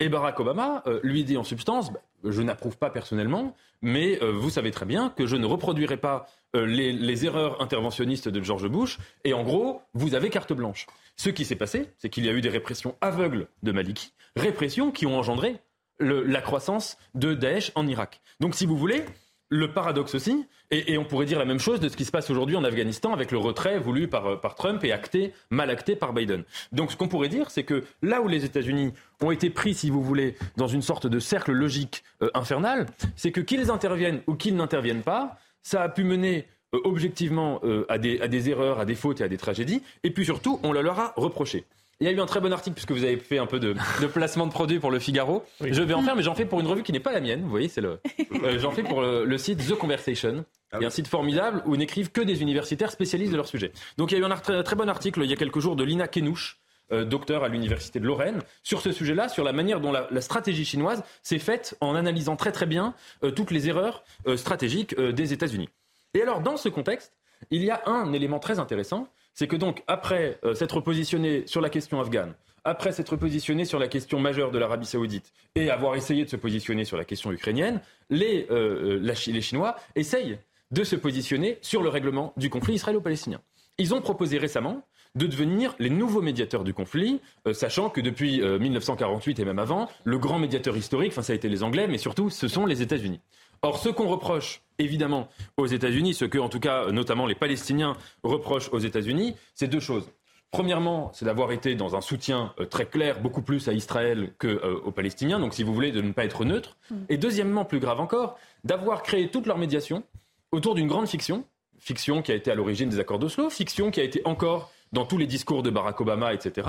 Et 0.00 0.08
Barack 0.08 0.38
Obama 0.40 0.84
lui 1.02 1.24
dit 1.24 1.37
en 1.37 1.44
substance, 1.44 1.92
bah, 1.92 2.00
je 2.24 2.42
n'approuve 2.42 2.78
pas 2.78 2.90
personnellement, 2.90 3.56
mais 3.82 4.18
vous 4.20 4.50
savez 4.50 4.70
très 4.70 4.87
bien 4.87 5.11
que 5.11 5.26
je 5.26 5.37
ne 5.37 5.44
reproduirai 5.44 5.96
pas 5.96 6.26
les, 6.54 6.92
les, 6.92 7.24
erreurs 7.26 7.61
interventionnistes 7.61 8.28
de 8.28 8.42
George 8.42 8.68
Bush, 8.68 8.98
et 9.24 9.34
en 9.34 9.42
gros, 9.42 9.82
vous 9.94 10.14
avez 10.14 10.30
carte 10.30 10.52
blanche. 10.52 10.87
Ce 11.16 11.30
qui 11.30 11.44
s'est 11.44 11.56
passé, 11.56 11.90
c'est 11.98 12.11
qu'il 12.11 12.24
y 12.24 12.28
a 12.28 12.32
eu 12.32 12.40
des 12.40 12.48
répressions 12.48 12.94
aveugles 13.00 13.48
de 13.64 13.72
Maliki, 13.72 14.12
répressions 14.37 14.92
qui 14.92 15.04
ont 15.04 15.18
engendré 15.18 15.61
la 16.00 16.40
croissance 16.40 16.96
de 17.14 17.34
Daesh 17.34 17.72
en 17.74 17.87
Irak. 17.87 18.20
Donc 18.40 18.54
si 18.54 18.66
vous 18.66 18.76
voulez, 18.76 19.04
le 19.50 19.72
paradoxe 19.72 20.14
aussi, 20.14 20.46
et, 20.70 20.98
on 20.98 21.04
pourrait 21.04 21.24
dire 21.24 21.38
la 21.38 21.46
même 21.46 21.58
chose 21.58 21.80
de 21.80 21.88
ce 21.88 21.96
qui 21.96 22.04
se 22.04 22.11
passe 22.11 22.28
aujourd'hui 22.28 22.56
en 22.56 22.64
Afghanistan 22.64 23.14
avec 23.14 23.32
le 23.32 23.38
retrait 23.38 23.78
voulu 23.78 24.06
par, 24.06 24.40
par, 24.40 24.54
Trump 24.54 24.84
et 24.84 24.92
acté, 24.92 25.32
mal 25.48 25.70
acté 25.70 25.96
par 25.96 26.12
Biden. 26.12 26.44
Donc 26.72 26.92
ce 26.92 26.96
qu'on 26.96 27.08
pourrait 27.08 27.30
dire, 27.30 27.50
c'est 27.50 27.64
que 27.64 27.84
là 28.02 28.20
où 28.20 28.28
les 28.28 28.44
États-Unis 28.44 28.92
ont 29.22 29.30
été 29.30 29.48
pris, 29.48 29.72
si 29.72 29.88
vous 29.88 30.02
voulez, 30.02 30.37
dans 30.56 30.68
une 30.68 30.82
sorte 30.82 31.06
de 31.06 31.18
cercle 31.18 31.52
logique 31.52 32.04
euh, 32.22 32.30
infernal, 32.34 32.87
c'est 33.16 33.32
que 33.32 33.40
qu'ils 33.40 33.70
interviennent 33.70 34.20
ou 34.26 34.34
qu'ils 34.34 34.56
n'interviennent 34.56 35.02
pas, 35.02 35.38
ça 35.62 35.82
a 35.82 35.88
pu 35.88 36.04
mener 36.04 36.46
euh, 36.74 36.80
objectivement 36.84 37.61
euh, 37.64 37.87
à, 37.88 37.96
des, 37.96 38.50
erreurs, 38.50 38.78
à 38.78 38.84
des 38.84 38.94
fautes 38.94 39.22
et 39.22 39.24
à 39.24 39.28
des 39.28 39.38
tragédies, 39.38 39.82
et 40.04 40.11
puis 40.11 40.26
surtout, 40.26 40.61
on 40.62 40.72
le 40.72 40.82
leur 40.82 41.00
a 41.00 41.14
reproché. 41.16 41.64
Il 42.00 42.06
y 42.06 42.11
a 42.11 42.12
eu 42.12 42.20
un 42.20 42.26
très 42.26 42.40
bon 42.40 42.52
article, 42.52 42.74
puisque 42.74 42.92
vous 42.92 43.02
avez 43.02 43.16
fait 43.16 43.38
un 43.38 43.46
peu 43.46 43.58
de, 43.58 43.74
placement 44.14 44.46
de 44.46 44.52
produits 44.52 44.78
pour 44.78 44.92
le 44.92 45.00
Figaro. 45.00 45.44
Je 45.61 45.82
vais 45.82 45.94
en 45.94 46.02
faire, 46.02 46.14
mais 46.14 46.22
j'en 46.22 46.37
fais 46.37 46.44
pour 46.44 46.61
une 46.61 46.68
revue 46.68 46.84
qui 46.84 46.92
n'est 46.92 47.00
pas 47.00 47.12
la 47.12 47.20
mienne. 47.20 47.42
Vous 47.42 47.50
voyez, 47.50 47.68
c'est 47.68 47.80
le. 47.80 47.98
Euh, 48.44 48.56
j'en 48.61 48.70
fais 48.70 48.84
pour 48.84 49.02
le, 49.02 49.38
site 49.38 49.66
The 49.66 49.74
Conversation. 49.74 50.44
Ah 50.70 50.76
il 50.78 50.82
y 50.82 50.84
a 50.84 50.88
un 50.88 50.90
site 50.90 51.08
formidable 51.08 51.62
où 51.66 51.76
n'écrivent 51.76 52.12
que 52.12 52.20
des 52.20 52.40
universitaires 52.40 52.92
spécialistes 52.92 53.32
de 53.32 53.37
leur 53.37 53.48
sujet. 53.48 53.72
Donc 53.96 54.12
il 54.12 54.18
y 54.18 54.22
a 54.22 54.24
eu 54.24 54.30
un 54.30 54.37
très, 54.37 54.62
très 54.62 54.76
bon 54.76 54.88
article 54.88 55.22
il 55.24 55.30
y 55.30 55.32
a 55.32 55.37
quelques 55.37 55.58
jours 55.58 55.74
de 55.74 55.82
Lina 55.82 56.06
Kenouche, 56.06 56.61
euh, 56.92 57.04
docteur 57.04 57.42
à 57.42 57.48
l'université 57.48 57.98
de 57.98 58.06
Lorraine, 58.06 58.42
sur 58.62 58.80
ce 58.80 58.92
sujet-là, 58.92 59.28
sur 59.28 59.42
la 59.42 59.52
manière 59.52 59.80
dont 59.80 59.90
la, 59.90 60.20
stratégie 60.20 60.64
chinoise 60.64 61.02
s'est 61.22 61.40
faite 61.40 61.76
en 61.80 61.96
analysant 61.96 62.37
très 62.37 62.52
très 62.52 62.66
bien 62.66 62.94
euh, 63.24 63.32
toutes 63.32 63.50
les 63.50 63.68
erreurs 63.68 64.04
stratégiques 64.37 64.96
des 64.96 65.32
États-Unis. 65.32 65.68
Et 66.14 66.22
alors, 66.22 66.40
dans 66.40 66.56
ce 66.56 66.68
contexte, 66.68 67.12
il 67.50 67.64
y 67.64 67.70
a 67.70 67.82
un 67.87 68.12
élément 68.12 68.38
très 68.38 68.61
intéressant, 68.61 69.08
c'est 69.38 69.46
que 69.46 69.55
donc, 69.55 69.85
après 69.87 70.40
euh, 70.44 70.53
s'être 70.53 70.81
positionné 70.81 71.44
sur 71.46 71.61
la 71.61 71.70
question 71.70 72.01
afghane, 72.01 72.35
après 72.64 72.90
s'être 72.90 73.14
positionné 73.14 73.64
sur 73.64 73.79
la 73.79 73.87
question 73.87 74.18
majeure 74.18 74.51
de 74.51 74.59
l'Arabie 74.59 74.85
saoudite 74.85 75.33
et 75.55 75.70
avoir 75.70 75.94
essayé 75.94 76.24
de 76.24 76.29
se 76.29 76.35
positionner 76.35 76.85
sur 76.85 76.96
la 76.96 77.05
question 77.05 77.31
ukrainienne, 77.31 77.81
les, 78.11 78.48
euh, 78.51 78.98
euh, 79.01 79.14
les 79.29 79.40
Chinois 79.40 79.77
essayent 79.94 80.40
de 80.72 80.83
se 80.83 80.96
positionner 80.96 81.59
sur 81.62 81.85
le 81.85 81.88
règlement 81.88 82.33
du 82.37 82.51
conflit 82.51 82.74
israélo-palestinien. 82.74 83.40
Ils 83.79 83.94
ont 83.94 84.01
proposé 84.01 84.38
récemment 84.38 84.83
de 85.14 85.29
devenir 85.29 85.77
les 85.79 85.88
nouveaux 85.88 86.20
médiateurs 86.20 86.64
du 86.64 86.74
conflit, 86.74 87.20
sachant 87.53 87.90
que 87.90 88.01
depuis 88.01 88.42
1948 88.42 89.38
et 89.38 89.44
même 89.44 89.59
avant, 89.59 89.88
le 90.05 90.18
grand 90.18 90.38
médiateur 90.38 90.77
historique, 90.77 91.12
enfin 91.12 91.22
ça 91.22 91.33
a 91.33 91.37
été 91.37 91.48
les 91.48 91.62
Anglais, 91.62 91.87
mais 91.88 91.96
surtout 91.96 92.29
ce 92.29 92.46
sont 92.48 92.66
les 92.66 92.83
États-Unis. 92.83 93.20
Or, 93.62 93.79
ce 93.79 93.88
qu'on 93.88 94.09
reproche 94.09 94.62
évidemment 94.79 95.29
aux 95.57 95.66
États-Unis, 95.66 96.14
ce 96.14 96.25
que 96.25 96.38
en 96.38 96.49
tout 96.49 96.61
cas 96.61 96.90
notamment 96.92 97.27
les 97.27 97.35
Palestiniens 97.35 97.97
reprochent 98.23 98.68
aux 98.73 98.79
États-Unis, 98.79 99.35
c'est 99.55 99.68
deux 99.68 99.81
choses. 99.81 100.11
Premièrement, 100.51 101.11
c'est 101.12 101.27
d'avoir 101.27 101.53
été 101.53 101.75
dans 101.75 101.94
un 101.94 102.01
soutien 102.01 102.55
euh, 102.59 102.64
très 102.64 102.87
clair, 102.87 103.21
beaucoup 103.21 103.42
plus 103.42 103.68
à 103.68 103.75
Israël 103.75 104.33
qu'aux 104.38 104.49
euh, 104.49 104.90
Palestiniens, 104.94 105.38
donc 105.38 105.53
si 105.53 105.62
vous 105.62 105.75
voulez, 105.75 105.92
de 105.92 106.01
ne 106.01 106.12
pas 106.12 106.25
être 106.25 106.47
neutre. 106.47 106.79
Mm. 106.90 106.97
Et 107.11 107.18
deuxièmement, 107.18 107.66
plus 107.66 107.81
grave 107.81 108.01
encore, 108.01 108.38
d'avoir 108.64 109.03
créé 109.03 109.29
toute 109.29 109.47
leur 109.47 109.59
médiation 109.59 110.05
autour 110.51 110.75
d'une 110.75 110.88
grande 110.88 111.07
fiction, 111.07 111.44
fiction 111.79 112.23
qui 112.23 112.33
a 112.33 112.35
été 112.35 112.51
à 112.51 112.55
l'origine 112.55 112.88
des 112.88 112.99
accords 112.99 113.18
d'Oslo, 113.18 113.51
fiction 113.51 113.90
qui 113.90 114.01
a 114.01 114.05
été 114.05 114.23
encore 114.25 114.73
dans 114.92 115.05
tous 115.05 115.18
les 115.18 115.27
discours 115.27 115.62
de 115.62 115.68
Barack 115.68 116.01
Obama, 116.01 116.33
etc., 116.33 116.66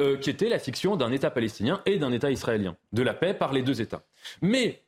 euh, 0.00 0.18
qui 0.18 0.28
était 0.28 0.50
la 0.50 0.58
fiction 0.58 0.96
d'un 0.96 1.10
État 1.10 1.30
palestinien 1.30 1.80
et 1.86 1.98
d'un 1.98 2.12
État 2.12 2.30
israélien, 2.30 2.76
de 2.92 3.02
la 3.02 3.14
paix 3.14 3.32
par 3.32 3.54
les 3.54 3.62
deux 3.62 3.80
États. 3.80 4.02
Mais 4.42 4.82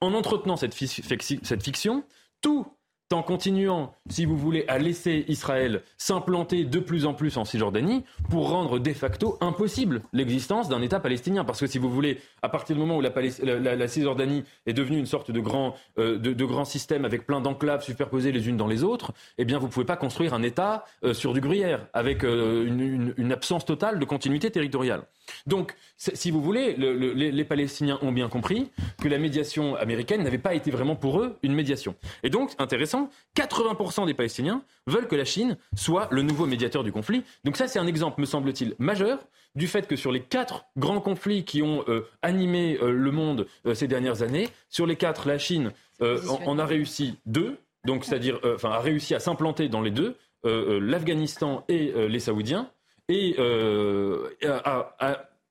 en 0.00 0.14
entretenant 0.14 0.56
cette, 0.56 0.74
fiction, 0.74 2.04
tout 2.40 2.66
en 3.12 3.22
continuant, 3.22 3.94
si 4.10 4.24
vous 4.24 4.36
voulez, 4.36 4.64
à 4.66 4.78
laisser 4.78 5.24
Israël 5.28 5.82
s'implanter 5.96 6.64
de 6.64 6.80
plus 6.80 7.06
en 7.06 7.14
plus 7.14 7.36
en 7.36 7.44
Cisjordanie 7.44 8.04
pour 8.30 8.50
rendre 8.50 8.80
de 8.80 8.92
facto 8.92 9.38
impossible 9.40 10.02
l'existence 10.12 10.68
d'un 10.68 10.82
État 10.82 10.98
palestinien. 10.98 11.44
Parce 11.44 11.60
que 11.60 11.68
si 11.68 11.78
vous 11.78 11.88
voulez, 11.88 12.18
à 12.42 12.48
partir 12.48 12.74
du 12.74 12.80
moment 12.80 12.96
où 12.96 13.00
la, 13.00 13.88
Cisjordanie 13.88 14.42
est 14.66 14.72
devenue 14.72 14.98
une 14.98 15.06
sorte 15.06 15.30
de 15.30 15.38
grand, 15.38 15.76
euh, 15.98 16.18
de, 16.18 16.44
grand 16.44 16.64
système 16.64 17.04
avec 17.04 17.26
plein 17.26 17.40
d'enclaves 17.40 17.84
superposées 17.84 18.32
les 18.32 18.48
unes 18.48 18.56
dans 18.56 18.66
les 18.66 18.82
autres, 18.82 19.12
eh 19.38 19.44
bien 19.44 19.58
vous 19.58 19.66
ne 19.66 19.72
pouvez 19.72 19.86
pas 19.86 19.96
construire 19.96 20.34
un 20.34 20.42
État 20.42 20.84
euh, 21.04 21.14
sur 21.14 21.32
du 21.32 21.40
gruyère, 21.40 21.86
avec 21.92 22.24
euh, 22.24 22.66
une, 22.66 23.32
absence 23.32 23.64
totale 23.64 24.00
de 24.00 24.04
continuité 24.04 24.50
territoriale. 24.50 25.02
Donc, 25.46 25.74
si 25.96 26.30
vous 26.30 26.42
voulez, 26.42 26.74
les, 26.76 27.44
Palestiniens 27.44 27.98
ont 28.02 28.12
bien 28.12 28.28
compris 28.28 28.70
que 29.00 29.08
la 29.08 29.18
médiation 29.18 29.76
américaine 29.76 30.22
n'avait 30.22 30.38
pas 30.38 30.54
été 30.54 30.70
vraiment 30.70 30.96
pour 30.96 31.20
eux 31.20 31.36
une 31.42 31.54
médiation. 31.54 31.94
Et 32.22 32.30
donc, 32.30 32.52
intéressant, 32.58 33.10
80% 33.36 34.06
des 34.06 34.14
Palestiniens 34.14 34.62
veulent 34.86 35.08
que 35.08 35.16
la 35.16 35.24
Chine 35.24 35.56
soit 35.74 36.08
le 36.10 36.22
nouveau 36.22 36.46
médiateur 36.46 36.84
du 36.84 36.92
conflit. 36.92 37.22
Donc 37.44 37.56
ça, 37.56 37.68
c'est 37.68 37.78
un 37.78 37.86
exemple, 37.86 38.20
me 38.20 38.26
semble-t-il, 38.26 38.74
majeur 38.78 39.18
du 39.56 39.66
fait 39.66 39.88
que 39.88 39.96
sur 39.96 40.12
les 40.12 40.20
quatre 40.20 40.66
grands 40.76 41.00
conflits 41.00 41.44
qui 41.44 41.62
ont 41.62 41.82
euh, 41.88 42.06
animé 42.22 42.78
euh, 42.80 42.92
le 42.92 43.10
monde 43.10 43.46
euh, 43.66 43.74
ces 43.74 43.88
dernières 43.88 44.22
années, 44.22 44.48
sur 44.68 44.86
les 44.86 44.96
quatre, 44.96 45.26
la 45.26 45.38
Chine 45.38 45.72
en, 46.00 46.58
a 46.58 46.66
réussi 46.66 47.18
deux, 47.24 47.56
donc 47.86 48.04
c'est-à-dire, 48.04 48.38
enfin, 48.44 48.70
a 48.70 48.80
réussi 48.80 49.14
à 49.14 49.18
s'implanter 49.18 49.70
dans 49.70 49.80
les 49.80 49.90
deux, 49.90 50.14
l'Afghanistan 50.44 51.64
et 51.68 51.90
les 52.06 52.20
Saoudiens, 52.20 52.70
et 53.08 53.36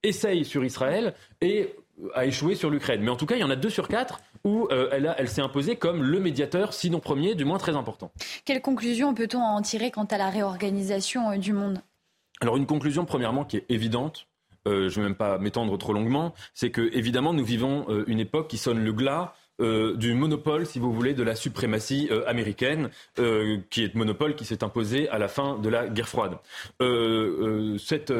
essaye 0.03 0.45
sur 0.45 0.63
Israël 0.63 1.13
et 1.41 1.75
a 2.13 2.25
échoué 2.25 2.55
sur 2.55 2.69
l'Ukraine. 2.69 3.01
Mais 3.01 3.09
en 3.09 3.15
tout 3.15 3.25
cas, 3.25 3.35
il 3.35 3.41
y 3.41 3.43
en 3.43 3.49
a 3.49 3.55
deux 3.55 3.69
sur 3.69 3.87
quatre 3.87 4.19
où 4.43 4.67
elle, 4.69 5.15
elle 5.17 5.29
s'est 5.29 5.41
imposée 5.41 5.75
comme 5.75 6.03
le 6.03 6.19
médiateur, 6.19 6.73
sinon 6.73 6.99
premier, 6.99 7.35
du 7.35 7.45
moins 7.45 7.57
très 7.57 7.75
important. 7.75 8.11
Quelle 8.45 8.61
conclusion 8.61 9.13
peut-on 9.13 9.41
en 9.41 9.61
tirer 9.61 9.91
quant 9.91 10.05
à 10.05 10.17
la 10.17 10.29
réorganisation 10.29 11.37
du 11.37 11.53
monde? 11.53 11.81
Alors 12.41 12.57
une 12.57 12.65
conclusion 12.65 13.05
premièrement 13.05 13.45
qui 13.45 13.57
est 13.57 13.65
évidente, 13.69 14.27
euh, 14.67 14.89
je 14.89 14.99
ne 14.99 15.03
vais 15.03 15.09
même 15.09 15.17
pas 15.17 15.37
m'étendre 15.37 15.77
trop 15.77 15.93
longuement, 15.93 16.33
c'est 16.53 16.69
que 16.69 16.89
évidemment 16.93 17.33
nous 17.33 17.45
vivons 17.45 17.85
euh, 17.89 18.03
une 18.07 18.19
époque 18.19 18.47
qui 18.49 18.57
sonne 18.57 18.83
le 18.83 18.93
glas 18.93 19.33
euh, 19.61 19.95
du 19.95 20.13
monopole, 20.13 20.65
si 20.65 20.79
vous 20.79 20.93
voulez, 20.93 21.13
de 21.13 21.23
la 21.23 21.35
suprématie 21.35 22.09
américaine, 22.27 22.89
qui 23.69 23.83
est 23.83 23.95
monopole 23.95 24.35
qui 24.35 24.45
s'est 24.45 24.63
imposé 24.63 25.09
à 25.09 25.17
la 25.17 25.27
fin 25.27 25.57
de 25.57 25.69
la 25.69 25.87
guerre 25.87 26.09
froide. 26.09 26.37
cette, 27.79 28.13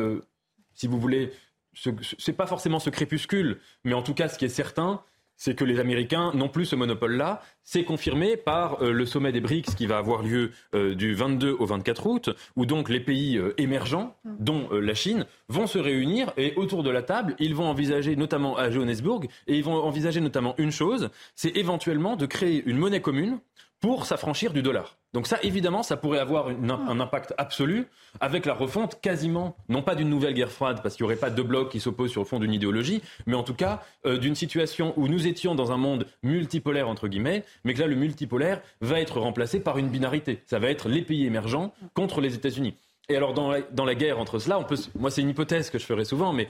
si 0.74 0.88
vous 0.88 1.00
voulez, 1.00 1.32
ce 1.74 1.90
n'est 1.90 2.36
pas 2.36 2.48
forcément 2.48 2.80
ce 2.80 2.90
crépuscule, 2.90 3.60
mais 3.84 3.94
en 3.94 4.02
tout 4.02 4.14
cas, 4.14 4.30
ce 4.30 4.38
qui 4.38 4.46
est 4.46 4.50
certain, 4.50 5.02
c'est 5.38 5.56
que 5.56 5.64
les 5.64 5.80
Américains 5.80 6.32
n'ont 6.34 6.50
plus 6.50 6.66
ce 6.66 6.76
monopole-là. 6.76 7.42
C'est 7.64 7.84
confirmé 7.84 8.38
par 8.38 8.82
euh, 8.82 8.92
le 8.92 9.06
sommet 9.06 9.32
des 9.32 9.42
BRICS 9.42 9.76
qui 9.76 9.86
va 9.86 9.98
avoir 9.98 10.22
lieu 10.22 10.52
euh, 10.74 10.96
du 10.96 11.14
22 11.14 11.56
au 11.60 11.66
24 11.66 12.08
août, 12.08 12.30
où 12.56 12.66
donc 12.66 12.90
les 12.90 13.00
pays 13.00 13.38
euh, 13.38 13.54
émergents, 13.58 14.16
dont 14.40 14.70
la 14.72 14.94
Chine, 14.94 15.26
vont 15.50 15.68
se 15.68 15.78
réunir 15.78 16.32
et 16.38 16.54
autour 16.56 16.84
de 16.84 16.90
la 16.90 17.02
table, 17.02 17.36
ils 17.40 17.56
vont 17.56 17.68
envisager, 17.68 18.16
notamment 18.16 18.58
à 18.58 18.70
Johannesburg, 18.70 19.28
et 19.48 19.58
ils 19.58 19.64
vont 19.64 19.76
envisager 19.76 20.22
notamment 20.22 20.56
une 20.58 20.72
chose, 20.72 21.10
c'est 21.36 21.56
éventuellement 21.58 22.16
de 22.16 22.26
créer 22.26 22.64
une 22.66 22.78
monnaie 22.78 23.02
commune 23.02 23.40
pour 23.80 24.06
s'affranchir 24.06 24.54
du 24.54 24.62
dollar. 24.62 24.98
Donc 25.14 25.28
ça, 25.28 25.38
évidemment, 25.44 25.84
ça 25.84 25.96
pourrait 25.96 26.20
avoir 26.20 26.50
un 26.50 27.00
impact 27.00 27.34
absolu 27.38 27.88
avec 28.20 28.46
la 28.46 28.54
refonte 28.54 29.00
quasiment, 29.00 29.56
non 29.70 29.82
pas 29.82 29.96
d'une 29.96 30.10
nouvelle 30.10 30.34
guerre 30.34 30.52
froide, 30.52 30.82
parce 30.84 30.96
qu'il 30.96 31.06
n'y 31.06 31.12
aurait 31.12 31.20
pas 31.20 31.30
deux 31.30 31.44
blocs 31.44 31.72
qui 31.72 31.80
s'opposent 31.80 32.12
sur 32.12 32.22
le 32.22 32.28
fond 32.28 32.40
d'une 32.40 32.54
idéologie, 32.54 33.02
mais 33.26 33.36
en 33.36 33.44
tout 33.44 33.54
cas 33.54 33.82
euh, 34.06 34.18
d'une 34.18 34.36
situation 34.36 34.94
où 34.98 35.08
nous 35.08 35.28
étions 35.28 35.56
dans 35.56 35.72
un 35.72 35.78
monde 35.78 36.06
multipolaire, 36.24 36.90
entre 36.90 37.08
guillemets, 37.08 37.46
mais 37.64 37.74
que 37.74 37.80
là, 37.80 37.88
le 37.88 37.96
multipolaire 37.96 38.62
va 38.82 39.00
être 39.00 39.20
remplacé 39.20 39.62
par 39.62 39.78
une 39.78 39.88
binarité. 39.88 40.42
Ça 40.48 40.60
va 40.60 40.70
être 40.70 40.90
les 40.90 41.02
pays 41.02 41.26
émergents 41.26 41.74
contre 41.94 42.20
les 42.20 42.36
États-Unis. 42.36 42.76
Et 43.08 43.16
alors, 43.16 43.34
dans 43.34 43.52
la, 43.52 43.62
dans 43.62 43.86
la 43.86 43.96
guerre 43.96 44.20
entre 44.20 44.40
cela, 44.40 44.60
on 44.60 44.64
peut, 44.64 44.78
moi, 44.98 45.12
c'est 45.12 45.22
une 45.22 45.30
hypothèse 45.30 45.70
que 45.70 45.78
je 45.78 45.86
ferai 45.86 46.06
souvent, 46.06 46.34
mais 46.34 46.50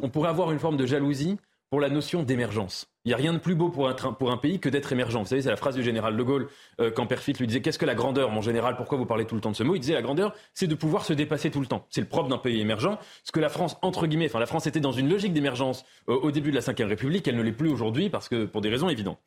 on 0.00 0.08
pourrait 0.08 0.30
avoir 0.30 0.50
une 0.52 0.58
forme 0.58 0.76
de 0.76 0.86
jalousie 0.86 1.38
pour 1.70 1.80
la 1.80 1.88
notion 1.88 2.24
d'émergence. 2.24 2.88
Il 3.04 3.08
n'y 3.08 3.14
a 3.14 3.16
rien 3.16 3.32
de 3.32 3.38
plus 3.38 3.54
beau 3.54 3.70
pour 3.70 3.88
un, 3.88 3.94
pour 3.94 4.30
un 4.32 4.36
pays 4.36 4.58
que 4.58 4.68
d'être 4.68 4.92
émergent. 4.92 5.20
Vous 5.20 5.24
savez, 5.24 5.40
c'est 5.40 5.48
la 5.48 5.56
phrase 5.56 5.76
du 5.76 5.84
général 5.84 6.16
de 6.16 6.22
Gaulle 6.22 6.48
euh, 6.80 6.90
quand 6.90 7.06
Perfit 7.06 7.32
lui 7.34 7.46
disait 7.46 7.62
Qu'est-ce 7.62 7.78
que 7.78 7.86
la 7.86 7.94
grandeur, 7.94 8.30
mon 8.30 8.42
général? 8.42 8.76
Pourquoi 8.76 8.98
vous 8.98 9.06
parlez 9.06 9.24
tout 9.24 9.36
le 9.36 9.40
temps 9.40 9.52
de 9.52 9.56
ce 9.56 9.62
mot? 9.62 9.76
Il 9.76 9.80
disait 9.80 9.94
La 9.94 10.02
grandeur, 10.02 10.34
c'est 10.52 10.66
de 10.66 10.74
pouvoir 10.74 11.04
se 11.04 11.12
dépasser 11.12 11.50
tout 11.50 11.60
le 11.60 11.66
temps. 11.66 11.86
C'est 11.88 12.00
le 12.00 12.08
propre 12.08 12.28
d'un 12.28 12.38
pays 12.38 12.60
émergent. 12.60 12.98
Ce 13.24 13.30
que 13.32 13.40
la 13.40 13.48
France, 13.48 13.78
entre 13.82 14.06
guillemets, 14.08 14.26
enfin, 14.26 14.40
la 14.40 14.46
France 14.46 14.66
était 14.66 14.80
dans 14.80 14.92
une 14.92 15.08
logique 15.08 15.32
d'émergence 15.32 15.84
euh, 16.08 16.14
au 16.14 16.32
début 16.32 16.50
de 16.50 16.56
la 16.56 16.60
Ve 16.60 16.88
République. 16.88 17.26
Elle 17.28 17.36
ne 17.36 17.42
l'est 17.42 17.52
plus 17.52 17.70
aujourd'hui 17.70 18.10
parce 18.10 18.28
que, 18.28 18.44
pour 18.44 18.60
des 18.60 18.68
raisons 18.68 18.88
évidentes. 18.88 19.20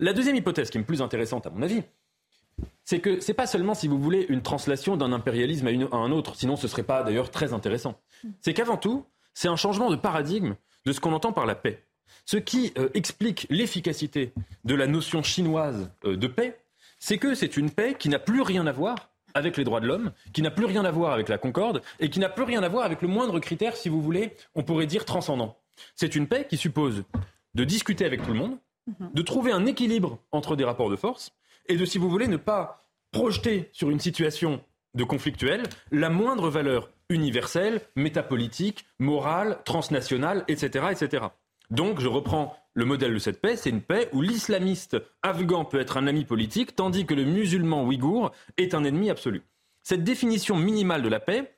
La 0.00 0.14
deuxième 0.14 0.34
hypothèse, 0.34 0.70
qui 0.70 0.78
est 0.78 0.82
plus 0.82 1.02
intéressante 1.02 1.46
à 1.46 1.50
mon 1.50 1.62
avis, 1.62 1.82
c'est 2.84 3.00
que 3.00 3.20
c'est 3.20 3.34
pas 3.34 3.46
seulement, 3.46 3.74
si 3.74 3.86
vous 3.86 3.98
voulez, 3.98 4.26
une 4.30 4.42
translation 4.42 4.96
d'un 4.96 5.12
impérialisme 5.12 5.66
à, 5.66 5.96
à 5.96 5.98
un 5.98 6.10
autre, 6.10 6.34
sinon 6.36 6.56
ce 6.56 6.68
serait 6.68 6.82
pas 6.82 7.02
d'ailleurs 7.02 7.30
très 7.30 7.52
intéressant. 7.52 8.00
C'est 8.40 8.54
qu'avant 8.54 8.78
tout, 8.78 9.04
c'est 9.34 9.48
un 9.48 9.56
changement 9.56 9.90
de 9.90 9.96
paradigme 9.96 10.54
de 10.84 10.92
ce 10.92 11.00
qu'on 11.00 11.12
entend 11.12 11.32
par 11.32 11.46
la 11.46 11.54
paix. 11.54 11.82
Ce 12.24 12.36
qui 12.36 12.72
euh, 12.78 12.88
explique 12.94 13.46
l'efficacité 13.50 14.32
de 14.64 14.74
la 14.74 14.86
notion 14.86 15.22
chinoise 15.22 15.90
euh, 16.04 16.16
de 16.16 16.26
paix, 16.26 16.58
c'est 16.98 17.18
que 17.18 17.34
c'est 17.34 17.56
une 17.56 17.70
paix 17.70 17.96
qui 17.98 18.08
n'a 18.08 18.18
plus 18.18 18.42
rien 18.42 18.66
à 18.66 18.72
voir 18.72 19.10
avec 19.34 19.56
les 19.56 19.64
droits 19.64 19.80
de 19.80 19.86
l'homme, 19.86 20.12
qui 20.32 20.42
n'a 20.42 20.50
plus 20.50 20.66
rien 20.66 20.84
à 20.84 20.90
voir 20.90 21.12
avec 21.12 21.28
la 21.28 21.38
concorde 21.38 21.82
et 22.00 22.10
qui 22.10 22.20
n'a 22.20 22.28
plus 22.28 22.44
rien 22.44 22.62
à 22.62 22.68
voir 22.68 22.84
avec 22.84 23.02
le 23.02 23.08
moindre 23.08 23.40
critère, 23.40 23.76
si 23.76 23.88
vous 23.88 24.02
voulez, 24.02 24.34
on 24.54 24.62
pourrait 24.62 24.86
dire 24.86 25.04
transcendant. 25.04 25.56
C'est 25.94 26.14
une 26.14 26.28
paix 26.28 26.46
qui 26.48 26.56
suppose 26.56 27.04
de 27.54 27.64
discuter 27.64 28.04
avec 28.04 28.22
tout 28.22 28.32
le 28.32 28.38
monde, 28.38 28.58
de 29.00 29.22
trouver 29.22 29.52
un 29.52 29.64
équilibre 29.66 30.18
entre 30.32 30.54
des 30.54 30.64
rapports 30.64 30.90
de 30.90 30.96
force 30.96 31.32
et 31.68 31.76
de, 31.76 31.84
si 31.84 31.98
vous 31.98 32.10
voulez, 32.10 32.28
ne 32.28 32.36
pas 32.36 32.80
projeter 33.10 33.70
sur 33.72 33.90
une 33.90 34.00
situation 34.00 34.62
de 34.94 35.04
conflictuel 35.04 35.62
la 35.90 36.10
moindre 36.10 36.50
valeur 36.50 36.90
universelle, 37.12 37.80
métapolitique, 37.96 38.86
morale, 38.98 39.58
transnationale, 39.64 40.44
etc., 40.48 40.86
etc. 40.90 41.26
Donc, 41.70 42.00
je 42.00 42.08
reprends 42.08 42.56
le 42.74 42.84
modèle 42.84 43.14
de 43.14 43.18
cette 43.18 43.40
paix, 43.40 43.56
c'est 43.56 43.70
une 43.70 43.82
paix 43.82 44.08
où 44.12 44.22
l'islamiste 44.22 44.96
afghan 45.22 45.64
peut 45.64 45.80
être 45.80 45.96
un 45.96 46.06
ami 46.06 46.24
politique, 46.24 46.74
tandis 46.74 47.06
que 47.06 47.14
le 47.14 47.24
musulman 47.24 47.84
ouïghour 47.84 48.32
est 48.56 48.74
un 48.74 48.84
ennemi 48.84 49.10
absolu. 49.10 49.42
Cette 49.82 50.04
définition 50.04 50.56
minimale 50.56 51.02
de 51.02 51.08
la 51.08 51.20
paix, 51.20 51.54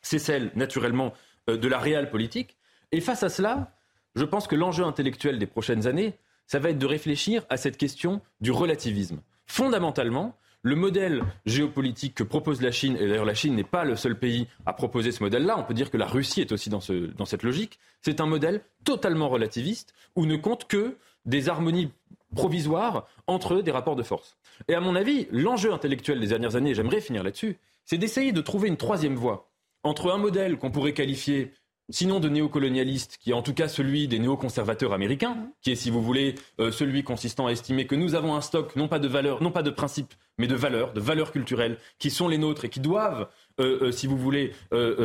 c'est 0.00 0.18
celle, 0.18 0.50
naturellement, 0.54 1.12
euh, 1.50 1.56
de 1.56 1.68
la 1.68 1.78
réelle 1.78 2.10
politique. 2.10 2.56
Et 2.92 3.00
face 3.00 3.22
à 3.22 3.28
cela, 3.28 3.74
je 4.14 4.24
pense 4.24 4.46
que 4.46 4.56
l'enjeu 4.56 4.84
intellectuel 4.84 5.38
des 5.38 5.46
prochaines 5.46 5.86
années, 5.86 6.14
ça 6.46 6.58
va 6.58 6.70
être 6.70 6.78
de 6.78 6.86
réfléchir 6.86 7.44
à 7.50 7.56
cette 7.56 7.76
question 7.76 8.20
du 8.40 8.50
relativisme. 8.50 9.20
Fondamentalement, 9.46 10.36
le 10.62 10.74
modèle 10.74 11.22
géopolitique 11.44 12.14
que 12.14 12.22
propose 12.22 12.60
la 12.60 12.72
Chine, 12.72 12.96
et 12.98 13.06
d'ailleurs 13.06 13.24
la 13.24 13.34
Chine 13.34 13.54
n'est 13.54 13.64
pas 13.64 13.84
le 13.84 13.96
seul 13.96 14.18
pays 14.18 14.48
à 14.64 14.72
proposer 14.72 15.12
ce 15.12 15.22
modèle-là, 15.22 15.58
on 15.58 15.62
peut 15.62 15.74
dire 15.74 15.90
que 15.90 15.96
la 15.96 16.06
Russie 16.06 16.40
est 16.40 16.52
aussi 16.52 16.70
dans, 16.70 16.80
ce, 16.80 16.92
dans 16.92 17.24
cette 17.24 17.42
logique, 17.42 17.78
c'est 18.02 18.20
un 18.20 18.26
modèle 18.26 18.62
totalement 18.84 19.28
relativiste 19.28 19.94
où 20.16 20.26
ne 20.26 20.36
compte 20.36 20.66
que 20.66 20.96
des 21.24 21.48
harmonies 21.48 21.90
provisoires 22.34 23.06
entre 23.26 23.62
des 23.62 23.70
rapports 23.70 23.96
de 23.96 24.02
force. 24.02 24.36
Et 24.68 24.74
à 24.74 24.80
mon 24.80 24.96
avis, 24.96 25.28
l'enjeu 25.30 25.72
intellectuel 25.72 26.20
des 26.20 26.28
dernières 26.28 26.56
années, 26.56 26.70
et 26.70 26.74
j'aimerais 26.74 27.00
finir 27.00 27.22
là-dessus, 27.22 27.58
c'est 27.84 27.98
d'essayer 27.98 28.32
de 28.32 28.40
trouver 28.40 28.68
une 28.68 28.76
troisième 28.76 29.14
voie 29.14 29.50
entre 29.84 30.10
un 30.10 30.18
modèle 30.18 30.58
qu'on 30.58 30.70
pourrait 30.70 30.94
qualifier 30.94 31.52
sinon 31.90 32.18
de 32.18 32.28
néocolonialiste, 32.28 33.18
qui 33.18 33.30
est 33.30 33.34
en 33.34 33.42
tout 33.42 33.54
cas 33.54 33.68
celui 33.68 34.08
des 34.08 34.18
néoconservateurs 34.18 34.92
américains, 34.92 35.50
qui 35.62 35.70
est, 35.70 35.76
si 35.76 35.90
vous 35.90 36.02
voulez, 36.02 36.34
euh, 36.60 36.72
celui 36.72 37.04
consistant 37.04 37.46
à 37.46 37.52
estimer 37.52 37.86
que 37.86 37.94
nous 37.94 38.14
avons 38.14 38.34
un 38.34 38.40
stock, 38.40 38.74
non 38.74 38.88
pas 38.88 38.98
de 38.98 39.08
valeurs, 39.08 39.42
non 39.42 39.52
pas 39.52 39.62
de 39.62 39.70
principes, 39.70 40.14
mais 40.38 40.46
de 40.46 40.54
valeurs, 40.54 40.92
de 40.92 41.00
valeurs 41.00 41.32
culturelles, 41.32 41.78
qui 41.98 42.10
sont 42.10 42.28
les 42.28 42.38
nôtres 42.38 42.64
et 42.64 42.68
qui 42.68 42.80
doivent, 42.80 43.28
euh, 43.60 43.86
euh, 43.86 43.92
si 43.92 44.06
vous 44.06 44.16
voulez, 44.16 44.52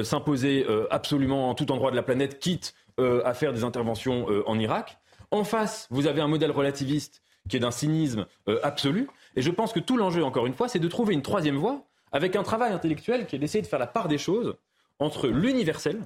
s'imposer 0.04 0.66
absolument 0.90 1.50
en 1.50 1.56
tout 1.56 1.72
endroit 1.72 1.92
de 1.92 1.96
la 1.96 2.04
planète, 2.04 2.40
quitte 2.40 2.74
à 2.98 3.34
faire 3.34 3.54
des 3.54 3.64
interventions 3.64 4.28
en 4.46 4.60
Irak. 4.60 4.98
En 5.32 5.44
face, 5.44 5.88
vous 5.90 6.08
avez 6.08 6.22
un 6.22 6.28
modèle 6.28 6.52
relativiste 6.52 7.22
qui 7.50 7.58
est 7.58 7.60
d'un 7.60 7.72
cynisme 7.72 8.28
absolu. 8.62 9.08
Et 9.36 9.42
je 9.42 9.50
pense 9.50 9.74
que 9.74 9.80
tout 9.80 9.98
l'enjeu, 9.98 10.24
encore 10.24 10.46
une 10.46 10.54
fois, 10.54 10.68
c'est 10.68 10.80
de 10.80 10.88
trouver 10.88 11.14
une 11.14 11.22
troisième 11.22 11.56
voie 11.56 11.88
avec 12.12 12.36
un 12.36 12.44
travail 12.44 12.74
intellectuel 12.74 13.26
qui 13.26 13.36
est 13.36 13.40
d'essayer 13.40 13.62
de 13.62 13.68
faire 13.68 13.80
la 13.80 13.88
part 13.88 14.08
des 14.08 14.18
choses 14.18 14.56
entre 15.00 15.28
l'universel, 15.28 16.00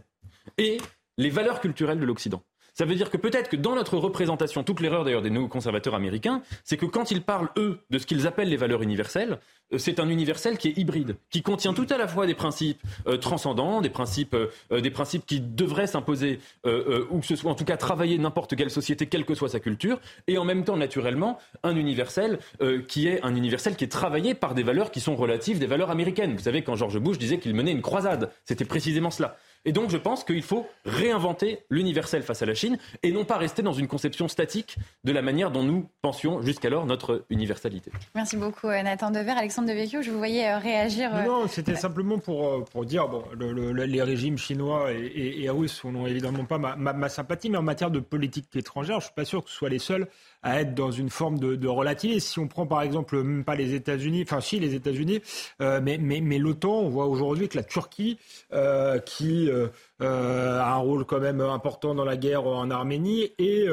et 0.58 0.78
les 1.18 1.30
valeurs 1.30 1.60
culturelles 1.60 2.00
de 2.00 2.06
l'Occident. 2.06 2.42
Ça 2.76 2.84
veut 2.84 2.96
dire 2.96 3.10
que 3.10 3.16
peut-être 3.16 3.50
que 3.50 3.56
dans 3.56 3.74
notre 3.74 3.98
représentation, 3.98 4.62
toute 4.62 4.82
l'erreur 4.82 5.06
d'ailleurs 5.06 5.22
des 5.22 5.30
néoconservateurs 5.30 5.96
américains, 5.96 6.42
c'est 6.66 6.76
que 6.76 6.86
quand 6.86 7.10
ils 7.10 7.22
parlent, 7.22 7.48
eux, 7.56 7.80
de 7.90 7.98
ce 7.98 8.06
qu'ils 8.06 8.28
appellent 8.28 8.50
les 8.50 8.58
valeurs 8.58 8.82
universelles, 8.82 9.40
euh, 9.74 9.78
c'est 9.78 9.98
un 10.02 10.10
universel 10.10 10.58
qui 10.58 10.68
est 10.68 10.78
hybride, 10.78 11.16
qui 11.30 11.42
contient 11.42 11.74
tout 11.74 11.88
à 11.90 11.98
la 11.98 12.06
fois 12.06 12.28
des 12.28 12.34
principes 12.34 12.82
euh, 13.08 13.16
transcendants, 13.16 13.80
des 13.80 13.90
principes, 13.90 14.36
euh, 14.36 14.82
des 14.82 14.92
principes 14.92 15.26
qui 15.26 15.40
devraient 15.40 15.88
s'imposer, 15.88 16.40
ou 16.66 17.20
que 17.20 17.26
ce 17.26 17.38
soit 17.38 17.50
en 17.50 17.56
tout 17.56 17.64
cas 17.64 17.78
travailler 17.78 18.18
n'importe 18.18 18.58
quelle 18.58 18.70
société, 18.70 19.08
quelle 19.08 19.24
que 19.24 19.36
soit 19.36 19.50
sa 19.50 19.62
culture, 19.62 20.00
et 20.28 20.38
en 20.38 20.44
même 20.44 20.66
temps, 20.66 20.76
naturellement, 20.76 21.40
un 21.64 21.78
universel 21.78 22.40
qui 22.88 23.08
est 23.08 23.24
un 23.24 23.36
universel 23.36 23.76
qui 23.76 23.86
est 23.86 23.92
travaillé 23.92 24.34
par 24.34 24.54
des 24.54 24.64
valeurs 24.64 24.92
qui 24.92 25.00
sont 25.00 25.16
relatives 25.16 25.60
des 25.60 25.66
valeurs 25.66 25.92
américaines. 25.92 26.36
Vous 26.36 26.44
savez, 26.44 26.62
quand 26.62 26.76
George 26.76 27.00
Bush 27.00 27.18
disait 27.18 27.38
qu'il 27.38 27.56
menait 27.56 27.72
une 27.72 27.82
croisade, 27.82 28.32
c'était 28.44 28.66
précisément 28.66 29.12
cela. 29.12 29.38
Et 29.66 29.72
donc, 29.72 29.90
je 29.90 29.98
pense 29.98 30.24
qu'il 30.24 30.44
faut 30.44 30.68
réinventer 30.86 31.60
l'universel 31.72 32.22
face 32.22 32.44
à 32.44 32.46
la 32.46 32.54
Chine 32.54 32.78
et 33.02 33.12
non 33.12 33.26
pas 33.26 33.38
rester 33.38 33.64
dans 33.64 33.74
une 33.74 33.88
conception 33.88 34.28
statique 34.28 34.78
de 35.04 35.12
la 35.12 35.24
manière 35.24 35.50
dont 35.50 35.64
nous 35.64 35.90
pensions 36.04 36.42
jusqu'alors 36.44 36.86
notre 36.86 37.26
universalité. 37.32 37.92
Merci 38.14 38.38
beaucoup, 38.38 38.68
euh, 38.68 38.84
Nathan 38.84 39.10
Dever. 39.10 39.32
Alexandre 39.32 39.68
Devecchio, 39.70 40.04
je 40.04 40.12
vous 40.12 40.20
voyais 40.20 40.48
euh, 40.48 40.60
réagir. 40.60 41.14
Euh, 41.16 41.24
non, 41.24 41.48
c'était 41.48 41.76
simplement 41.76 42.20
pour, 42.20 42.64
pour 42.66 42.86
dire 42.86 43.08
bon, 43.08 43.24
les 43.40 44.04
régimes 44.04 44.38
chinois 44.38 44.92
et, 44.92 45.50
russes 45.50 45.84
n'ont 45.84 46.06
évidemment 46.06 46.46
pas 46.46 46.58
ma, 46.60 46.76
ma, 46.76 47.10
sympathie, 47.10 47.50
mais 47.50 47.58
en 47.58 47.64
matière 47.64 47.90
de 47.90 48.00
politique 48.00 48.56
étrangère, 48.56 49.00
je 49.00 49.06
ne 49.06 49.10
suis 49.10 49.16
pas 49.16 49.26
sûr 49.26 49.44
que 49.44 49.50
ce 49.50 49.56
soit 49.56 49.70
les 49.70 49.80
seuls 49.80 50.08
à 50.46 50.62
être 50.62 50.76
dans 50.76 50.92
une 50.92 51.10
forme 51.10 51.40
de, 51.40 51.56
de 51.56 51.68
relativisme. 51.68 52.28
Si 52.28 52.40
on 52.40 52.48
prend 52.48 52.68
par 52.68 52.84
exemple 52.84 53.22
même 53.22 53.44
pas 53.44 53.56
les 53.56 53.74
États-Unis, 53.74 54.22
enfin 54.22 54.42
si 54.42 54.60
les 54.60 54.76
États-Unis, 54.76 55.22
euh, 55.60 55.82
mais, 55.84 55.98
mais, 55.98 56.22
mais 56.22 56.38
l'OTAN, 56.38 56.82
on 56.82 56.90
voit 56.90 57.08
aujourd'hui 57.08 57.50
que 57.50 57.58
la 57.58 57.64
Turquie, 57.64 58.20
euh, 58.54 59.00
qui 59.00 59.50
euh, 59.50 59.68
a 60.00 60.74
un 60.74 60.78
rôle 60.78 61.04
quand 61.04 61.20
même 61.20 61.42
important 61.42 61.96
dans 61.96 62.06
la 62.06 62.16
guerre 62.16 62.46
en 62.46 62.70
Arménie 62.70 63.34
et, 63.40 63.66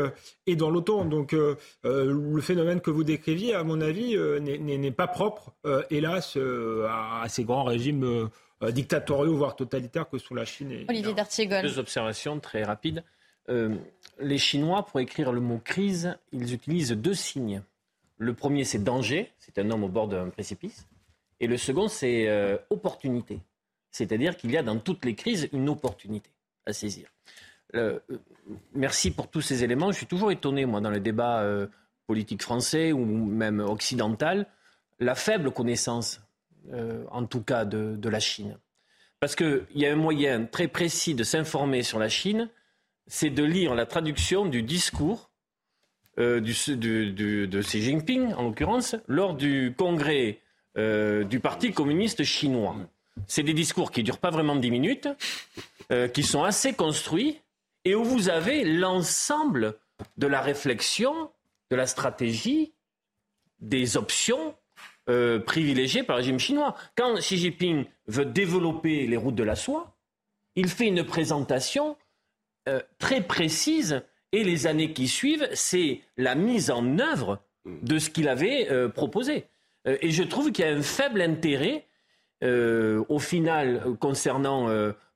et 0.46 0.56
dans 0.56 0.70
l'OTAN. 0.70 1.04
Donc 1.04 1.36
le 1.84 2.40
phénomène 2.40 2.80
que 2.80 2.90
vous 2.90 3.04
décriviez, 3.04 3.54
à 3.54 3.64
mon 3.64 3.80
avis, 3.82 4.16
n'est 4.40 4.90
pas 4.92 5.06
propre, 5.06 5.52
hélas, 5.90 6.38
à, 6.88 7.28
ces 7.28 7.44
grands 7.44 7.64
régimes 7.64 8.30
dictatoriaux, 8.62 9.36
voire 9.36 9.56
totalitaires 9.56 10.08
que 10.08 10.16
sont 10.16 10.34
la 10.34 10.46
Chine 10.46 10.72
et 10.72 10.86
Olivier 10.88 11.12
D'Artigol. 11.12 11.62
Deux 11.62 11.78
observations 11.78 12.38
très 12.40 12.62
rapides. 12.62 13.02
Euh, 13.48 13.74
les 14.18 14.38
Chinois, 14.38 14.84
pour 14.84 15.00
écrire 15.00 15.32
le 15.32 15.40
mot 15.40 15.58
crise, 15.58 16.16
ils 16.32 16.54
utilisent 16.54 16.92
deux 16.92 17.14
signes. 17.14 17.62
Le 18.18 18.34
premier, 18.34 18.64
c'est 18.64 18.82
danger, 18.82 19.32
c'est 19.38 19.58
un 19.58 19.70
homme 19.70 19.84
au 19.84 19.88
bord 19.88 20.08
d'un 20.08 20.28
précipice. 20.30 20.86
Et 21.40 21.46
le 21.46 21.56
second, 21.56 21.88
c'est 21.88 22.28
euh, 22.28 22.56
opportunité. 22.70 23.40
C'est-à-dire 23.90 24.36
qu'il 24.36 24.50
y 24.52 24.56
a 24.56 24.62
dans 24.62 24.78
toutes 24.78 25.04
les 25.04 25.14
crises 25.14 25.48
une 25.52 25.68
opportunité 25.68 26.30
à 26.66 26.72
saisir. 26.72 27.08
Euh, 27.74 27.98
merci 28.74 29.10
pour 29.10 29.28
tous 29.28 29.40
ces 29.40 29.64
éléments. 29.64 29.90
Je 29.90 29.96
suis 29.96 30.06
toujours 30.06 30.30
étonné, 30.30 30.66
moi, 30.66 30.80
dans 30.80 30.90
le 30.90 31.00
débat 31.00 31.44
politique 32.06 32.42
français 32.42 32.92
ou 32.92 33.04
même 33.04 33.60
occidental, 33.60 34.46
la 35.00 35.14
faible 35.14 35.50
connaissance, 35.50 36.20
en 37.10 37.26
tout 37.26 37.42
cas, 37.42 37.64
de 37.64 38.08
la 38.08 38.20
Chine. 38.20 38.56
Parce 39.22 39.36
qu'il 39.36 39.64
y 39.76 39.86
a 39.86 39.92
un 39.92 39.96
moyen 39.96 40.46
très 40.46 40.66
précis 40.66 41.14
de 41.14 41.22
s'informer 41.22 41.84
sur 41.84 42.00
la 42.00 42.08
Chine, 42.08 42.50
c'est 43.06 43.30
de 43.30 43.42
lire 43.42 43.74
la 43.74 43.86
traduction 43.86 44.46
du 44.46 44.62
discours 44.62 45.30
euh, 46.18 46.40
de 46.40 47.60
Xi 47.62 47.82
Jinping, 47.82 48.34
en 48.34 48.42
l'occurrence, 48.42 48.96
lors 49.08 49.34
du 49.34 49.74
congrès 49.76 50.40
euh, 50.76 51.24
du 51.24 51.40
Parti 51.40 51.72
communiste 51.72 52.22
chinois. 52.22 52.76
C'est 53.26 53.42
des 53.42 53.54
discours 53.54 53.90
qui 53.90 54.00
ne 54.00 54.06
durent 54.06 54.18
pas 54.18 54.30
vraiment 54.30 54.56
dix 54.56 54.70
minutes, 54.70 55.08
euh, 55.90 56.08
qui 56.08 56.22
sont 56.22 56.44
assez 56.44 56.74
construits, 56.74 57.40
et 57.84 57.94
où 57.94 58.04
vous 58.04 58.28
avez 58.28 58.64
l'ensemble 58.64 59.78
de 60.18 60.26
la 60.26 60.40
réflexion, 60.40 61.30
de 61.70 61.76
la 61.76 61.86
stratégie, 61.86 62.72
des 63.60 63.96
options 63.96 64.54
privilégiées 65.46 66.04
par 66.04 66.16
le 66.16 66.22
régime 66.22 66.38
chinois. 66.38 66.76
Quand 66.96 67.16
Xi 67.16 67.36
Jinping 67.36 67.86
veut 68.06 68.24
développer 68.24 69.06
les 69.06 69.16
routes 69.16 69.34
de 69.34 69.42
la 69.42 69.56
soie, 69.56 69.96
il 70.54 70.68
fait 70.68 70.86
une 70.86 71.04
présentation 71.04 71.96
euh, 72.68 72.80
très 72.98 73.22
précise 73.22 74.02
et 74.30 74.44
les 74.44 74.68
années 74.68 74.92
qui 74.92 75.08
suivent, 75.08 75.48
c'est 75.52 76.00
la 76.16 76.36
mise 76.36 76.70
en 76.70 77.00
œuvre 77.00 77.40
de 77.64 77.98
ce 77.98 78.08
qu'il 78.08 78.28
avait 78.28 78.70
euh, 78.70 78.88
proposé. 78.88 79.46
Euh, 79.88 79.96
et 80.00 80.10
je 80.10 80.22
trouve 80.22 80.52
qu'il 80.52 80.64
y 80.64 80.68
a 80.68 80.72
un 80.72 80.82
faible 80.82 81.20
intérêt, 81.22 81.86
au 82.44 83.20
final, 83.20 83.84
concernant 84.00 84.66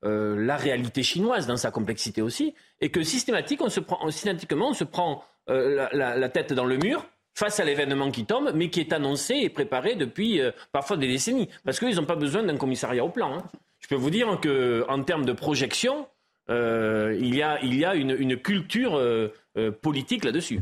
la 0.03 0.57
réalité 0.57 1.03
chinoise 1.03 1.49
dans 1.49 1.57
sa 1.57 1.73
complexité 1.73 2.23
aussi, 2.23 2.55
et 2.81 2.91
que 2.91 3.03
systématiquement, 3.03 3.67
on 3.67 3.69
se 3.69 3.81
prend, 3.81 4.11
systématiquement, 4.13 4.69
on 4.69 4.75
se 4.75 4.85
prend 4.85 5.25
la, 5.49 6.29
tête 6.29 6.53
dans 6.53 6.65
le 6.65 6.77
mur 6.77 7.05
face 7.35 7.59
à 7.59 7.65
l'événement 7.65 8.13
qui 8.13 8.27
tombe, 8.27 8.53
mais 8.55 8.71
qui 8.71 8.79
est 8.79 8.93
annoncé 8.93 9.35
et 9.35 9.49
préparé 9.49 9.97
depuis 9.97 10.41
parfois 10.71 10.97
des 10.97 11.09
décennies. 11.09 11.49
Parce 11.65 11.81
qu'ils 11.81 11.97
n'ont 11.97 12.05
pas 12.05 12.15
besoin 12.15 12.45
d'un 12.45 12.57
commissariat 12.57 13.05
au 13.05 13.09
plan. 13.09 13.39
Hein. 13.39 13.43
Je 13.81 13.89
peux 13.89 13.97
vous 13.97 14.11
dire 14.11 14.41
qu'en 14.41 15.03
termes 15.03 15.25
de 15.25 15.33
projection, 15.33 16.07
euh, 16.49 17.17
il 17.19 17.35
y 17.35 17.43
a, 17.43 17.59
il 17.63 17.75
y 17.75 17.85
a 17.85 17.95
une, 17.95 18.37
culture 18.37 18.97
euh, 18.97 19.35
euh, 19.57 19.73
politique 19.73 20.25
là-dessus. 20.25 20.61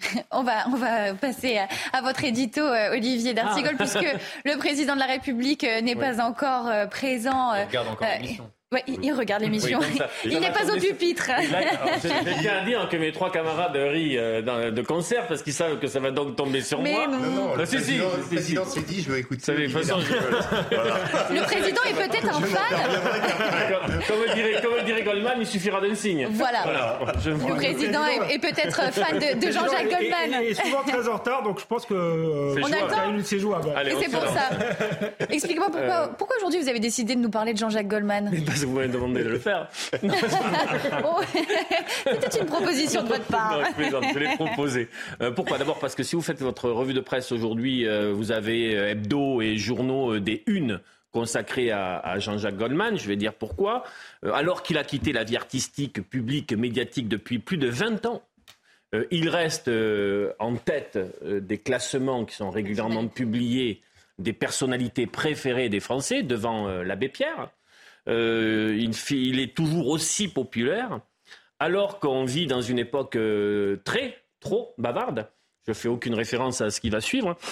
On 0.30 0.44
va, 0.44 0.68
on 0.68 0.76
va 0.76 1.12
passer 1.14 1.58
à, 1.92 2.00
votre 2.02 2.22
édito, 2.22 2.62
Olivier 2.62 3.34
D'Artigol, 3.34 3.72
ah. 3.74 3.76
puisque 3.78 4.06
le 4.44 4.56
président 4.56 4.94
de 4.94 5.00
la 5.00 5.06
République 5.06 5.64
n'est 5.64 5.96
pas 5.96 6.24
encore 6.24 6.70
présent. 6.88 7.52
Il 7.54 7.66
regarde 7.66 7.88
encore 7.88 8.06
l'émission. 8.20 8.48
Ouais, 8.70 8.84
il, 8.86 9.14
regarde 9.14 9.40
l'émission. 9.40 9.80
il 10.26 10.40
n'est 10.40 10.52
pas 10.52 10.70
au 10.70 10.78
pupitre. 10.78 11.30
J'ai 12.02 12.38
bien 12.38 12.58
à 12.58 12.64
dire 12.66 12.86
que 12.90 12.98
mes 12.98 13.12
trois 13.12 13.32
camarades 13.32 13.74
rient 13.74 14.18
euh, 14.18 14.70
de 14.70 14.82
concert 14.82 15.26
parce 15.26 15.42
qu'ils 15.42 15.54
savent 15.54 15.78
que 15.78 15.86
ça 15.86 16.00
va 16.00 16.10
donc 16.10 16.36
tomber 16.36 16.60
sur 16.60 16.82
Mais 16.82 16.92
moi. 16.92 17.06
Non, 17.06 17.18
non, 17.18 17.46
bah, 17.46 17.54
le, 17.60 17.64
si, 17.64 17.76
président, 17.76 18.10
si, 18.10 18.18
le 18.18 18.36
président 18.36 18.64
s'est 18.66 18.82
dit, 18.82 19.00
je 19.00 19.10
vais 19.10 19.20
écouter. 19.20 19.52
De 19.54 19.68
façon, 19.68 20.00
je... 20.00 20.12
Le 21.34 21.42
président 21.44 21.80
est 21.88 21.94
peut-être 21.94 22.28
un 22.28 22.40
fan. 22.42 22.78
comme, 24.06 24.34
dirait, 24.34 24.60
comme 24.60 24.84
dirait 24.84 25.02
Goldman, 25.02 25.36
il 25.40 25.46
suffira 25.46 25.80
d'un 25.80 25.94
signe. 25.94 26.28
Voilà. 26.32 26.62
voilà. 26.64 26.98
Le 27.24 27.54
président 27.54 28.04
est, 28.04 28.34
est 28.34 28.38
peut-être 28.38 28.92
fan 28.92 29.18
de, 29.18 29.46
de 29.46 29.50
Jean-Jacques 29.50 29.88
Goldman. 29.88 30.42
Il 30.42 30.48
est 30.50 30.62
souvent 30.62 30.82
très 30.82 31.08
en 31.08 31.14
retard, 31.14 31.42
donc 31.42 31.58
je 31.58 31.64
pense 31.64 31.86
que 31.86 31.94
euh, 31.94 32.60
on 32.62 32.66
attend. 32.70 33.14
C'est 33.24 33.38
jouable. 33.38 33.70
Et 33.86 33.94
c'est 33.98 34.10
pour 34.10 34.26
ça. 34.26 34.50
Expliquez-moi 35.30 35.70
pourquoi, 35.72 35.94
euh... 35.94 36.08
pourquoi 36.18 36.36
aujourd'hui 36.36 36.60
vous 36.60 36.68
avez 36.68 36.80
décidé 36.80 37.14
de 37.14 37.20
nous 37.20 37.30
parler 37.30 37.54
de 37.54 37.58
Jean-Jacques 37.58 37.88
Goldman. 37.88 38.30
Parce 38.58 38.64
que 38.64 38.70
vous 38.70 38.76
m'avez 38.76 38.92
demandé 38.92 39.22
de 39.22 39.28
le 39.28 39.38
faire. 39.38 39.68
C'était 42.04 42.40
une 42.40 42.46
proposition 42.46 43.04
de 43.04 43.08
votre 43.08 43.26
part. 43.26 43.56
Non, 43.56 43.64
je 43.68 43.74
plaisante, 43.74 44.04
je 44.12 44.18
l'ai 44.18 44.34
proposé. 44.34 44.88
Euh, 45.22 45.30
pourquoi? 45.30 45.58
D'abord 45.58 45.78
parce 45.78 45.94
que 45.94 46.02
si 46.02 46.16
vous 46.16 46.22
faites 46.22 46.40
votre 46.40 46.68
revue 46.70 46.94
de 46.94 47.00
presse 47.00 47.30
aujourd'hui, 47.30 47.86
euh, 47.86 48.12
vous 48.12 48.32
avez 48.32 48.76
euh, 48.76 48.90
hebdo 48.90 49.42
et 49.42 49.56
journaux 49.56 50.14
euh, 50.14 50.20
des 50.20 50.42
unes 50.46 50.80
consacrés 51.12 51.70
à, 51.70 52.18
Jean-Jacques 52.18 52.56
Goldman. 52.56 52.98
Je 52.98 53.06
vais 53.06 53.16
dire 53.16 53.32
pourquoi. 53.32 53.84
Alors 54.22 54.62
qu'il 54.62 54.76
a 54.76 54.84
quitté 54.84 55.12
la 55.12 55.24
vie 55.24 55.36
artistique, 55.36 56.02
publique, 56.02 56.52
médiatique 56.52 57.08
depuis 57.08 57.38
plus 57.38 57.56
de 57.56 57.68
20 57.68 58.06
ans. 58.06 58.22
Il 59.10 59.30
reste 59.30 59.70
en 60.38 60.56
tête 60.56 60.98
des 61.24 61.58
classements 61.58 62.26
qui 62.26 62.36
sont 62.36 62.50
régulièrement 62.50 63.08
publiés 63.08 63.80
des 64.18 64.34
personnalités 64.34 65.06
préférées 65.06 65.70
des 65.70 65.80
Français 65.80 66.22
devant 66.22 66.68
l'abbé 66.82 67.08
Pierre. 67.08 67.48
Euh, 68.08 68.76
il, 68.78 68.92
il, 69.10 69.40
est 69.40 69.54
toujours 69.54 69.88
aussi 69.88 70.28
populaire, 70.28 71.00
alors 71.58 71.98
qu'on 71.98 72.24
vit 72.24 72.46
dans 72.46 72.62
une 72.62 72.78
époque 72.78 73.16
euh, 73.16 73.76
très, 73.84 74.18
trop 74.40 74.74
bavarde. 74.78 75.28
Je 75.68 75.74
fais 75.74 75.88
aucune 75.88 76.14
référence 76.14 76.62
à 76.62 76.70
ce 76.70 76.80
qui 76.80 76.88
va 76.88 77.00
suivre. 77.00 77.36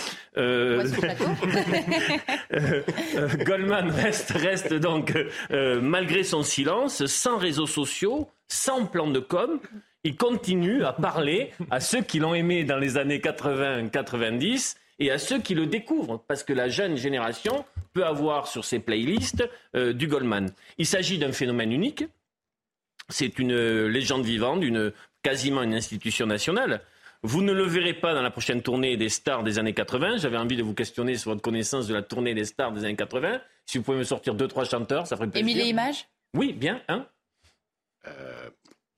Euh, 2.53 3.29
Goldman 3.45 3.91
reste, 3.91 4.31
reste 4.31 4.73
donc, 4.73 5.13
euh, 5.51 5.81
malgré 5.81 6.23
son 6.23 6.43
silence, 6.43 7.05
sans 7.07 7.37
réseaux 7.37 7.67
sociaux, 7.67 8.29
sans 8.49 8.87
plan 8.87 9.09
de 9.09 9.19
com, 9.19 9.59
il 10.05 10.17
continue 10.17 10.85
à 10.85 10.93
parler 10.93 11.51
à 11.71 11.81
ceux 11.81 12.03
qui 12.03 12.19
l'ont 12.19 12.35
aimé 12.35 12.65
dans 12.65 12.79
les 12.79 12.97
années 12.97 13.19
80-90 13.19 14.77
et 15.01 15.11
à 15.11 15.19
ceux 15.19 15.41
qui 15.41 15.55
le 15.55 15.67
découvrent, 15.67 16.23
parce 16.29 16.45
que 16.45 16.53
la 16.53 16.69
jeune 16.69 16.97
génération 16.97 17.65
peut 17.97 18.05
avoir 18.05 18.47
sur 18.47 18.67
ses 18.67 18.79
playlists 18.79 19.49
euh, 19.75 19.95
du 19.95 20.07
Goldman. 20.07 20.53
Il 20.77 20.85
s'agit 20.85 21.17
d'un 21.17 21.33
phénomène 21.33 21.73
unique. 21.73 22.05
C'est 23.09 23.39
une 23.39 23.87
légende 23.87 24.25
vivante, 24.25 24.63
une, 24.63 24.93
quasiment 25.23 25.63
une 25.63 25.73
institution 25.73 26.27
nationale. 26.27 26.83
Vous 27.23 27.41
ne 27.41 27.53
le 27.53 27.63
verrez 27.63 27.95
pas 27.95 28.13
dans 28.13 28.21
la 28.21 28.31
prochaine 28.31 28.61
tournée 28.61 28.99
des 28.99 29.09
stars 29.09 29.45
des 29.45 29.59
années 29.59 29.73
80. 29.73 30.19
J'avais 30.19 30.37
envie 30.37 30.57
de 30.57 30.63
vous 30.63 30.75
questionner 30.75 31.17
sur 31.17 31.31
votre 31.31 31.41
connaissance 31.41 31.87
de 31.87 31.95
la 31.95 32.03
tournée 32.03 32.35
des 32.35 32.45
stars 32.45 32.73
des 32.73 32.85
années 32.85 32.97
80. 32.97 33.41
Si 33.65 33.79
vous 33.79 33.85
pouvez 33.85 33.97
me 33.97 34.05
sortir 34.05 34.35
deux, 34.35 34.47
trois 34.47 34.65
chanteurs, 34.65 35.07
ça 35.07 35.17
ferait 35.17 35.29
plaisir. 35.29 35.49
Émile 35.49 35.65
et 35.65 35.71
Images 35.71 36.07
Oui, 36.35 36.53
bien. 36.53 36.83
Hein 36.89 37.07
euh... 38.07 38.51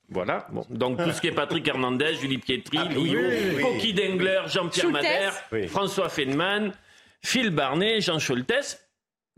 Voilà. 0.08 0.48
Bon. 0.50 0.66
Donc 0.70 1.02
tout 1.04 1.12
ce 1.12 1.20
qui 1.20 1.28
est 1.28 1.32
Patrick 1.32 1.68
Hernandez, 1.68 2.14
Julie 2.14 2.38
Pietri, 2.38 2.78
ah, 2.80 2.84
Lio, 2.86 3.00
oui, 3.00 3.16
oui, 3.56 3.62
Coqui 3.62 3.92
Dengler, 3.92 4.40
Jean-Pierre 4.46 4.90
Madère, 4.90 5.34
François 5.68 6.08
Feynman, 6.08 6.72
Phil 7.22 7.50
Barnet, 7.50 8.00
Jean 8.00 8.18
Scholtes. 8.18 8.87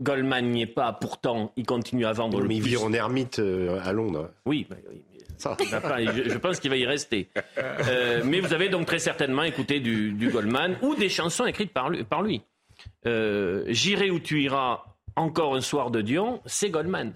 Goldman 0.01 0.49
n'y 0.49 0.63
est 0.63 0.67
pas, 0.67 0.93
pourtant 0.93 1.51
il 1.55 1.65
continue 1.65 2.05
à 2.05 2.11
vendre 2.11 2.37
mais 2.37 2.43
le 2.43 2.47
mais 2.49 2.55
il 2.55 2.63
vit 2.63 2.77
en 2.77 2.91
ermite 2.91 3.39
euh, 3.39 3.79
à 3.83 3.93
Londres. 3.93 4.31
Oui, 4.45 4.65
bah, 4.69 4.75
oui. 4.89 5.01
Ça. 5.37 5.57
Je, 5.59 6.29
je, 6.29 6.37
pense 6.37 6.59
qu'il 6.59 6.69
va 6.69 6.77
y 6.77 6.85
rester. 6.85 7.29
Euh, 7.57 8.21
mais 8.23 8.41
vous 8.41 8.53
avez 8.53 8.69
donc 8.69 8.85
très 8.85 8.99
certainement 8.99 9.41
écouté 9.41 9.79
du, 9.79 10.11
du 10.11 10.29
Goldman 10.29 10.75
ou 10.83 10.93
des 10.93 11.09
chansons 11.09 11.47
écrites 11.47 11.73
par 11.73 11.89
lui. 11.89 12.03
Par 12.03 12.21
lui. 12.21 12.41
Euh, 13.07 13.63
J'irai 13.67 14.11
où 14.11 14.19
tu 14.19 14.43
iras 14.43 14.83
encore 15.15 15.55
un 15.55 15.61
soir 15.61 15.89
de 15.89 16.01
Dion, 16.01 16.41
c'est 16.45 16.69
Goldman. 16.69 17.13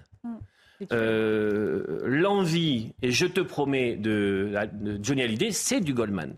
Euh, 0.92 2.00
L'envie, 2.04 2.92
et 3.00 3.10
je 3.10 3.26
te 3.26 3.40
promets, 3.40 3.96
de, 3.96 4.52
de 4.72 4.98
Johnny 5.02 5.22
Hallyday, 5.22 5.52
c'est 5.52 5.80
du 5.80 5.94
Goldman. 5.94 6.34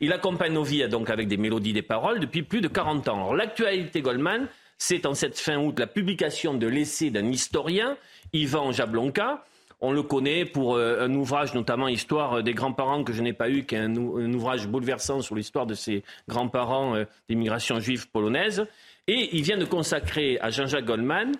Il 0.00 0.12
accompagne 0.12 0.52
nos 0.52 0.64
vies 0.64 0.86
donc 0.88 1.08
avec 1.08 1.28
des 1.28 1.38
mélodies, 1.38 1.72
des 1.72 1.82
paroles 1.82 2.20
depuis 2.20 2.42
plus 2.42 2.60
de 2.60 2.68
40 2.68 3.08
ans. 3.08 3.32
L'actualité 3.32 4.02
Goldman, 4.02 4.48
c'est 4.80 5.04
en 5.04 5.12
cette 5.12 5.38
fin 5.38 5.58
août 5.58 5.78
la 5.78 5.86
publication 5.86 6.54
de 6.54 6.66
l'essai 6.66 7.10
d'un 7.10 7.26
historien, 7.26 7.98
Ivan 8.32 8.72
Jablonka. 8.72 9.44
On 9.82 9.92
le 9.92 10.02
connaît 10.02 10.46
pour 10.46 10.74
euh, 10.74 11.04
un 11.04 11.14
ouvrage, 11.14 11.54
notamment 11.54 11.86
Histoire 11.86 12.42
des 12.42 12.54
grands-parents 12.54 13.04
que 13.04 13.12
je 13.12 13.22
n'ai 13.22 13.34
pas 13.34 13.50
eu, 13.50 13.64
qui 13.66 13.74
est 13.74 13.78
un, 13.78 13.94
ouvrage 13.94 14.66
bouleversant 14.66 15.20
sur 15.20 15.34
l'histoire 15.34 15.66
de 15.66 15.74
ses 15.74 16.02
grands-parents 16.28 16.96
euh, 16.96 17.04
des 17.28 17.34
migrations 17.34 17.78
juives 17.78 18.08
polonaises. 18.08 18.66
Et 19.06 19.36
il 19.36 19.42
vient 19.42 19.58
de 19.58 19.66
consacrer 19.66 20.38
à 20.40 20.48
Jean-Jacques 20.48 20.86
Goldman 20.86 21.32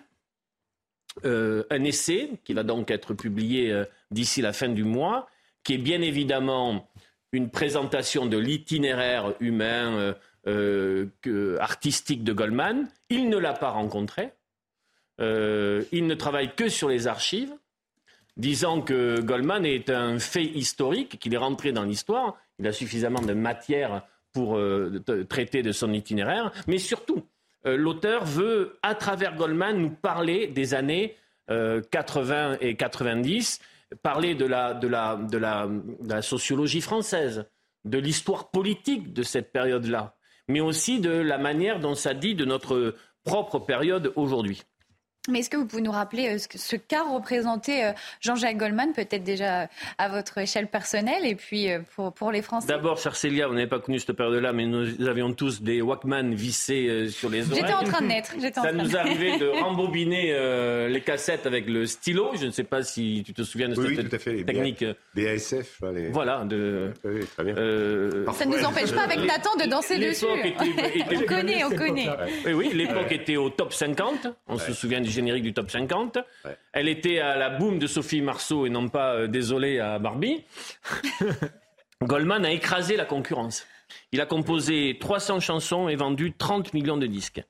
euh, 1.24 1.64
un 1.70 1.82
essai 1.84 2.32
qui 2.44 2.52
va 2.52 2.62
donc 2.62 2.90
être 2.90 3.14
publié 3.14 3.84
d'ici 4.10 4.42
la 4.42 4.52
fin 4.52 4.68
du 4.68 4.84
mois, 4.84 5.28
qui 5.64 5.74
est 5.74 5.78
bien 5.78 6.02
évidemment 6.02 6.90
une 7.32 7.48
présentation 7.48 8.26
de 8.26 8.36
l'itinéraire 8.36 9.32
humain, 9.40 10.14
euh, 10.46 11.06
que, 11.22 11.58
artistique 11.58 12.24
de 12.24 12.32
Goldman. 12.32 12.88
Il 13.08 13.28
ne 13.28 13.36
l'a 13.36 13.52
pas 13.52 13.70
rencontré. 13.70 14.32
Euh, 15.20 15.82
il 15.92 16.06
ne 16.06 16.14
travaille 16.14 16.54
que 16.54 16.68
sur 16.68 16.88
les 16.88 17.06
archives, 17.06 17.52
disant 18.36 18.80
que 18.80 19.20
Goldman 19.20 19.66
est 19.66 19.90
un 19.90 20.18
fait 20.18 20.44
historique, 20.44 21.18
qu'il 21.18 21.34
est 21.34 21.38
rentré 21.38 21.72
dans 21.72 21.84
l'histoire. 21.84 22.36
Il 22.58 22.66
a 22.66 22.72
suffisamment 22.72 23.20
de 23.20 23.34
matière 23.34 24.02
pour 24.32 24.56
euh, 24.56 25.02
traiter 25.28 25.62
de 25.62 25.72
son 25.72 25.92
itinéraire. 25.92 26.52
Mais 26.66 26.78
surtout, 26.78 27.26
l'auteur 27.64 28.24
veut, 28.24 28.78
à 28.82 28.94
travers 28.94 29.36
Goldman, 29.36 29.76
nous 29.76 29.90
parler 29.90 30.46
des 30.46 30.72
années 30.72 31.16
80 31.48 32.58
et 32.60 32.76
90 32.76 33.60
parler 34.02 34.34
de 34.34 34.46
la, 34.46 36.22
sociologie 36.22 36.80
française, 36.80 37.46
de 37.84 37.98
l'histoire 37.98 38.50
politique 38.50 39.12
de 39.12 39.22
cette 39.22 39.52
période-là, 39.52 40.14
mais 40.50 40.60
aussi 40.60 41.00
de 41.00 41.10
la 41.10 41.38
manière 41.38 41.80
dont 41.80 41.94
ça 41.94 42.14
dit 42.14 42.34
de 42.34 42.44
notre 42.44 42.94
propre 43.24 43.58
période 43.58 44.12
aujourd'hui. 44.16 44.62
Mais 45.28 45.40
est-ce 45.40 45.50
que 45.50 45.58
vous 45.58 45.66
pouvez 45.66 45.82
nous 45.82 45.90
rappeler 45.90 46.38
ce, 46.38 46.46
ce 46.56 46.76
qu'a 46.76 47.02
représenté 47.02 47.84
euh, 47.84 47.92
Jean-Jacques 48.22 48.56
Goldman, 48.56 48.94
peut-être 48.94 49.22
déjà 49.22 49.68
à 49.98 50.08
votre 50.08 50.38
échelle 50.38 50.66
personnelle, 50.66 51.26
et 51.26 51.34
puis 51.34 51.70
euh, 51.70 51.80
pour, 51.94 52.14
pour 52.14 52.32
les 52.32 52.40
Français? 52.40 52.68
D'abord, 52.68 52.96
cher 52.98 53.14
Célia, 53.14 53.46
vous 53.46 53.52
n'avez 53.52 53.66
pas 53.66 53.80
connu 53.80 53.98
cette 53.98 54.16
période-là, 54.16 54.54
mais 54.54 54.64
nous 54.64 55.06
avions 55.06 55.34
tous 55.34 55.60
des 55.60 55.82
Walkman 55.82 56.34
vissés 56.34 56.88
euh, 56.88 57.08
sur 57.08 57.28
les 57.28 57.46
oreilles. 57.50 57.60
J'étais 57.60 57.74
en 57.74 57.84
train 57.84 58.00
de 58.00 58.06
naître. 58.06 58.32
Ça 58.54 58.72
nous 58.72 58.96
arrivait 58.96 59.36
de 59.36 59.48
rembobiner 59.62 60.32
euh, 60.32 60.88
les 60.88 61.02
cassettes 61.02 61.44
avec 61.46 61.66
le 61.68 61.84
stylo. 61.84 62.30
Je 62.40 62.46
ne 62.46 62.50
sais 62.50 62.64
pas 62.64 62.82
si 62.82 63.22
tu 63.26 63.34
te 63.34 63.42
souviens 63.42 63.68
de 63.68 63.78
oui, 63.78 63.88
cette 63.88 64.04
oui, 64.04 64.08
tout 64.08 64.16
à 64.16 64.18
fait, 64.18 64.32
les 64.32 64.44
technique. 64.46 64.84
BASF. 65.14 65.82
Les... 65.94 66.08
Voilà. 66.08 66.44
De, 66.46 66.94
oui, 67.04 67.20
très 67.26 67.44
bien. 67.44 67.54
ça 67.54 68.46
ne 68.46 68.56
nous 68.56 68.64
empêche 68.64 68.92
pas 68.92 69.02
avec 69.02 69.18
Nathan 69.18 69.54
de 69.56 69.68
danser 69.68 69.98
dessus. 69.98 70.24
Était, 70.38 70.98
était, 70.98 71.16
on 71.22 71.26
connaît, 71.26 71.64
on 71.64 71.70
connaît. 71.70 72.08
Oui, 72.46 72.52
oui, 72.54 72.70
l'époque 72.72 73.12
était 73.12 73.36
au 73.36 73.50
top 73.50 73.74
50. 73.74 74.28
On 74.48 74.56
se 74.56 74.72
souvient 74.72 75.02
du 75.02 75.09
générique 75.10 75.42
du 75.42 75.52
top 75.52 75.70
50. 75.70 76.18
Ouais. 76.44 76.56
Elle 76.72 76.88
était 76.88 77.18
à 77.18 77.36
la 77.36 77.50
boum 77.50 77.78
de 77.78 77.86
Sophie 77.86 78.22
Marceau 78.22 78.66
et 78.66 78.70
non 78.70 78.88
pas, 78.88 79.14
euh, 79.14 79.26
désolé, 79.26 79.78
à 79.78 79.98
Barbie. 79.98 80.44
Goldman 82.02 82.44
a 82.44 82.52
écrasé 82.52 82.96
la 82.96 83.04
concurrence. 83.04 83.66
Il 84.12 84.20
a 84.20 84.26
composé 84.26 84.96
300 85.00 85.40
chansons 85.40 85.88
et 85.88 85.96
vendu 85.96 86.32
30 86.32 86.72
millions 86.74 86.96
de 86.96 87.06
disques. 87.06 87.42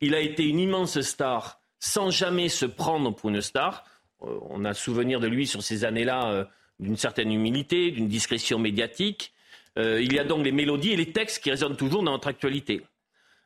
Il 0.00 0.14
a 0.14 0.20
été 0.20 0.44
une 0.44 0.58
immense 0.58 1.00
star 1.00 1.60
sans 1.80 2.10
jamais 2.10 2.48
se 2.48 2.66
prendre 2.66 3.14
pour 3.14 3.30
une 3.30 3.40
star. 3.40 3.84
Euh, 4.22 4.38
on 4.48 4.64
a 4.64 4.74
souvenir 4.74 5.20
de 5.20 5.26
lui 5.26 5.46
sur 5.46 5.62
ces 5.62 5.84
années-là 5.84 6.30
euh, 6.30 6.44
d'une 6.80 6.96
certaine 6.96 7.32
humilité, 7.32 7.90
d'une 7.90 8.08
discrétion 8.08 8.58
médiatique. 8.58 9.32
Il 9.76 10.12
y 10.12 10.18
a 10.18 10.24
donc 10.24 10.44
les 10.44 10.50
mélodies 10.50 10.90
et 10.90 10.96
les 10.96 11.12
textes 11.12 11.40
qui 11.40 11.52
résonnent 11.52 11.76
toujours 11.76 12.02
dans 12.02 12.10
notre 12.10 12.26
actualité. 12.26 12.82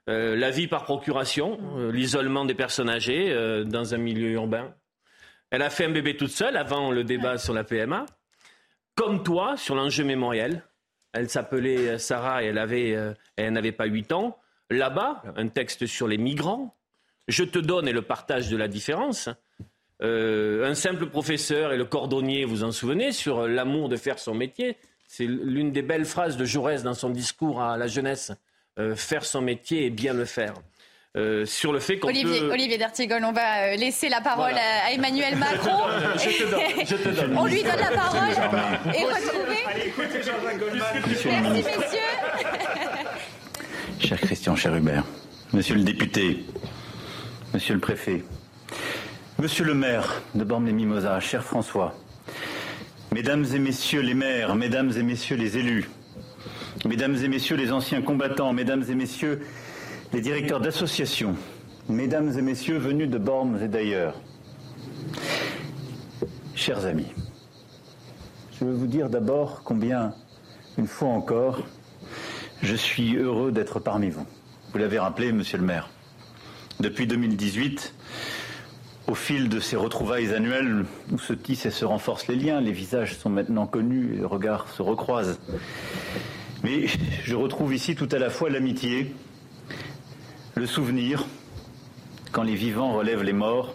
Euh, 0.09 0.35
la 0.35 0.51
vie 0.51 0.67
par 0.67 0.85
procuration, 0.85 1.61
euh, 1.77 1.93
l'isolement 1.93 2.45
des 2.45 2.55
personnes 2.55 2.91
âgées 2.91 3.31
euh, 3.31 3.63
dans 3.63 3.95
un 3.95 3.99
milieu 3.99 4.31
urbain. 4.31 4.75
Elle 5.51 5.63
a 5.63 5.71
fait 5.71 5.85
un 5.85 5.91
bébé 5.91 6.17
toute 6.17 6.31
seule 6.31 6.57
avant 6.57 6.91
le 6.91 7.05
débat 7.05 7.39
sur 7.39 7.55
la 7.55 7.63
PMA. 7.63 8.07
Comme 8.97 9.23
toi, 9.23 9.57
sur 9.57 9.75
l'enjeu 9.75 10.05
mémoriel. 10.05 10.65
Elle 11.13 11.29
s'appelait 11.29 11.99
Sarah 11.99 12.43
et 12.43 12.47
elle 12.47 12.59
avait, 12.59 12.97
elle 13.37 13.53
n'avait 13.53 13.73
pas 13.73 13.85
8 13.85 14.13
ans. 14.13 14.39
Là-bas, 14.71 15.23
un 15.37 15.49
texte 15.49 15.85
sur 15.85 16.09
les 16.09 16.17
migrants. 16.17 16.75
Je 17.29 17.45
te 17.45 17.59
donne 17.59 17.87
et 17.87 17.93
le 17.93 18.01
partage 18.01 18.49
de 18.49 18.57
la 18.57 18.67
différence. 18.67 19.29
un 20.01 20.75
simple 20.75 21.07
professeur 21.07 21.75
et 21.75 21.77
le 21.77 21.85
cordonnier, 21.85 22.47
vous 22.47 22.65
en 22.65 22.73
souvenez, 22.73 23.13
sur 23.13 23.47
l'amour 23.47 23.91
de 23.91 23.97
faire 23.97 24.19
son 24.19 24.35
métier. 24.35 24.79
C'est 25.07 25.27
l'une 25.27 25.71
des 25.71 25.83
belles 25.83 26.07
phrases 26.07 26.39
de 26.39 26.47
Jaurès 26.47 26.83
dans 26.83 26.95
son 26.95 27.11
discours 27.11 27.61
à 27.61 27.77
la 27.77 27.89
jeunesse. 27.89 28.33
Euh, 28.79 28.97
faire 28.97 29.25
son 29.27 29.43
métier 29.43 29.85
et 29.87 29.91
bien 29.91 30.15
le 30.15 30.25
faire. 30.25 30.55
euh, 31.19 31.45
sur 31.45 31.75
le 31.75 31.79
fait 31.79 31.99
qu'on 31.99 32.09
Olivier, 32.09 32.41
peut... 32.41 32.53
Olivier 32.53 32.79
D'Artigol, 32.79 33.23
on 33.23 33.33
va 33.33 33.65
euh, 33.65 33.77
laisser 33.77 34.09
la 34.09 34.23
parole 34.23 34.55
à, 34.55 34.91
Emmanuel 34.93 35.37
Macron. 35.37 35.83
je 36.17 36.43
te 36.43 36.51
donne, 36.51 36.87
je 36.87 36.97
te 36.97 37.09
donne. 37.11 37.37
on 37.39 37.45
lui 37.45 37.63
donne 37.63 37.79
la 37.79 37.91
parole 37.91 38.31
et 38.95 39.05
retrouver. 39.05 39.59
Allez, 39.67 39.89
écoutez 39.89 40.23
Jean-Jacques 40.23 40.59
Goldman. 40.59 40.87
Merci, 41.07 41.63
messieurs. 41.63 42.01
Cher 44.01 44.19
Christian, 44.21 44.57
cher 44.57 44.75
Hubert, 44.75 45.05
monsieur 45.53 45.75
le 45.75 45.83
député, 45.83 46.43
monsieur 47.53 47.75
le 47.75 47.81
préfet, 47.81 48.25
monsieur 49.39 49.67
le 49.67 49.75
maire 49.75 50.23
de 50.35 50.45
Bormes-les-Mimosas, 50.45 51.21
cher 51.21 51.45
François, 51.45 51.95
mesdames 53.13 53.45
et 53.55 53.59
messieurs 53.59 54.01
les 54.01 54.15
maires, 54.15 54.55
mesdames 54.55 54.93
et 54.97 55.03
messieurs 55.03 55.37
les 55.37 55.59
élus, 55.59 55.91
mesdames 56.85 57.17
et 57.17 57.29
messieurs 57.29 57.57
les 57.57 57.73
anciens 57.73 58.03
combattants, 58.03 58.53
mesdames 58.53 58.85
et 58.89 58.95
messieurs 58.95 59.43
les 60.13 60.21
directeurs 60.21 60.61
d'associations, 60.61 61.37
mesdames 61.89 62.37
et 62.37 62.43
messieurs 62.43 62.79
venus 62.79 63.09
de 63.09 63.19
Bormes 63.19 63.59
et 63.63 63.69
d'ailleurs, 63.69 64.15
chers 66.55 66.85
amis, 66.85 67.13
je 68.59 68.65
veux 68.65 68.75
vous 68.75 68.87
dire 68.87 69.09
d'abord 69.09 69.63
combien, 69.65 70.15
une 70.79 70.87
fois 70.87 71.09
encore, 71.09 71.63
je 72.63 72.77
suis 72.77 73.17
heureux 73.17 73.53
d'être 73.53 73.81
parmi 73.81 74.11
vous. 74.11 74.27
Vous 74.73 74.79
l'avez 74.79 74.99
rappelé, 74.99 75.33
monsieur 75.33 75.59
le 75.59 75.65
maire. 75.65 75.91
Depuis 76.81 77.07
2018, 77.07 77.95
au 79.09 79.15
fil 79.15 79.49
de 79.49 79.61
ces 79.61 79.77
retrouvailles 79.77 80.33
annuelles 80.33 80.85
où 81.11 81.19
se 81.19 81.33
tissent 81.33 81.67
et 81.67 81.71
se 81.71 81.85
renforcent 81.85 82.29
les 82.29 82.37
liens, 82.37 82.61
les 82.61 82.73
visages 82.73 83.19
sont 83.19 83.31
maintenant 83.31 83.67
connus 83.67 84.17
les 84.17 84.25
regards 84.25 84.69
se 84.69 84.83
recroisent. 84.83 85.39
Mais 86.63 86.87
je 87.25 87.35
retrouve 87.35 87.75
ici 87.75 87.95
tout 87.95 88.09
à 88.13 88.19
la 88.19 88.31
fois 88.31 88.49
l'amitié, 88.49 89.13
le 90.55 90.67
souvenir, 90.67 91.27
quand 92.31 92.45
les 92.45 92.55
vivants 92.55 92.93
relèvent 92.93 93.25
les 93.25 93.33
morts, 93.33 93.75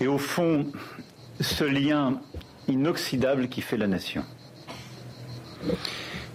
et 0.00 0.06
au 0.06 0.18
fond, 0.18 0.66
ce 1.40 1.64
lien 1.64 2.20
inoxydable 2.68 3.48
qui 3.48 3.60
fait 3.60 3.76
la 3.76 3.86
nation. 3.86 4.24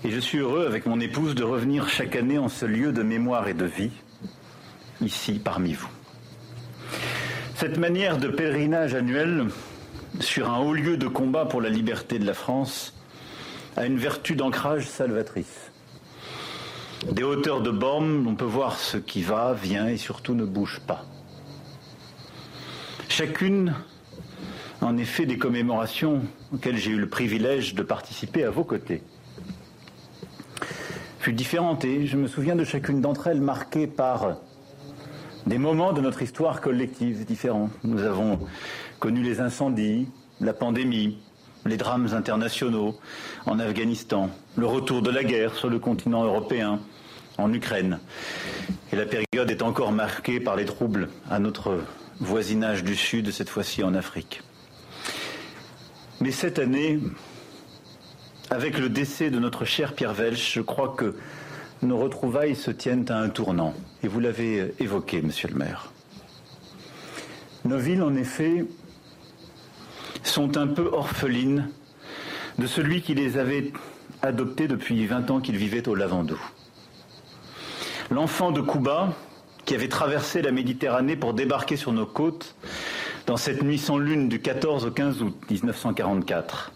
Et 0.04 0.12
je 0.12 0.20
suis 0.20 0.40
heureux 0.40 0.66
avec 0.68 0.86
mon 0.86 1.00
épouse 1.00 1.36
de 1.36 1.44
revenir 1.44 1.90
chaque 1.90 2.16
année 2.16 2.38
en 2.38 2.48
ce 2.48 2.66
lieu 2.66 2.92
de 2.92 3.04
mémoire 3.04 3.48
et 3.48 3.54
de 3.54 3.66
vie, 3.66 3.92
ici 5.02 5.40
parmi 5.44 5.74
vous. 5.74 5.90
Cette 7.56 7.78
manière 7.78 8.18
de 8.18 8.28
pèlerinage 8.28 8.96
annuel 8.96 9.48
sur 10.20 10.52
un 10.52 10.60
haut 10.60 10.74
lieu 10.74 10.98
de 10.98 11.08
combat 11.08 11.46
pour 11.46 11.62
la 11.62 11.70
liberté 11.70 12.20
de 12.20 12.26
la 12.26 12.34
France 12.34 12.94
a 13.78 13.86
une 13.86 13.98
vertu 13.98 14.36
d'ancrage 14.36 14.88
salvatrice. 14.88 15.72
Des 17.12 17.24
hauteurs 17.24 17.62
de 17.62 17.72
bornes, 17.72 18.28
on 18.28 18.36
peut 18.36 18.46
voir 18.46 18.78
ce 18.78 18.98
qui 18.98 19.24
va, 19.24 19.54
vient 19.54 19.88
et 19.88 19.98
surtout 19.98 20.36
ne 20.36 20.46
bouge 20.46 20.82
pas. 20.86 21.06
Chacune, 23.10 23.74
en 24.82 24.98
effet, 24.98 25.26
des 25.26 25.38
commémorations 25.38 26.22
auxquelles 26.54 26.78
j'ai 26.78 26.92
eu 26.92 27.00
le 27.00 27.10
privilège 27.10 27.76
de 27.76 27.84
participer 27.84 28.44
à 28.44 28.50
vos 28.50 28.64
côtés 28.64 29.02
fut 31.22 31.34
différente 31.34 31.86
et 31.86 32.08
je 32.08 32.18
me 32.18 32.28
souviens 32.28 32.56
de 32.56 32.64
chacune 32.64 33.00
d'entre 33.00 33.28
elles 33.28 33.42
marquée 33.42 33.86
par 33.86 34.38
des 35.46 35.60
moments 35.60 35.94
de 35.94 36.02
notre 36.02 36.24
histoire 36.24 36.62
collective 36.62 37.26
différents. 37.26 37.70
Nous 37.84 38.02
avons 38.02 38.40
connu 38.98 39.22
les 39.22 39.40
incendies, 39.40 40.08
la 40.40 40.54
pandémie, 40.54 41.20
les 41.66 41.78
drames 41.78 42.10
internationaux 42.14 42.98
en 43.46 43.60
Afghanistan, 43.60 44.30
le 44.58 44.66
retour 44.66 45.02
de 45.02 45.12
la 45.12 45.24
guerre 45.24 45.56
sur 45.56 45.70
le 45.70 45.80
continent 45.80 46.24
européen, 46.24 46.80
en 47.38 47.54
Ukraine. 47.54 48.00
Et 48.92 48.96
la 48.96 49.06
période 49.06 49.50
est 49.50 49.62
encore 49.62 49.92
marquée 49.92 50.40
par 50.40 50.56
les 50.56 50.66
troubles 50.66 51.10
à 51.30 51.40
notre 51.40 51.80
voisinage 52.20 52.84
du 52.84 52.96
Sud, 52.96 53.32
cette 53.32 53.50
fois-ci 53.50 53.84
en 53.84 53.94
Afrique. 53.96 54.42
Mais 56.20 56.32
cette 56.32 56.60
année, 56.60 57.00
avec 58.50 58.78
le 58.78 58.90
décès 58.90 59.32
de 59.32 59.40
notre 59.40 59.66
cher 59.66 59.94
Pierre 59.94 60.14
Welch, 60.14 60.54
je 60.54 60.62
crois 60.62 60.94
que 60.96 61.16
nos 61.82 61.98
retrouvailles 61.98 62.56
se 62.56 62.70
tiennent 62.70 63.10
à 63.10 63.18
un 63.18 63.30
tournant. 63.30 63.74
Et 64.04 64.08
vous 64.08 64.20
l'avez 64.20 64.74
évoqué, 64.80 65.22
monsieur 65.22 65.48
le 65.48 65.56
maire. 65.56 65.92
Nos 67.66 67.78
villes, 67.78 68.04
en 68.04 68.16
effet, 68.16 68.66
sont 70.24 70.58
un 70.58 70.68
peu 70.68 70.90
orphelines 70.92 71.70
de 72.60 72.68
celui 72.68 73.02
qui 73.02 73.14
les 73.14 73.38
avait 73.38 73.72
adoptées 74.22 74.68
depuis 74.68 75.06
20 75.06 75.32
ans 75.32 75.40
qu'il 75.40 75.58
vivait 75.58 75.88
au 75.88 75.96
Lavandou. 75.96 76.40
L'enfant 78.10 78.52
de 78.52 78.62
Cuba, 78.62 79.14
qui 79.66 79.76
avait 79.76 79.88
traversé 79.88 80.42
la 80.42 80.52
Méditerranée 80.52 81.16
pour 81.16 81.34
débarquer 81.34 81.78
sur 81.78 81.94
nos 81.94 82.06
côtes 82.06 82.56
dans 83.26 83.38
cette 83.38 83.64
nuit 83.64 83.78
sans 83.78 83.98
lune 83.98 84.28
du 84.30 84.42
14 84.42 84.86
au 84.86 84.92
15 84.92 85.22
août 85.22 85.36
1944. 85.50 86.72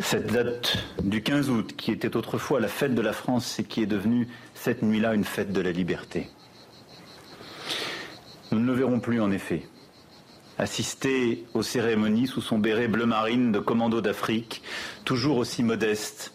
Cette 0.00 0.32
date 0.32 0.78
du 1.02 1.22
15 1.22 1.50
août, 1.50 1.74
qui 1.76 1.92
était 1.92 2.16
autrefois 2.16 2.60
la 2.60 2.68
fête 2.68 2.94
de 2.94 3.02
la 3.02 3.12
France 3.12 3.58
et 3.58 3.64
qui 3.64 3.82
est 3.82 3.86
devenue 3.86 4.28
cette 4.54 4.82
nuit-là 4.82 5.14
une 5.14 5.24
fête 5.24 5.52
de 5.52 5.60
la 5.60 5.72
liberté. 5.72 6.28
Nous 8.50 8.58
ne 8.58 8.66
le 8.66 8.72
verrons 8.72 9.00
plus 9.00 9.20
en 9.20 9.30
effet 9.30 9.62
assister 10.60 11.46
aux 11.54 11.62
cérémonies 11.62 12.26
sous 12.26 12.42
son 12.42 12.58
béret 12.58 12.86
bleu 12.86 13.06
marine 13.06 13.50
de 13.50 13.58
commando 13.58 14.02
d'Afrique, 14.02 14.62
toujours 15.04 15.38
aussi 15.38 15.62
modeste, 15.62 16.34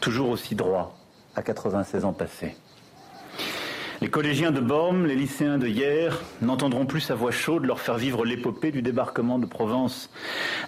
toujours 0.00 0.30
aussi 0.30 0.54
droit, 0.54 0.96
à 1.34 1.42
96 1.42 2.04
ans 2.04 2.12
passés. 2.12 2.54
Les 4.00 4.10
collégiens 4.10 4.52
de 4.52 4.60
Bormes, 4.60 5.06
les 5.06 5.16
lycéens 5.16 5.58
de 5.58 5.66
hier 5.66 6.20
n'entendront 6.40 6.86
plus 6.86 7.00
sa 7.00 7.16
voix 7.16 7.32
chaude 7.32 7.64
leur 7.64 7.80
faire 7.80 7.96
vivre 7.96 8.24
l'épopée 8.24 8.70
du 8.70 8.80
débarquement 8.80 9.40
de 9.40 9.46
Provence, 9.46 10.08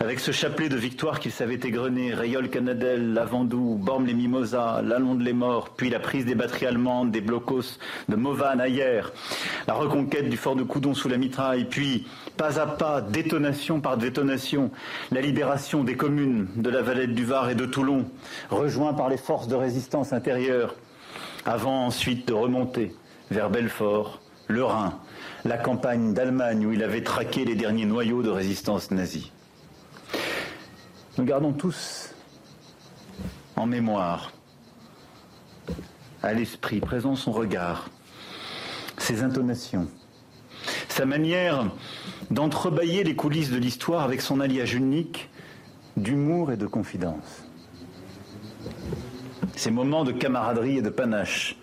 avec 0.01 0.19
ce 0.19 0.33
chapelet 0.33 0.69
de 0.69 0.75
victoires 0.75 1.21
qu'ils 1.21 1.31
savaient 1.31 1.61
égrener, 1.63 2.13
Rayol 2.13 2.51
Canadel, 2.51 3.13
Lavandou, 3.13 3.77
Bormes 3.81 4.07
les 4.07 4.15
Mimosas, 4.15 4.83
Lalonde 4.83 5.23
les 5.23 5.33
Morts, 5.33 5.69
puis 5.77 5.91
la 5.91 6.01
prise 6.01 6.25
des 6.25 6.35
batteries 6.35 6.67
allemandes, 6.67 7.13
des 7.13 7.21
blocos 7.21 7.79
de 8.09 8.17
Mauvanne 8.17 8.61
à 8.61 8.67
hier, 8.67 9.13
la 9.69 9.75
reconquête 9.75 10.29
du 10.29 10.37
fort 10.37 10.57
de 10.57 10.65
Coudon 10.65 10.93
sous 10.93 11.09
la 11.09 11.17
mitraille, 11.17 11.67
puis, 11.67 12.09
pas 12.37 12.59
à 12.59 12.67
pas, 12.67 13.01
détonation 13.01 13.81
par 13.81 13.97
détonation, 13.97 14.73
la 15.13 15.21
libération 15.21 15.85
des 15.85 15.95
communes 15.95 16.49
de 16.57 16.69
la 16.69 16.83
Valette 16.83 17.15
du 17.15 17.25
Var 17.25 17.51
et 17.51 17.55
de 17.55 17.67
Toulon, 17.67 18.07
rejoints 18.51 18.95
par 18.95 19.09
les 19.09 19.19
forces 19.19 19.47
de 19.47 19.55
résistance 19.55 20.13
intérieure, 20.13 20.75
avant 21.47 21.87
ensuite 21.87 22.27
de 22.27 22.33
remonter 22.33 22.93
vers 23.31 23.51
Belfort, 23.51 24.21
le 24.49 24.65
Rhin, 24.65 24.99
la 25.45 25.57
campagne 25.57 26.13
d'Allemagne 26.13 26.67
où 26.67 26.73
il 26.73 26.83
avait 26.83 27.03
traqué 27.03 27.45
les 27.45 27.55
derniers 27.55 27.87
noyaux 27.87 28.23
de 28.23 28.31
résistance 28.31 28.91
nazie. 28.91 29.33
Nous 31.19 31.25
gardons 31.25 31.53
tous 31.53 32.15
en 33.57 33.67
mémoire, 33.67 34.33
à 36.23 36.33
l'esprit, 36.33 36.81
présent 36.81 37.15
son 37.15 37.33
regard, 37.33 37.89
ses 38.99 39.23
intonations, 39.23 39.89
sa 40.89 41.07
manière 41.07 41.71
d'entrebâiller 42.31 43.05
les 43.05 43.15
coulisses 43.15 43.51
de 43.51 43.59
l'histoire 43.59 44.03
avec 44.03 44.21
son 44.21 44.41
alliage 44.41 44.75
unique 44.75 45.31
d'humour 45.97 46.53
et 46.53 46.57
de 46.57 46.67
confidence. 46.67 47.45
Ces 49.57 49.71
moments 49.71 50.05
de 50.05 50.13
camaraderie 50.13 50.79
et 50.79 50.83
de 50.83 50.91
panache, 50.91 51.57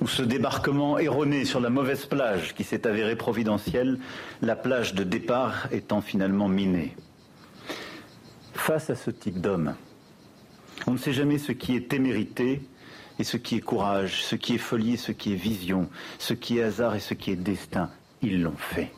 où 0.00 0.08
ce 0.08 0.22
débarquement 0.22 0.98
erroné 0.98 1.44
sur 1.44 1.60
la 1.60 1.70
mauvaise 1.70 2.06
plage 2.06 2.54
qui 2.54 2.64
s'est 2.64 2.86
avérée 2.86 3.16
providentielle, 3.16 3.98
la 4.42 4.56
plage 4.56 4.94
de 4.94 5.04
départ 5.04 5.68
étant 5.72 6.00
finalement 6.00 6.48
minée. 6.48 6.96
Face 8.54 8.90
à 8.90 8.94
ce 8.94 9.10
type 9.10 9.40
d'homme, 9.40 9.74
on 10.86 10.92
ne 10.92 10.98
sait 10.98 11.12
jamais 11.12 11.38
ce 11.38 11.52
qui 11.52 11.76
est 11.76 11.88
témérité 11.88 12.62
et 13.18 13.24
ce 13.24 13.36
qui 13.36 13.56
est 13.56 13.60
courage, 13.60 14.22
ce 14.22 14.34
qui 14.34 14.54
est 14.54 14.58
folie 14.58 14.94
et 14.94 14.96
ce 14.96 15.12
qui 15.12 15.32
est 15.32 15.36
vision, 15.36 15.88
ce 16.18 16.34
qui 16.34 16.58
est 16.58 16.62
hasard 16.62 16.94
et 16.94 17.00
ce 17.00 17.14
qui 17.14 17.30
est 17.30 17.36
destin. 17.36 17.90
Ils 18.22 18.42
l'ont 18.42 18.56
fait. 18.56 18.92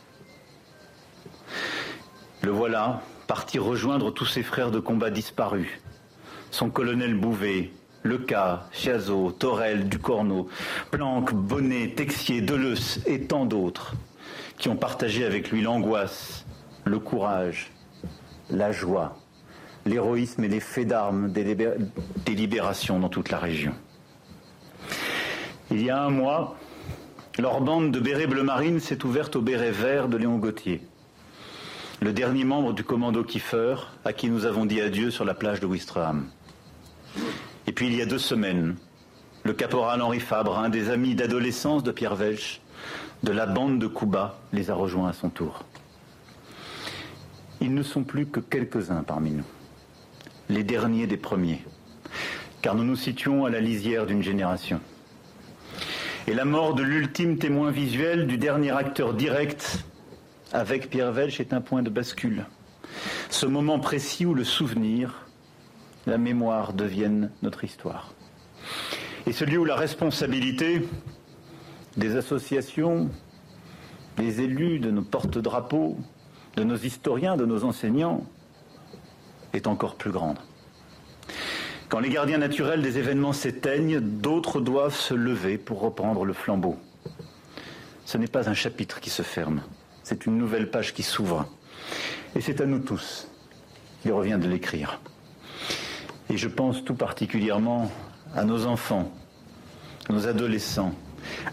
Le 2.43 2.51
voilà, 2.51 3.03
parti 3.27 3.59
rejoindre 3.59 4.11
tous 4.11 4.27
ses 4.27 4.43
frères 4.43 4.71
de 4.71 4.81
combat 4.81 5.11
disparus. 5.11 5.69
Son 6.51 6.71
colonel 6.71 7.15
Bouvet, 7.15 7.71
Leca, 8.05 8.69
Chiazot, 8.73 9.33
Torel, 9.33 9.89
Ducorneau, 9.89 10.49
Planck, 10.91 11.33
Bonnet, 11.35 11.95
Texier, 11.97 12.41
Deleuze 12.41 13.01
et 13.07 13.23
tant 13.23 13.47
d'autres 13.47 13.95
qui 14.59 14.69
ont 14.69 14.77
partagé 14.77 15.25
avec 15.25 15.51
lui 15.51 15.63
l'angoisse, 15.63 16.45
le 16.85 16.99
courage, 16.99 17.71
la 18.51 18.73
joie, 18.73 19.17
l'héroïsme 19.87 20.45
et 20.45 20.49
les 20.49 20.61
faits 20.61 20.89
d'armes 20.89 21.33
des, 21.33 21.57
libérations 22.29 23.01
dans 23.01 23.09
toute 23.09 23.31
la 23.31 23.39
région. 23.39 23.75
Il 25.71 25.83
y 25.83 25.91
a 25.91 26.01
un 26.01 26.11
mois, 26.11 26.57
leur 27.39 27.61
bande 27.61 27.91
de 27.93 28.01
bérets 28.01 28.27
bleu 28.27 28.43
marine 28.43 28.79
s'est 28.79 29.05
ouverte 29.05 29.37
au 29.37 29.41
béret 29.41 29.71
vert 29.71 30.09
de 30.09 30.17
Léon 30.17 30.39
Gauthier, 30.39 30.83
le 32.01 32.13
dernier 32.13 32.45
membre 32.45 32.73
du 32.73 32.85
commando 32.85 33.25
Kiefer 33.25 33.77
à 34.05 34.13
qui 34.13 34.29
nous 34.29 34.45
avons 34.45 34.67
dit 34.67 34.81
adieu 34.81 35.11
sur 35.11 35.25
la 35.25 35.35
plage 35.35 35.61
de 35.61 35.67
Wistreham. 35.67 36.29
Et 37.73 37.75
puis 37.75 37.87
il 37.87 37.95
y 37.95 38.03
a 38.03 38.05
deux 38.05 38.19
semaines, 38.19 38.77
le 39.45 39.55
caporal 39.55 40.03
Henri 40.03 40.21
Fabre, 40.21 40.59
un 40.59 40.69
des 40.69 40.91
amis 40.91 41.15
d'adolescence 41.15 41.83
de 41.83 41.91
Pierre 41.91 42.17
Welch, 42.17 42.61
de 43.23 43.33
la 43.33 43.47
bande 43.47 43.79
de 43.79 43.87
Cuba 43.87 44.39
les 44.53 44.71
a 44.71 44.75
rejoints 44.75 45.09
à 45.09 45.15
son 45.15 45.31
tour. 45.31 45.65
Ils 47.63 47.73
ne 47.73 47.83
sont 47.83 48.05
plus 48.05 48.27
que 48.27 48.41
quelques-uns 48.41 49.03
parmi 49.03 49.31
nous, 49.31 49.47
les 50.51 50.65
derniers 50.65 51.07
des 51.07 51.17
premiers, 51.17 51.65
car 52.61 52.75
nous 52.75 52.85
nous 52.85 52.95
situons 52.95 53.47
à 53.47 53.51
la 53.51 53.63
lisière 53.63 54.05
d'une 54.05 54.23
génération. 54.23 54.79
Et 56.27 56.35
la 56.35 56.45
mort 56.45 56.75
de 56.75 56.83
l'ultime 56.83 57.39
témoin 57.39 57.71
visuel, 57.71 58.27
du 58.27 58.37
dernier 58.37 58.73
acteur 58.73 59.15
direct 59.15 59.83
avec 60.53 60.91
Pierre 60.91 61.13
Welch 61.13 61.41
est 61.41 61.55
un 61.55 61.63
point 61.63 61.83
de 61.83 61.89
bascule. 61.89 62.45
Ce 63.31 63.47
moment 63.47 63.79
précis 63.79 64.27
où 64.27 64.35
le 64.35 64.45
souvenir, 64.45 65.27
la 66.07 66.19
mémoire 66.19 66.73
deviennent 66.73 67.31
notre 67.43 67.65
histoire. 67.65 68.13
Et 69.27 69.33
celui 69.33 69.57
où 69.57 69.65
la 69.65 69.77
responsabilité 69.77 70.89
des 71.97 72.17
associations, 72.17 73.11
des 74.17 74.41
élus, 74.41 74.79
de 74.79 74.91
nos 74.91 75.03
porte-drapeaux, 75.03 75.97
de 76.57 76.65
nos 76.65 76.77
historiens, 76.77 77.37
de 77.37 77.47
nos 77.47 77.65
enseignants, 77.65 78.27
est 79.53 79.67
encore 79.67 79.97
plus 79.97 80.11
grande. 80.11 80.39
Quand 81.89 82.01
les 82.01 82.09
gardiens 82.09 82.39
naturels 82.39 82.83
des 82.83 82.99
événements 82.99 83.35
s'éteignent, 83.35 84.01
d'autres 84.01 84.61
doivent 84.61 84.97
se 84.97 85.15
lever 85.15 85.59
pour 85.59 85.81
reprendre 85.81 86.25
le 86.25 86.33
flambeau. 86.33 86.77
Ce 88.07 88.19
n'est 88.19 88.27
pas 88.27 88.49
un 88.49 88.55
chapitre 88.55 89.01
qui 89.01 89.11
se 89.11 89.23
ferme, 89.23 89.63
c'est 90.03 90.27
une 90.27 90.37
nouvelle 90.37 90.71
page 90.71 90.95
qui 90.95 91.03
s'ouvre. 91.03 91.47
Et 92.35 92.41
c'est 92.41 92.61
à 92.61 92.67
nous 92.67 92.81
tous 92.81 93.29
qu'il 94.01 94.13
revient 94.13 94.39
de 94.41 94.49
l'écrire. 94.49 95.01
Et 96.33 96.39
je 96.39 96.49
pense 96.49 96.83
tout 96.83 96.95
particulièrement 96.95 97.91
à 98.35 98.45
nos 98.45 98.65
enfants, 98.65 99.13
nos 100.09 100.27
adolescents, 100.27 100.95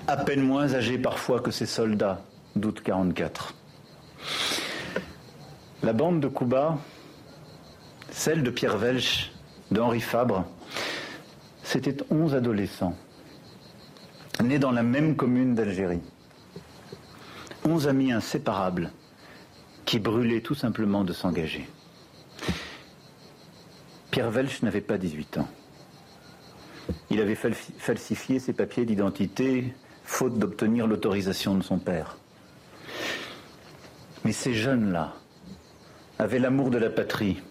à 0.07 0.15
peine 0.15 0.41
moins 0.41 0.73
âgés 0.73 0.97
parfois 0.97 1.41
que 1.41 1.51
ces 1.51 1.65
soldats 1.65 2.21
d'août 2.55 2.79
44. 2.81 3.55
La 5.83 5.91
bande 5.91 6.21
de 6.21 6.29
Cuba, 6.29 6.77
celle 8.09 8.41
de 8.41 8.49
Pierre 8.49 8.77
Welch, 8.77 9.33
d'Henri 9.69 9.99
Fabre, 9.99 10.45
c'était 11.61 11.97
onze 12.09 12.33
adolescents, 12.33 12.95
nés 14.41 14.59
dans 14.59 14.71
la 14.71 14.83
même 14.83 15.17
commune 15.17 15.55
d'Algérie. 15.55 15.99
Onze 17.65 17.89
amis 17.89 18.13
inséparables 18.13 18.93
qui 19.83 19.99
brûlaient 19.99 20.39
tout 20.39 20.55
simplement 20.55 21.03
de 21.03 21.11
s'engager. 21.11 21.67
Pierre 24.11 24.31
Welch 24.31 24.63
n'avait 24.63 24.81
pas 24.81 24.97
18 24.97 25.37
ans. 25.37 25.47
Il 27.11 27.21
avait 27.21 27.35
falsifié 27.35 28.39
ses 28.39 28.53
papiers 28.53 28.85
d'identité 28.85 29.73
faute 30.03 30.39
d'obtenir 30.39 30.87
l'autorisation 30.87 31.55
de 31.55 31.61
son 31.61 31.77
père. 31.77 32.17
Mais 34.25 34.31
ces 34.31 34.53
jeunes-là 34.53 35.13
avaient 36.17 36.39
l'amour 36.39 36.71
de 36.71 36.79
la 36.79 36.89
patrie, 36.89 37.41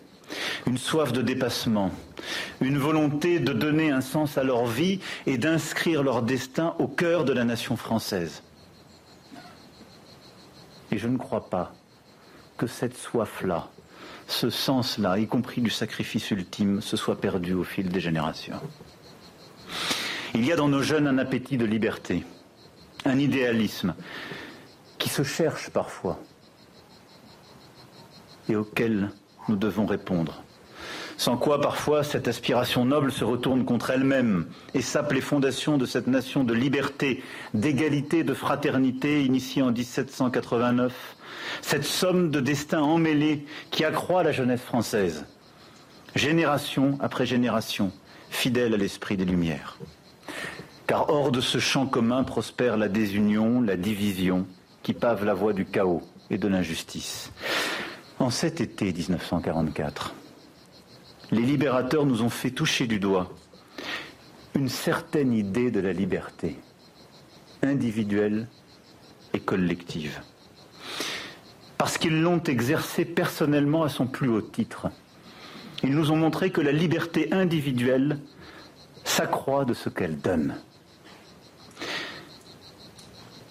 une 0.66 0.76
soif 0.76 1.12
de 1.12 1.22
dépassement, 1.22 1.92
une 2.60 2.78
volonté 2.78 3.38
de 3.38 3.52
donner 3.52 3.92
un 3.92 4.00
sens 4.00 4.36
à 4.36 4.42
leur 4.42 4.66
vie 4.66 5.00
et 5.26 5.38
d'inscrire 5.38 6.02
leur 6.02 6.22
destin 6.22 6.74
au 6.80 6.88
cœur 6.88 7.24
de 7.24 7.32
la 7.32 7.44
nation 7.44 7.76
française. 7.76 8.42
Et 10.90 10.98
je 10.98 11.06
ne 11.06 11.16
crois 11.16 11.48
pas 11.48 11.72
que 12.56 12.66
cette 12.66 12.96
soif-là, 12.96 13.68
ce 14.28 14.50
sens-là, 14.50 15.18
y 15.18 15.26
compris 15.26 15.62
du 15.62 15.70
sacrifice 15.70 16.30
ultime, 16.30 16.80
se 16.82 16.96
soit 16.96 17.20
perdu 17.20 17.54
au 17.54 17.64
fil 17.64 17.88
des 17.88 17.98
générations. 17.98 18.60
Il 20.34 20.44
y 20.44 20.52
a 20.52 20.56
dans 20.56 20.68
nos 20.68 20.82
jeunes 20.82 21.08
un 21.08 21.18
appétit 21.18 21.56
de 21.56 21.64
liberté, 21.64 22.24
un 23.06 23.18
idéalisme 23.18 23.94
qui 24.98 25.08
se 25.08 25.22
cherche 25.22 25.70
parfois 25.70 26.20
et 28.48 28.56
auquel 28.56 29.10
nous 29.48 29.56
devons 29.56 29.86
répondre. 29.86 30.42
Sans 31.18 31.36
quoi, 31.36 31.60
parfois, 31.60 32.04
cette 32.04 32.28
aspiration 32.28 32.84
noble 32.84 33.10
se 33.10 33.24
retourne 33.24 33.64
contre 33.64 33.90
elle-même 33.90 34.46
et 34.72 34.80
sape 34.80 35.10
les 35.12 35.20
fondations 35.20 35.76
de 35.76 35.84
cette 35.84 36.06
nation 36.06 36.44
de 36.44 36.54
liberté, 36.54 37.24
d'égalité, 37.54 38.22
de 38.22 38.34
fraternité 38.34 39.24
initiée 39.24 39.62
en 39.62 39.72
1789. 39.72 40.94
Cette 41.60 41.82
somme 41.82 42.30
de 42.30 42.38
destins 42.38 42.82
emmêlés 42.82 43.44
qui 43.72 43.84
accroît 43.84 44.22
la 44.22 44.30
jeunesse 44.30 44.60
française, 44.60 45.26
génération 46.14 46.96
après 47.00 47.26
génération, 47.26 47.90
fidèle 48.30 48.74
à 48.74 48.76
l'esprit 48.76 49.16
des 49.16 49.24
Lumières. 49.24 49.76
Car 50.86 51.10
hors 51.10 51.32
de 51.32 51.40
ce 51.40 51.58
champ 51.58 51.86
commun 51.86 52.22
prospère 52.22 52.76
la 52.76 52.88
désunion, 52.88 53.60
la 53.60 53.76
division, 53.76 54.46
qui 54.84 54.92
pave 54.92 55.24
la 55.24 55.34
voie 55.34 55.52
du 55.52 55.64
chaos 55.64 56.02
et 56.30 56.38
de 56.38 56.46
l'injustice. 56.46 57.32
En 58.20 58.30
cet 58.30 58.60
été 58.60 58.92
1944, 58.92 60.14
les 61.30 61.42
libérateurs 61.42 62.06
nous 62.06 62.22
ont 62.22 62.30
fait 62.30 62.50
toucher 62.50 62.86
du 62.86 62.98
doigt 62.98 63.30
une 64.54 64.68
certaine 64.68 65.32
idée 65.32 65.70
de 65.70 65.78
la 65.78 65.92
liberté, 65.92 66.56
individuelle 67.62 68.48
et 69.32 69.40
collective. 69.40 70.20
Parce 71.76 71.96
qu'ils 71.96 72.22
l'ont 72.22 72.42
exercée 72.42 73.04
personnellement 73.04 73.84
à 73.84 73.88
son 73.88 74.06
plus 74.06 74.28
haut 74.28 74.42
titre. 74.42 74.88
Ils 75.84 75.94
nous 75.94 76.10
ont 76.10 76.16
montré 76.16 76.50
que 76.50 76.60
la 76.60 76.72
liberté 76.72 77.32
individuelle 77.32 78.18
s'accroît 79.04 79.64
de 79.64 79.74
ce 79.74 79.88
qu'elle 79.88 80.18
donne. 80.18 80.56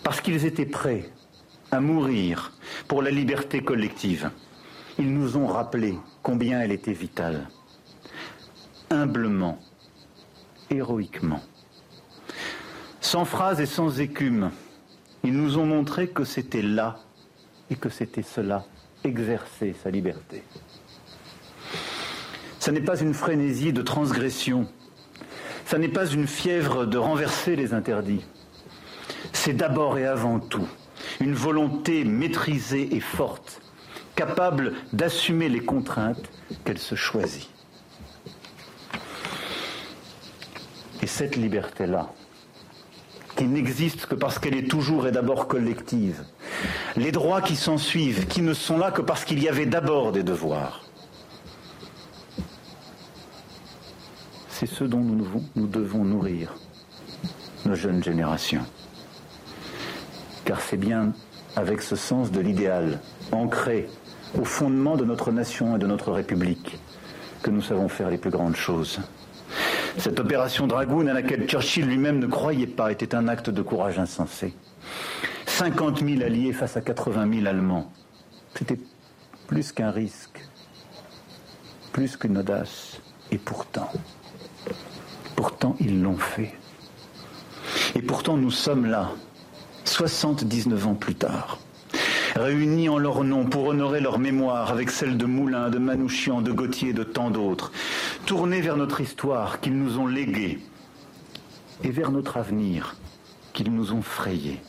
Parce 0.04 0.20
qu'ils 0.20 0.46
étaient 0.46 0.66
prêts 0.66 1.10
à 1.72 1.80
mourir 1.80 2.52
pour 2.90 3.02
la 3.02 3.12
liberté 3.12 3.62
collective, 3.62 4.30
ils 5.00 5.14
nous 5.14 5.38
ont 5.38 5.48
rappelé 5.48 5.98
combien 6.22 6.60
elle 6.60 6.72
était 6.72 6.92
vitale 6.92 7.48
humblement, 8.90 9.60
héroïquement. 10.70 11.42
Sans 13.02 13.26
phrase 13.26 13.60
et 13.62 13.66
sans 13.66 14.00
écume, 14.00 14.52
ils 15.24 15.34
nous 15.34 15.58
ont 15.58 15.66
montré 15.66 16.10
que 16.10 16.24
c'était 16.24 16.62
là 16.62 17.00
et 17.70 17.76
que 17.76 17.90
c'était 17.90 18.24
cela, 18.24 18.66
exercer 19.04 19.76
sa 19.84 19.90
liberté. 19.90 20.44
Ce 22.60 22.72
n'est 22.72 22.82
pas 22.82 23.00
une 23.00 23.14
frénésie 23.14 23.74
de 23.74 23.82
transgression, 23.82 24.68
ce 25.66 25.76
n'est 25.76 25.90
pas 25.90 26.08
une 26.08 26.28
fièvre 26.28 26.86
de 26.86 26.98
renverser 26.98 27.56
les 27.56 27.74
interdits. 27.74 28.26
C'est 29.34 29.54
d'abord 29.54 29.98
et 29.98 30.06
avant 30.06 30.40
tout 30.40 30.68
une 31.20 31.34
volonté 31.34 32.04
maîtrisée 32.04 32.96
et 32.96 33.00
forte, 33.00 33.62
capable 34.16 34.74
d'assumer 34.94 35.50
les 35.50 35.62
contraintes 35.62 36.30
qu'elle 36.64 36.78
se 36.78 36.96
choisit. 36.96 37.50
Et 41.02 41.08
cette 41.08 41.36
liberté-là, 41.36 42.12
qui 43.36 43.46
n'existe 43.46 44.08
que 44.08 44.16
parce 44.16 44.40
qu'elle 44.40 44.56
est 44.56 44.70
toujours 44.70 45.08
et 45.08 45.12
d'abord 45.12 45.48
collective, 45.48 46.24
les 46.96 47.12
droits 47.12 47.42
qui 47.42 47.56
s'en 47.56 47.78
suivent, 47.78 48.28
qui 48.28 48.42
ne 48.42 48.54
sont 48.54 48.78
là 48.78 48.92
que 48.92 49.02
parce 49.02 49.26
qu'il 49.26 49.42
y 49.42 49.48
avait 49.48 49.68
d'abord 49.68 50.12
des 50.12 50.24
devoirs, 50.24 50.84
c'est 54.50 54.66
ce 54.66 54.84
dont 54.84 55.02
nous, 55.02 55.68
devons 55.68 56.04
nourrir 56.04 56.56
nos 57.66 57.76
jeunes 57.76 58.04
générations. 58.04 58.66
Car 60.46 60.60
c'est 60.60 60.78
bien 60.78 61.14
avec 61.56 61.84
ce 61.84 61.96
sens 61.96 62.32
de 62.32 62.40
l'idéal, 62.40 63.00
ancré 63.32 63.88
au 64.40 64.46
fondement 64.46 64.98
de 64.98 65.06
notre 65.06 65.32
nation 65.32 65.76
et 65.76 65.80
de 65.80 65.86
notre 65.86 66.12
République, 66.12 66.80
que 67.44 67.52
nous 67.52 67.62
savons 67.62 67.88
faire 67.88 68.10
les 68.10 68.18
plus 68.18 68.32
grandes 68.32 68.56
choses. 68.56 69.00
Cette 69.98 70.20
opération 70.20 70.68
Dragoon 70.68 71.08
à 71.08 71.14
laquelle 71.14 71.48
Churchill 71.48 71.86
lui-même 71.86 72.20
ne 72.20 72.28
croyait 72.28 72.68
pas 72.68 72.92
était 72.92 73.16
un 73.16 73.28
acte 73.28 73.50
de 73.50 73.62
courage 73.64 73.98
insensé. 73.98 74.54
50 75.48 76.04
000 76.08 76.22
alliés 76.22 76.54
face 76.54 76.78
à 76.78 76.82
80 76.82 77.34
000 77.34 77.48
Allemands. 77.48 77.92
C'était 78.54 78.80
plus 79.48 79.72
qu'un 79.72 79.90
risque, 79.90 80.46
plus 81.94 82.16
qu'une 82.16 82.38
audace. 82.38 83.02
Et 83.32 83.38
pourtant, 83.38 83.90
pourtant 85.36 85.76
ils 85.80 86.02
l'ont 86.02 86.18
fait. 86.18 86.54
Et 87.96 88.02
pourtant 88.02 88.38
nous 88.38 88.52
sommes 88.52 88.86
là, 88.86 89.12
79 89.84 90.88
ans 90.88 90.96
plus 90.96 91.16
tard 91.16 91.60
réunis 92.38 92.90
en 92.90 92.98
leur 92.98 93.24
nom 93.24 93.46
pour 93.46 93.68
honorer 93.68 94.00
leur 94.00 94.20
mémoire 94.20 94.72
avec 94.72 94.90
celle 94.92 95.18
de 95.18 95.26
Moulin, 95.26 95.70
de 95.70 95.80
Manouchian, 95.80 96.42
de 96.42 96.52
Gauthier 96.52 96.90
et 96.90 96.94
de 96.94 97.04
tant 97.04 97.30
d'autres, 97.30 97.72
tournés 98.28 98.60
vers 98.60 98.76
notre 98.76 99.00
histoire 99.00 99.62
qu'ils 99.62 99.78
nous 99.78 100.00
ont 100.00 100.06
léguée 100.06 100.60
et 101.82 101.92
vers 101.92 102.12
notre 102.12 102.36
avenir 102.36 102.98
qu'ils 103.54 103.74
nous 103.74 103.94
ont 103.94 104.02
frayé. 104.02 104.62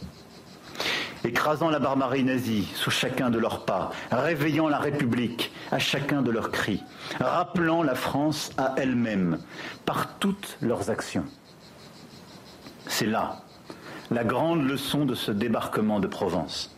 Écrasant 1.24 1.68
la 1.68 1.80
barbarie 1.80 2.22
nazie 2.22 2.68
sous 2.76 2.92
chacun 2.92 3.30
de 3.30 3.38
leurs 3.40 3.64
pas, 3.64 3.90
réveillant 4.12 4.68
la 4.68 4.78
République 4.78 5.50
à 5.72 5.80
chacun 5.80 6.22
de 6.22 6.30
leurs 6.30 6.52
cris, 6.52 6.84
rappelant 7.18 7.82
la 7.82 7.96
France 7.96 8.52
à 8.58 8.74
elle-même 8.76 9.38
par 9.84 10.18
toutes 10.20 10.56
leurs 10.60 10.88
actions. 10.88 11.26
C'est 12.86 13.06
là 13.06 13.42
la 14.12 14.22
grande 14.22 14.62
leçon 14.62 15.04
de 15.04 15.16
ce 15.16 15.32
débarquement 15.32 15.98
de 15.98 16.06
Provence, 16.06 16.76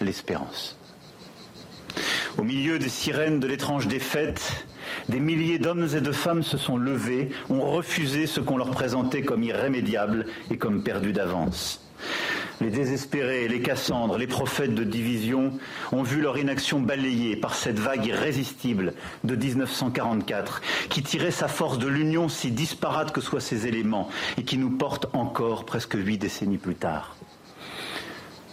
l'espérance. 0.00 0.78
Au 2.38 2.44
milieu 2.44 2.78
des 2.78 2.88
sirènes 2.88 3.40
de 3.40 3.48
l'étrange 3.48 3.88
défaite, 3.88 4.66
des 5.08 5.20
milliers 5.20 5.58
d'hommes 5.58 5.88
et 5.94 6.00
de 6.00 6.12
femmes 6.12 6.42
se 6.42 6.58
sont 6.58 6.76
levés, 6.76 7.30
ont 7.50 7.60
refusé 7.60 8.26
ce 8.26 8.40
qu'on 8.40 8.56
leur 8.56 8.70
présentait 8.70 9.22
comme 9.22 9.42
irrémédiable 9.42 10.26
et 10.50 10.58
comme 10.58 10.82
perdu 10.82 11.12
d'avance. 11.12 11.80
Les 12.60 12.70
désespérés, 12.70 13.48
les 13.48 13.60
Cassandres, 13.60 14.18
les 14.18 14.26
prophètes 14.26 14.74
de 14.74 14.84
division 14.84 15.52
ont 15.90 16.02
vu 16.02 16.20
leur 16.20 16.38
inaction 16.38 16.80
balayée 16.80 17.34
par 17.34 17.54
cette 17.54 17.78
vague 17.78 18.06
irrésistible 18.06 18.94
de 19.24 19.34
1944 19.34 20.62
qui 20.88 21.02
tirait 21.02 21.32
sa 21.32 21.48
force 21.48 21.78
de 21.78 21.88
l'union 21.88 22.28
si 22.28 22.52
disparate 22.52 23.10
que 23.10 23.20
soient 23.20 23.40
ses 23.40 23.66
éléments 23.66 24.08
et 24.38 24.44
qui 24.44 24.58
nous 24.58 24.70
porte 24.70 25.06
encore 25.12 25.64
presque 25.64 25.94
huit 25.94 26.18
décennies 26.18 26.58
plus 26.58 26.76
tard. 26.76 27.16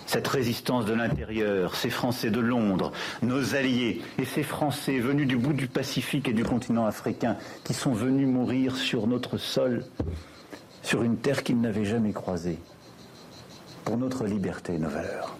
Cette 0.09 0.27
résistance 0.27 0.85
de 0.85 0.93
l'intérieur, 0.93 1.75
ces 1.75 1.91
Français 1.91 2.31
de 2.31 2.39
Londres, 2.39 2.91
nos 3.21 3.53
alliés 3.53 4.01
et 4.17 4.25
ces 4.25 4.41
Français 4.41 4.97
venus 4.97 5.27
du 5.27 5.37
bout 5.37 5.53
du 5.53 5.67
Pacifique 5.67 6.27
et 6.27 6.33
du 6.33 6.43
continent 6.43 6.87
africain 6.87 7.37
qui 7.63 7.75
sont 7.75 7.93
venus 7.93 8.27
mourir 8.27 8.75
sur 8.75 9.05
notre 9.05 9.37
sol, 9.37 9.85
sur 10.81 11.03
une 11.03 11.17
terre 11.17 11.43
qu'ils 11.43 11.61
n'avaient 11.61 11.85
jamais 11.85 12.11
croisée 12.11 12.57
pour 13.85 13.97
notre 13.97 14.25
liberté 14.25 14.73
et 14.73 14.79
nos 14.79 14.89
valeurs. 14.89 15.37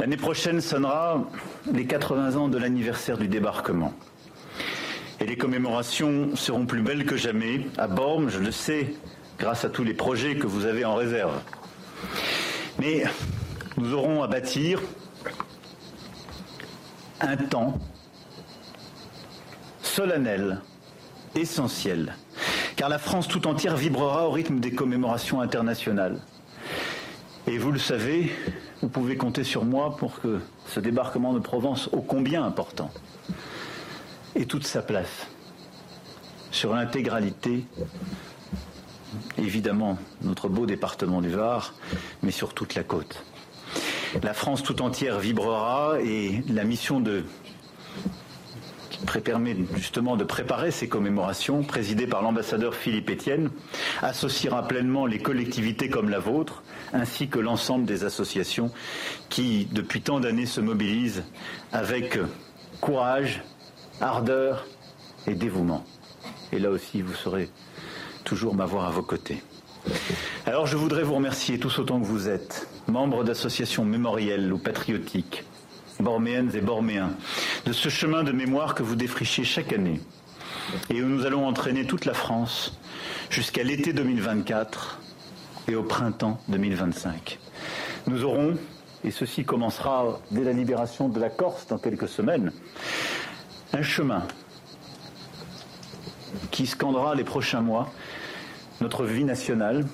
L'année 0.00 0.16
prochaine 0.16 0.60
sonnera 0.60 1.22
les 1.72 1.86
80 1.86 2.34
ans 2.34 2.48
de 2.48 2.58
l'anniversaire 2.58 3.16
du 3.16 3.28
débarquement. 3.28 3.94
Et 5.20 5.26
les 5.26 5.36
commémorations 5.36 6.34
seront 6.34 6.66
plus 6.66 6.82
belles 6.82 7.06
que 7.06 7.16
jamais, 7.16 7.68
à 7.78 7.86
Bormes, 7.86 8.28
je 8.28 8.40
le 8.40 8.50
sais, 8.50 8.96
grâce 9.38 9.64
à 9.64 9.70
tous 9.70 9.84
les 9.84 9.94
projets 9.94 10.34
que 10.34 10.48
vous 10.48 10.64
avez 10.64 10.84
en 10.84 10.96
réserve. 10.96 11.40
Mais 12.78 13.04
nous 13.76 13.92
aurons 13.94 14.22
à 14.22 14.28
bâtir 14.28 14.80
un 17.20 17.36
temps 17.36 17.78
solennel, 19.82 20.60
essentiel, 21.34 22.14
car 22.76 22.88
la 22.88 22.98
France 22.98 23.28
tout 23.28 23.46
entière 23.46 23.76
vibrera 23.76 24.28
au 24.28 24.30
rythme 24.30 24.60
des 24.60 24.72
commémorations 24.72 25.40
internationales. 25.40 26.20
Et 27.46 27.58
vous 27.58 27.72
le 27.72 27.78
savez, 27.78 28.30
vous 28.82 28.88
pouvez 28.88 29.16
compter 29.16 29.44
sur 29.44 29.64
moi 29.64 29.96
pour 29.96 30.20
que 30.20 30.40
ce 30.66 30.80
débarquement 30.80 31.32
de 31.32 31.38
Provence, 31.38 31.88
ô 31.92 32.02
combien 32.02 32.44
important, 32.44 32.90
ait 34.34 34.44
toute 34.44 34.66
sa 34.66 34.82
place 34.82 35.26
sur 36.50 36.74
l'intégralité, 36.74 37.64
évidemment, 39.38 39.98
notre 40.22 40.48
beau 40.48 40.66
département 40.66 41.20
du 41.20 41.30
Var, 41.30 41.74
mais 42.22 42.30
sur 42.30 42.54
toute 42.54 42.74
la 42.74 42.82
côte. 42.82 43.24
La 44.22 44.34
France 44.34 44.62
tout 44.62 44.82
entière 44.82 45.18
vibrera 45.18 45.96
et 46.02 46.42
la 46.48 46.64
mission 46.64 47.00
de 47.00 47.24
qui 49.06 49.20
permet 49.20 49.56
justement 49.74 50.16
de 50.16 50.24
préparer 50.24 50.70
ces 50.70 50.88
commémorations, 50.88 51.62
présidée 51.62 52.06
par 52.06 52.22
l'ambassadeur 52.22 52.74
Philippe 52.74 53.10
Etienne, 53.10 53.50
associera 54.02 54.66
pleinement 54.66 55.06
les 55.06 55.18
collectivités 55.18 55.88
comme 55.88 56.08
la 56.08 56.18
vôtre, 56.18 56.62
ainsi 56.92 57.28
que 57.28 57.38
l'ensemble 57.38 57.84
des 57.84 58.04
associations 58.04 58.70
qui, 59.28 59.66
depuis 59.72 60.00
tant 60.00 60.20
d'années, 60.20 60.46
se 60.46 60.60
mobilisent 60.60 61.24
avec 61.72 62.18
courage, 62.80 63.42
ardeur 64.00 64.66
et 65.26 65.34
dévouement. 65.34 65.84
Et 66.52 66.58
là 66.58 66.70
aussi, 66.70 67.02
vous 67.02 67.14
saurez 67.14 67.48
toujours 68.26 68.56
m'avoir 68.56 68.86
à 68.86 68.90
vos 68.90 69.02
côtés. 69.02 69.40
Alors 70.44 70.66
je 70.66 70.76
voudrais 70.76 71.04
vous 71.04 71.14
remercier 71.14 71.58
tous 71.58 71.78
autant 71.78 72.00
que 72.00 72.04
vous 72.04 72.28
êtes, 72.28 72.68
membres 72.88 73.22
d'associations 73.22 73.84
mémorielles 73.84 74.52
ou 74.52 74.58
patriotiques, 74.58 75.44
borméennes 76.00 76.50
et 76.54 76.60
borméens, 76.60 77.12
de 77.64 77.72
ce 77.72 77.88
chemin 77.88 78.24
de 78.24 78.32
mémoire 78.32 78.74
que 78.74 78.82
vous 78.82 78.96
défrichez 78.96 79.44
chaque 79.44 79.72
année 79.72 80.00
et 80.90 81.00
où 81.02 81.06
nous 81.06 81.24
allons 81.24 81.46
entraîner 81.46 81.86
toute 81.86 82.04
la 82.04 82.14
France 82.14 82.76
jusqu'à 83.30 83.62
l'été 83.62 83.92
2024 83.92 84.98
et 85.68 85.76
au 85.76 85.84
printemps 85.84 86.40
2025. 86.48 87.38
Nous 88.08 88.24
aurons, 88.24 88.56
et 89.04 89.12
ceci 89.12 89.44
commencera 89.44 90.20
dès 90.32 90.42
la 90.42 90.52
libération 90.52 91.08
de 91.08 91.20
la 91.20 91.30
Corse 91.30 91.68
dans 91.68 91.78
quelques 91.78 92.08
semaines, 92.08 92.52
un 93.72 93.82
chemin 93.82 94.26
qui 96.50 96.66
scandera 96.66 97.14
les 97.14 97.24
prochains 97.24 97.60
mois 97.60 97.92
notre 98.80 99.04
vie 99.04 99.24
nationale 99.24 99.86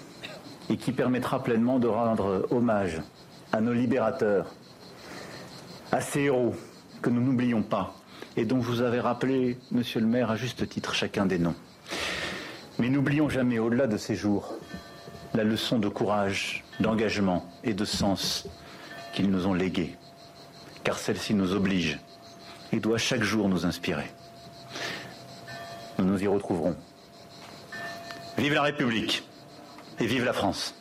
et 0.70 0.76
qui 0.76 0.92
permettra 0.92 1.42
pleinement 1.42 1.78
de 1.78 1.88
rendre 1.88 2.46
hommage 2.50 3.00
à 3.52 3.60
nos 3.60 3.72
libérateurs, 3.72 4.46
à 5.90 6.00
ces 6.00 6.22
héros 6.22 6.54
que 7.00 7.10
nous 7.10 7.20
n'oublions 7.20 7.62
pas 7.62 7.94
et 8.36 8.44
dont 8.44 8.58
vous 8.58 8.80
avez 8.80 9.00
rappelé, 9.00 9.58
monsieur 9.70 10.00
le 10.00 10.06
maire, 10.06 10.30
à 10.30 10.36
juste 10.36 10.68
titre 10.68 10.94
chacun 10.94 11.26
des 11.26 11.38
noms. 11.38 11.54
Mais 12.78 12.88
n'oublions 12.88 13.28
jamais, 13.28 13.58
au-delà 13.58 13.86
de 13.86 13.96
ces 13.96 14.14
jours, 14.14 14.54
la 15.34 15.44
leçon 15.44 15.78
de 15.78 15.88
courage, 15.88 16.64
d'engagement 16.80 17.44
et 17.62 17.74
de 17.74 17.84
sens 17.84 18.48
qu'ils 19.12 19.30
nous 19.30 19.46
ont 19.46 19.54
léguée, 19.54 19.96
car 20.82 20.98
celle-ci 20.98 21.34
nous 21.34 21.52
oblige 21.52 22.00
et 22.72 22.80
doit 22.80 22.98
chaque 22.98 23.22
jour 23.22 23.48
nous 23.48 23.66
inspirer. 23.66 24.10
Nous 25.98 26.04
nous 26.04 26.22
y 26.22 26.26
retrouverons. 26.26 26.76
Vive 28.38 28.54
la 28.54 28.62
République 28.62 29.22
et 30.00 30.06
vive 30.06 30.24
la 30.24 30.32
France. 30.32 30.74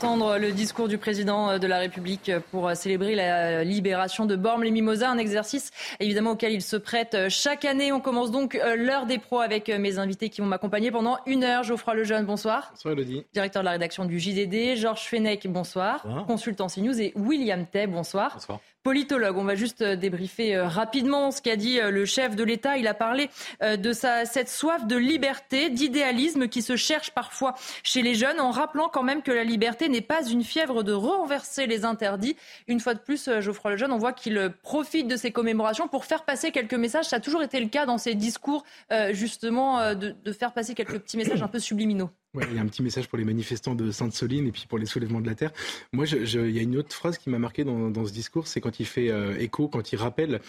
Entendre 0.00 0.38
le 0.38 0.52
discours 0.52 0.88
du 0.88 0.96
président 0.96 1.58
de 1.58 1.66
la 1.66 1.78
République 1.78 2.32
pour 2.50 2.74
célébrer 2.74 3.14
la 3.14 3.64
libération 3.64 4.24
de 4.24 4.34
Bormes-les-Mimosas, 4.34 5.10
un 5.10 5.18
exercice 5.18 5.72
évidemment 6.00 6.30
auquel 6.30 6.52
il 6.52 6.62
se 6.62 6.76
prête 6.76 7.28
chaque 7.28 7.66
année. 7.66 7.92
On 7.92 8.00
commence 8.00 8.30
donc 8.30 8.58
l'heure 8.78 9.04
des 9.04 9.18
pros 9.18 9.40
avec 9.40 9.68
mes 9.68 9.98
invités 9.98 10.30
qui 10.30 10.40
vont 10.40 10.46
m'accompagner 10.46 10.90
pendant 10.90 11.18
une 11.26 11.44
heure. 11.44 11.64
Geoffroy 11.64 11.92
Lejeune, 11.96 12.24
bonsoir. 12.24 12.70
Bonsoir 12.70 12.94
Elodie. 12.94 13.26
Directeur 13.34 13.60
de 13.60 13.66
la 13.66 13.72
rédaction 13.72 14.06
du 14.06 14.18
JDD. 14.18 14.76
Georges 14.76 15.02
Fenech, 15.02 15.46
bonsoir. 15.46 16.00
bonsoir. 16.02 16.24
Consultant 16.24 16.68
CNews 16.68 16.98
et 16.98 17.12
William 17.14 17.66
Tay, 17.66 17.86
bonsoir. 17.86 18.32
Bonsoir 18.32 18.60
politologue. 18.82 19.36
On 19.36 19.44
va 19.44 19.54
juste 19.54 19.82
euh, 19.82 19.96
débriefer 19.96 20.56
euh, 20.56 20.66
rapidement 20.66 21.30
ce 21.30 21.42
qu'a 21.42 21.56
dit 21.56 21.80
euh, 21.80 21.90
le 21.90 22.04
chef 22.04 22.36
de 22.36 22.44
l'État. 22.44 22.76
Il 22.76 22.86
a 22.86 22.94
parlé 22.94 23.30
de 23.60 23.92
sa, 23.92 24.24
cette 24.24 24.48
soif 24.48 24.86
de 24.86 24.96
liberté, 24.96 25.70
d'idéalisme 25.70 26.48
qui 26.48 26.62
se 26.62 26.76
cherche 26.76 27.10
parfois 27.10 27.54
chez 27.82 28.02
les 28.02 28.14
jeunes, 28.14 28.40
en 28.40 28.50
rappelant 28.50 28.88
quand 28.88 29.02
même 29.02 29.22
que 29.22 29.30
la 29.30 29.44
liberté 29.44 29.88
n'est 29.88 30.00
pas 30.00 30.26
une 30.26 30.42
fièvre 30.42 30.82
de 30.82 30.92
renverser 30.92 31.66
les 31.66 31.84
interdits. 31.84 32.36
Une 32.68 32.80
fois 32.80 32.94
de 32.94 33.00
plus, 33.00 33.28
Geoffroy 33.40 33.72
Lejeune, 33.72 33.92
on 33.92 33.98
voit 33.98 34.12
qu'il 34.12 34.52
profite 34.62 35.08
de 35.08 35.16
ces 35.16 35.30
commémorations 35.30 35.88
pour 35.88 36.04
faire 36.04 36.24
passer 36.24 36.52
quelques 36.52 36.74
messages. 36.74 37.06
Ça 37.06 37.16
a 37.16 37.20
toujours 37.20 37.42
été 37.42 37.60
le 37.60 37.68
cas 37.68 37.86
dans 37.86 37.98
ses 37.98 38.14
discours, 38.14 38.64
justement, 39.10 39.94
de, 39.94 40.14
de 40.22 40.32
faire 40.32 40.52
passer 40.52 40.74
quelques 40.74 40.98
petits 40.98 41.16
messages 41.16 41.42
un 41.42 41.48
peu 41.48 41.58
subliminaux. 41.58 42.10
Ouais, 42.32 42.44
il 42.48 42.54
y 42.54 42.60
a 42.60 42.62
un 42.62 42.66
petit 42.66 42.84
message 42.84 43.08
pour 43.08 43.18
les 43.18 43.24
manifestants 43.24 43.74
de 43.74 43.90
Sainte-Soline 43.90 44.46
et 44.46 44.52
puis 44.52 44.64
pour 44.68 44.78
les 44.78 44.86
soulèvements 44.86 45.20
de 45.20 45.26
la 45.26 45.34
terre. 45.34 45.50
Moi, 45.92 46.04
je, 46.04 46.24
je, 46.24 46.38
il 46.38 46.54
y 46.54 46.60
a 46.60 46.62
une 46.62 46.76
autre 46.76 46.94
phrase 46.94 47.18
qui 47.18 47.28
m'a 47.28 47.40
marqué 47.40 47.64
dans, 47.64 47.90
dans, 47.90 48.06
ce 48.06 48.12
discours, 48.12 48.46
c'est 48.46 48.60
quand 48.60 48.78
il 48.78 48.86
fait 48.86 49.10
euh, 49.10 49.36
écho, 49.40 49.66
quand 49.66 49.90
il 49.92 49.96
rappelle 49.96 50.40